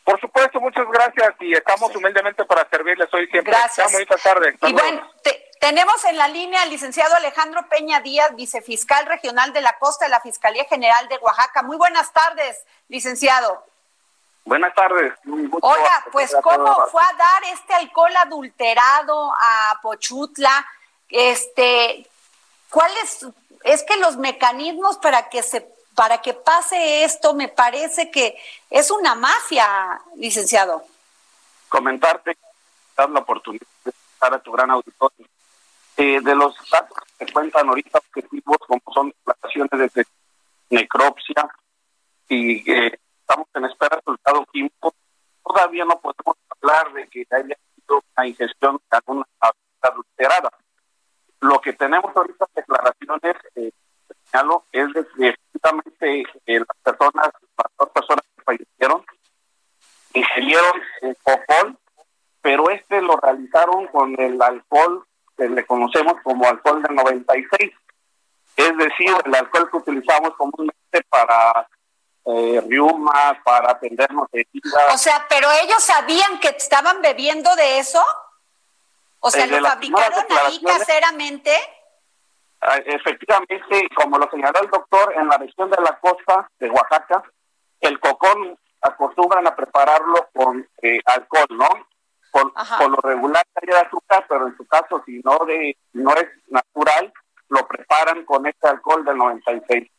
Por 0.04 0.20
supuesto, 0.20 0.60
muchas 0.60 0.86
gracias 0.92 1.34
y 1.40 1.52
estamos 1.52 1.94
humildemente 1.96 2.44
para 2.44 2.68
servirles 2.70 3.12
hoy 3.12 3.26
siempre. 3.26 3.52
Gracias. 3.52 3.92
Bonita 3.92 4.16
tarde. 4.16 4.56
y 4.62 4.72
bueno, 4.72 5.10
tenemos 5.60 6.04
en 6.04 6.18
la 6.18 6.28
línea 6.28 6.62
al 6.62 6.70
licenciado 6.70 7.16
Alejandro 7.16 7.68
Peña 7.68 7.98
Díaz, 7.98 8.32
vicefiscal 8.36 9.06
regional 9.06 9.52
de 9.52 9.60
la 9.60 9.76
costa 9.80 10.04
de 10.04 10.12
la 10.12 10.20
Fiscalía 10.20 10.66
General 10.66 11.08
de 11.08 11.18
Oaxaca. 11.18 11.62
Muy 11.62 11.76
buenas 11.78 12.12
tardes, 12.12 12.64
licenciado. 12.86 13.66
Buenas 14.44 14.74
tardes. 14.74 15.12
Oiga, 15.60 16.04
pues 16.10 16.34
cómo 16.42 16.86
fue 16.86 17.02
a 17.02 17.16
dar 17.16 17.44
este 17.52 17.74
alcohol 17.74 18.16
adulterado 18.16 19.32
a 19.40 19.78
Pochutla, 19.82 20.66
este, 21.08 22.08
¿cuáles? 22.68 23.26
Es 23.64 23.82
que 23.84 23.96
los 23.98 24.16
mecanismos 24.16 24.98
para 24.98 25.28
que 25.28 25.42
se 25.42 25.68
para 25.94 26.22
que 26.22 26.32
pase 26.32 27.04
esto 27.04 27.34
me 27.34 27.48
parece 27.48 28.10
que 28.10 28.38
es 28.70 28.90
una 28.90 29.14
mafia, 29.14 30.00
licenciado. 30.16 30.82
Comentarte, 31.68 32.38
dar 32.96 33.10
la 33.10 33.20
oportunidad 33.20 33.66
de 33.84 33.90
estar 33.90 34.32
a 34.32 34.38
tu 34.38 34.52
gran 34.52 34.70
auditorio. 34.70 35.26
Eh, 35.96 36.20
de 36.22 36.34
los 36.34 36.54
datos 36.70 36.96
que 37.18 37.26
se 37.26 37.32
cuentan 37.32 37.68
ahorita 37.68 37.98
objetivos 37.98 38.56
como 38.66 38.80
son 38.94 39.08
declaraciones 39.10 39.92
de 39.92 40.06
necropsia 40.70 41.50
y 42.26 42.72
eh, 42.72 42.98
estamos 43.30 43.46
en 43.54 43.64
espera 43.64 43.96
resultado 43.96 44.44
químico. 44.46 44.92
Todavía 45.44 45.84
no 45.84 46.00
podemos 46.00 46.36
hablar 46.60 46.92
de 46.94 47.08
que 47.08 47.24
haya 47.30 47.56
sido 47.76 48.02
una 48.16 48.26
ingestión 48.26 48.80
de 48.90 48.96
alguna 48.96 49.24
adulterada. 49.80 50.50
Lo 51.40 51.60
que 51.60 51.72
tenemos 51.74 52.14
ahorita 52.14 52.46
declaraciones, 52.54 53.36
eh, 53.54 53.70
señalo, 54.30 54.64
es 54.72 54.92
de 54.92 55.06
que 55.06 55.28
efectivamente 55.28 56.24
eh, 56.46 56.58
las 56.58 56.76
personas, 56.82 57.30
las 57.56 57.72
dos 57.78 57.90
personas 57.90 58.24
que 58.36 58.42
fallecieron, 58.42 59.04
ingirieron 60.12 60.82
alcohol, 61.04 61.78
pero 62.42 62.68
este 62.70 63.00
lo 63.00 63.16
realizaron 63.16 63.86
con 63.88 64.20
el 64.20 64.42
alcohol 64.42 65.06
que 65.36 65.48
le 65.48 65.64
conocemos 65.66 66.14
como 66.24 66.48
alcohol 66.48 66.82
de 66.82 66.94
96. 66.94 67.70
Es 68.56 68.76
decir, 68.76 69.14
el 69.24 69.34
alcohol 69.36 69.70
que 69.70 69.76
utilizamos 69.76 70.34
comúnmente 70.36 71.02
para 71.08 71.68
eh, 72.36 72.60
riuma, 72.66 73.40
para 73.44 73.72
atendernos 73.72 74.28
de 74.32 74.46
vida. 74.52 74.78
O 74.92 74.98
sea, 74.98 75.26
pero 75.28 75.48
ellos 75.62 75.82
sabían 75.82 76.38
que 76.40 76.48
estaban 76.48 77.02
bebiendo 77.02 77.54
de 77.56 77.78
eso. 77.78 78.04
O 79.20 79.30
sea, 79.30 79.46
¿lo 79.46 79.60
fabricaron 79.66 80.24
ahí 80.30 80.62
caseramente? 80.62 81.52
Ah, 82.62 82.76
efectivamente, 82.84 83.88
como 83.94 84.18
lo 84.18 84.28
señaló 84.30 84.60
el 84.60 84.70
doctor, 84.70 85.14
en 85.16 85.28
la 85.28 85.38
región 85.38 85.70
de 85.70 85.80
la 85.82 85.98
costa 85.98 86.50
de 86.58 86.70
Oaxaca, 86.70 87.22
el 87.80 87.98
cocón 88.00 88.58
acostumbran 88.82 89.46
a 89.46 89.56
prepararlo 89.56 90.28
con 90.34 90.66
eh, 90.82 91.00
alcohol, 91.06 91.46
¿no? 91.50 91.68
Por, 92.32 92.90
lo 92.90 92.96
regular 93.02 93.44
de 93.60 93.76
azúcar, 93.76 94.24
pero 94.28 94.46
en 94.46 94.56
su 94.56 94.64
caso, 94.66 95.02
si 95.04 95.20
no 95.24 95.44
de 95.46 95.76
no 95.94 96.14
es 96.14 96.28
natural, 96.48 97.12
lo 97.48 97.66
preparan 97.66 98.24
con 98.24 98.46
este 98.46 98.68
alcohol 98.68 99.04
del 99.04 99.16
96. 99.16 99.90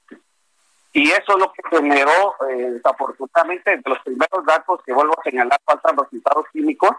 Y 0.94 1.10
eso 1.10 1.34
es 1.34 1.38
lo 1.38 1.54
que 1.54 1.62
generó, 1.70 2.36
eh, 2.50 2.72
desafortunadamente, 2.72 3.78
de 3.78 3.84
los 3.86 4.00
primeros 4.00 4.46
datos 4.46 4.82
que 4.86 4.94
vuelvo 4.94 5.14
a 5.18 5.24
señalar, 5.24 5.60
faltan 5.66 5.98
resultados 5.98 6.46
químicos, 6.52 6.92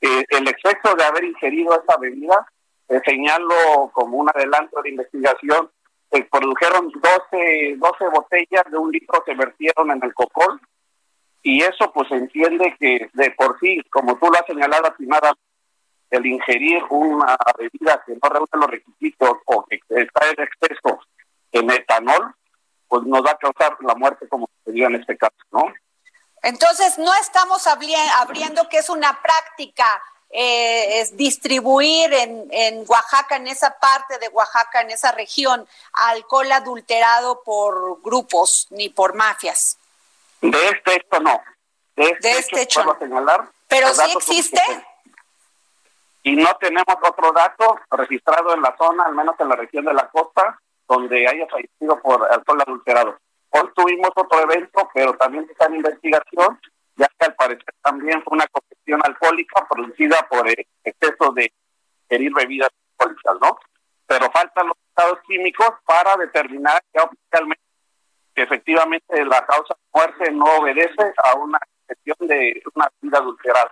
eh, 0.00 0.24
el 0.28 0.48
exceso 0.48 0.94
de 0.96 1.04
haber 1.04 1.24
ingerido 1.24 1.74
esa 1.74 1.98
bebida, 1.98 2.46
eh, 2.88 3.00
señalo 3.04 3.90
como 3.92 4.18
un 4.18 4.28
adelanto 4.28 4.80
de 4.82 4.90
investigación, 4.90 5.70
produjeron 6.30 6.90
12, 6.90 7.76
12 7.78 8.04
botellas 8.12 8.64
de 8.70 8.76
un 8.76 8.92
litro 8.92 9.24
que 9.24 9.34
vertieron 9.34 9.90
en 9.90 10.04
el 10.04 10.12
cocol, 10.12 10.60
y 11.42 11.62
eso 11.62 11.90
pues 11.92 12.10
entiende 12.12 12.76
que 12.78 13.10
de 13.14 13.30
por 13.32 13.58
sí, 13.58 13.82
como 13.90 14.16
tú 14.18 14.26
lo 14.26 14.34
has 14.34 14.46
señalado, 14.46 14.88
estimada, 14.88 15.32
el 16.10 16.26
ingerir 16.26 16.82
una 16.90 17.34
bebida 17.58 18.02
que 18.06 18.12
no 18.12 18.28
reúne 18.28 18.48
los 18.52 18.70
requisitos 18.70 19.38
o 19.46 19.64
que 19.64 19.80
está 19.88 20.28
en 20.28 20.44
exceso 20.44 21.00
en 21.52 21.70
etanol, 21.70 22.34
pues 22.92 23.06
nos 23.06 23.24
va 23.24 23.30
a 23.30 23.38
causar 23.38 23.74
la 23.80 23.94
muerte 23.94 24.28
como 24.28 24.50
sería 24.66 24.86
en 24.86 24.96
este 24.96 25.16
caso, 25.16 25.34
¿no? 25.50 25.64
Entonces, 26.42 26.98
no 26.98 27.14
estamos 27.14 27.66
abriendo 27.66 28.68
que 28.68 28.76
es 28.76 28.90
una 28.90 29.18
práctica 29.22 29.86
eh, 30.28 31.00
es 31.00 31.16
distribuir 31.16 32.12
en, 32.12 32.48
en 32.50 32.84
Oaxaca, 32.86 33.36
en 33.36 33.46
esa 33.46 33.78
parte 33.78 34.18
de 34.18 34.28
Oaxaca, 34.28 34.82
en 34.82 34.90
esa 34.90 35.12
región, 35.12 35.66
alcohol 35.94 36.52
adulterado 36.52 37.42
por 37.42 38.02
grupos 38.02 38.66
ni 38.68 38.90
por 38.90 39.14
mafias. 39.14 39.78
De 40.42 40.68
este 40.68 40.96
hecho 40.96 41.20
no. 41.20 41.40
De 41.96 42.10
este, 42.10 42.38
este 42.38 42.60
hecho, 42.60 42.96
señalar. 42.98 43.48
Pero 43.68 43.88
sí 43.94 44.12
existe. 44.14 44.60
Y 46.24 46.36
no 46.36 46.54
tenemos 46.58 46.96
otro 47.02 47.32
dato 47.32 47.78
registrado 47.90 48.52
en 48.52 48.60
la 48.60 48.76
zona, 48.76 49.04
al 49.04 49.14
menos 49.14 49.34
en 49.38 49.48
la 49.48 49.56
región 49.56 49.86
de 49.86 49.94
la 49.94 50.10
costa, 50.10 50.60
donde 50.92 51.26
haya 51.26 51.46
fallecido 51.48 52.00
por 52.02 52.30
alcohol 52.30 52.62
adulterado. 52.66 53.18
Hoy 53.50 53.68
tuvimos 53.74 54.10
otro 54.14 54.40
evento, 54.42 54.88
pero 54.94 55.14
también 55.14 55.46
está 55.50 55.66
en 55.66 55.76
investigación, 55.76 56.58
ya 56.96 57.06
que 57.06 57.26
al 57.26 57.34
parecer 57.34 57.74
también 57.82 58.22
fue 58.22 58.36
una 58.36 58.46
congestión 58.48 59.00
alcohólica 59.04 59.66
producida 59.68 60.16
por 60.28 60.48
exceso 60.48 61.32
de 61.32 61.52
herir 62.08 62.32
bebidas 62.34 62.70
alcohólicas, 62.98 63.36
¿no? 63.40 63.58
Pero 64.06 64.30
faltan 64.30 64.68
los 64.68 64.76
estados 64.88 65.18
químicos 65.26 65.70
para 65.84 66.16
determinar 66.16 66.82
ya 66.94 67.04
oficialmente 67.04 67.62
que 68.34 68.42
efectivamente 68.42 69.24
la 69.24 69.44
causa 69.46 69.74
de 69.74 69.80
muerte 69.92 70.30
no 70.32 70.44
obedece 70.56 71.12
a 71.24 71.36
una 71.36 71.58
gestión 71.86 72.28
de 72.28 72.62
una 72.74 72.88
vida 73.00 73.18
adulterada. 73.18 73.70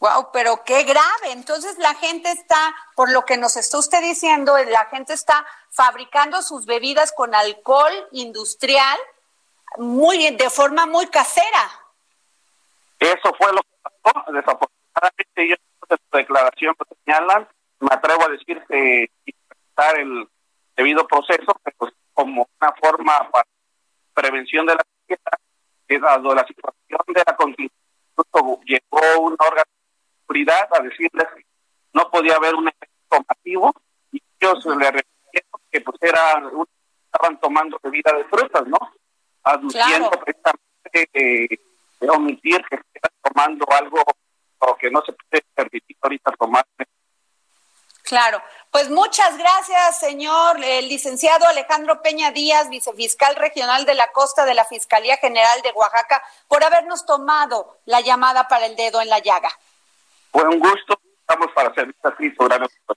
Wow, 0.00 0.30
pero 0.32 0.62
qué 0.64 0.84
grave. 0.84 1.32
Entonces 1.32 1.78
la 1.78 1.94
gente 1.94 2.30
está, 2.30 2.74
por 2.94 3.10
lo 3.10 3.24
que 3.24 3.36
nos 3.36 3.56
está 3.56 3.78
usted 3.78 4.00
diciendo, 4.02 4.56
la 4.58 4.86
gente 4.86 5.12
está 5.12 5.46
fabricando 5.70 6.42
sus 6.42 6.66
bebidas 6.66 7.12
con 7.12 7.34
alcohol 7.34 7.92
industrial 8.12 8.98
muy 9.78 10.30
de 10.36 10.50
forma 10.50 10.86
muy 10.86 11.06
casera. 11.06 11.70
Eso 12.98 13.34
fue 13.38 13.52
lo 13.52 13.60
que 13.62 13.76
pasó. 13.82 14.32
Desafortunadamente, 14.32 15.42
ellos 15.42 15.58
en 15.88 15.96
su 15.96 16.16
declaración 16.16 16.74
lo 16.78 16.96
señalan. 17.04 17.48
Me 17.80 17.88
atrevo 17.90 18.24
a 18.24 18.28
decir 18.28 18.62
que 18.68 19.10
estar 19.24 19.98
el 19.98 20.28
debido 20.76 21.06
proceso, 21.06 21.54
pero 21.62 21.92
como 22.12 22.48
una 22.60 22.72
forma 22.80 23.30
para 23.30 23.46
prevención 24.14 24.66
de 24.66 24.74
la 24.74 24.82
dado 26.00 26.34
la 26.34 26.46
situación 26.46 27.00
de 27.08 27.22
la 27.26 27.36
contingencia 27.36 27.85
llegó 28.64 29.20
un 29.20 29.32
órgano 29.38 29.70
de 29.70 30.20
seguridad 30.20 30.68
a 30.72 30.82
decirles 30.82 31.26
que 31.34 31.44
no 31.92 32.10
podía 32.10 32.34
haber 32.34 32.54
un 32.54 32.68
efecto 32.68 33.24
masivo 33.28 33.74
y 34.12 34.22
ellos 34.40 34.64
le 34.66 34.90
repitieron 34.90 35.60
que 35.70 35.80
pues 35.80 35.98
era 36.00 36.42
estaban 37.04 37.40
tomando 37.40 37.78
bebida 37.82 38.12
de 38.16 38.24
frutas, 38.24 38.66
¿no? 38.66 38.78
Aduciendo 39.42 40.10
precisamente 40.10 41.08
eh, 41.14 41.58
de 42.00 42.10
omitir 42.10 42.62
que 42.68 42.76
estaban 42.92 43.16
tomando 43.22 43.66
algo 43.70 44.02
o 44.58 44.76
que 44.76 44.90
no 44.90 45.02
se 45.02 45.12
puede 45.12 45.44
permitir 45.54 45.96
ahorita 46.02 46.32
tomar 46.32 46.66
Claro, 48.06 48.40
pues 48.70 48.88
muchas 48.88 49.36
gracias, 49.36 49.98
señor 49.98 50.62
el 50.62 50.88
licenciado 50.88 51.44
Alejandro 51.48 52.00
Peña 52.02 52.30
Díaz, 52.30 52.68
vicefiscal 52.68 53.34
regional 53.34 53.84
de 53.84 53.94
la 53.94 54.12
costa 54.12 54.44
de 54.44 54.54
la 54.54 54.64
Fiscalía 54.64 55.16
General 55.16 55.60
de 55.62 55.72
Oaxaca, 55.72 56.22
por 56.46 56.62
habernos 56.62 57.04
tomado 57.04 57.78
la 57.84 58.00
llamada 58.00 58.46
para 58.46 58.66
el 58.66 58.76
dedo 58.76 59.00
en 59.00 59.08
la 59.08 59.18
llaga. 59.18 59.50
Fue 60.30 60.44
un 60.44 60.60
gusto, 60.60 61.00
estamos 61.18 61.48
para 61.52 61.74
servir 61.74 61.96
así, 62.04 62.32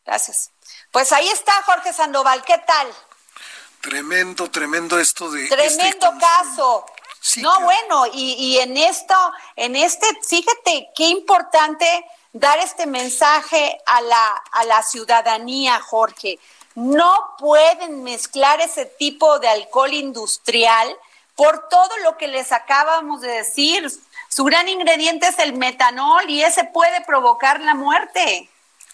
Gracias. 0.05 0.51
Pues 0.91 1.11
ahí 1.11 1.27
está 1.29 1.53
Jorge 1.63 1.91
Sandoval, 1.91 2.43
¿qué 2.45 2.61
tal? 2.67 2.87
Tremendo, 3.81 4.51
tremendo 4.51 4.99
esto 4.99 5.31
de... 5.31 5.45
Este 5.45 5.55
tremendo 5.55 6.13
caso. 6.19 6.85
no, 7.37 7.61
bueno, 7.61 8.05
y, 8.13 8.33
y 8.33 8.59
en 8.59 8.77
esto, 8.77 9.15
en 9.55 9.75
este, 9.75 10.05
fíjate 10.23 10.91
qué 10.95 11.05
importante 11.05 12.05
dar 12.33 12.59
este 12.59 12.85
mensaje 12.85 13.79
a 13.85 14.01
la, 14.01 14.43
a 14.51 14.63
la 14.65 14.83
ciudadanía, 14.83 15.79
Jorge. 15.79 16.39
No 16.75 17.35
pueden 17.37 18.03
mezclar 18.03 18.61
ese 18.61 18.85
tipo 18.85 19.39
de 19.39 19.49
alcohol 19.49 19.93
industrial 19.93 20.95
por 21.35 21.67
todo 21.69 21.97
lo 22.03 22.17
que 22.17 22.27
les 22.27 22.51
acabamos 22.51 23.21
de 23.21 23.31
decir. 23.31 23.89
Su 24.27 24.43
gran 24.43 24.67
ingrediente 24.69 25.27
es 25.27 25.39
el 25.39 25.53
metanol 25.53 26.29
y 26.29 26.43
ese 26.43 26.65
puede 26.65 27.01
provocar 27.05 27.59
la 27.61 27.75
muerte. 27.75 28.49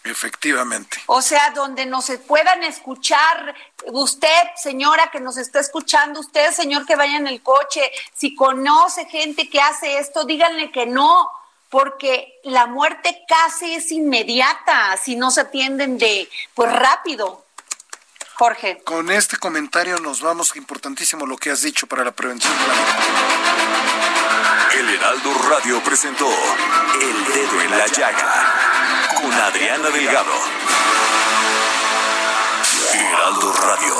Efectivamente. 0.05 0.97
O 1.07 1.21
sea, 1.21 1.49
donde 1.55 1.87
nos 1.87 2.11
puedan 2.27 2.63
escuchar, 2.63 3.55
usted, 3.87 4.43
señora 4.55 5.09
que 5.11 5.19
nos 5.19 5.37
está 5.37 5.59
escuchando, 5.59 6.19
usted, 6.19 6.51
señor 6.51 6.85
que 6.85 6.95
vaya 6.95 7.17
en 7.17 7.25
el 7.25 7.41
coche, 7.41 7.91
si 8.13 8.35
conoce 8.35 9.05
gente 9.05 9.49
que 9.49 9.59
hace 9.59 9.97
esto, 9.97 10.23
díganle 10.23 10.71
que 10.71 10.85
no, 10.85 11.31
porque 11.75 12.39
la 12.45 12.67
muerte 12.67 13.25
casi 13.27 13.73
es 13.73 13.91
inmediata 13.91 14.95
si 14.95 15.17
no 15.17 15.29
se 15.29 15.41
atienden 15.41 15.97
de 15.97 16.29
pues 16.53 16.71
rápido. 16.71 17.43
Jorge. 18.35 18.81
Con 18.85 19.11
este 19.11 19.35
comentario 19.35 19.97
nos 19.97 20.21
vamos, 20.21 20.55
importantísimo 20.55 21.25
lo 21.25 21.35
que 21.35 21.51
has 21.51 21.63
dicho 21.63 21.85
para 21.85 22.05
la 22.05 22.13
prevención 22.13 22.53
de 22.57 22.65
la 22.65 22.75
El 24.79 24.89
Heraldo 24.89 25.33
Radio 25.49 25.83
presentó 25.83 26.29
El 26.93 27.25
Dedo 27.33 27.61
en 27.61 27.71
la 27.71 27.87
Llaga 27.87 28.53
con 29.19 29.33
Adriana 29.33 29.89
Delgado. 29.89 30.31
Heraldo 32.93 33.51
Radio. 33.51 33.95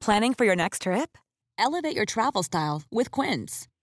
Planning 0.00 0.34
for 0.34 0.44
your 0.44 0.56
next 0.56 0.82
trip? 0.82 1.16
Elevate 1.58 1.96
your 1.96 2.04
travel 2.04 2.42
style 2.42 2.82
with 2.90 3.10
Quince. 3.10 3.66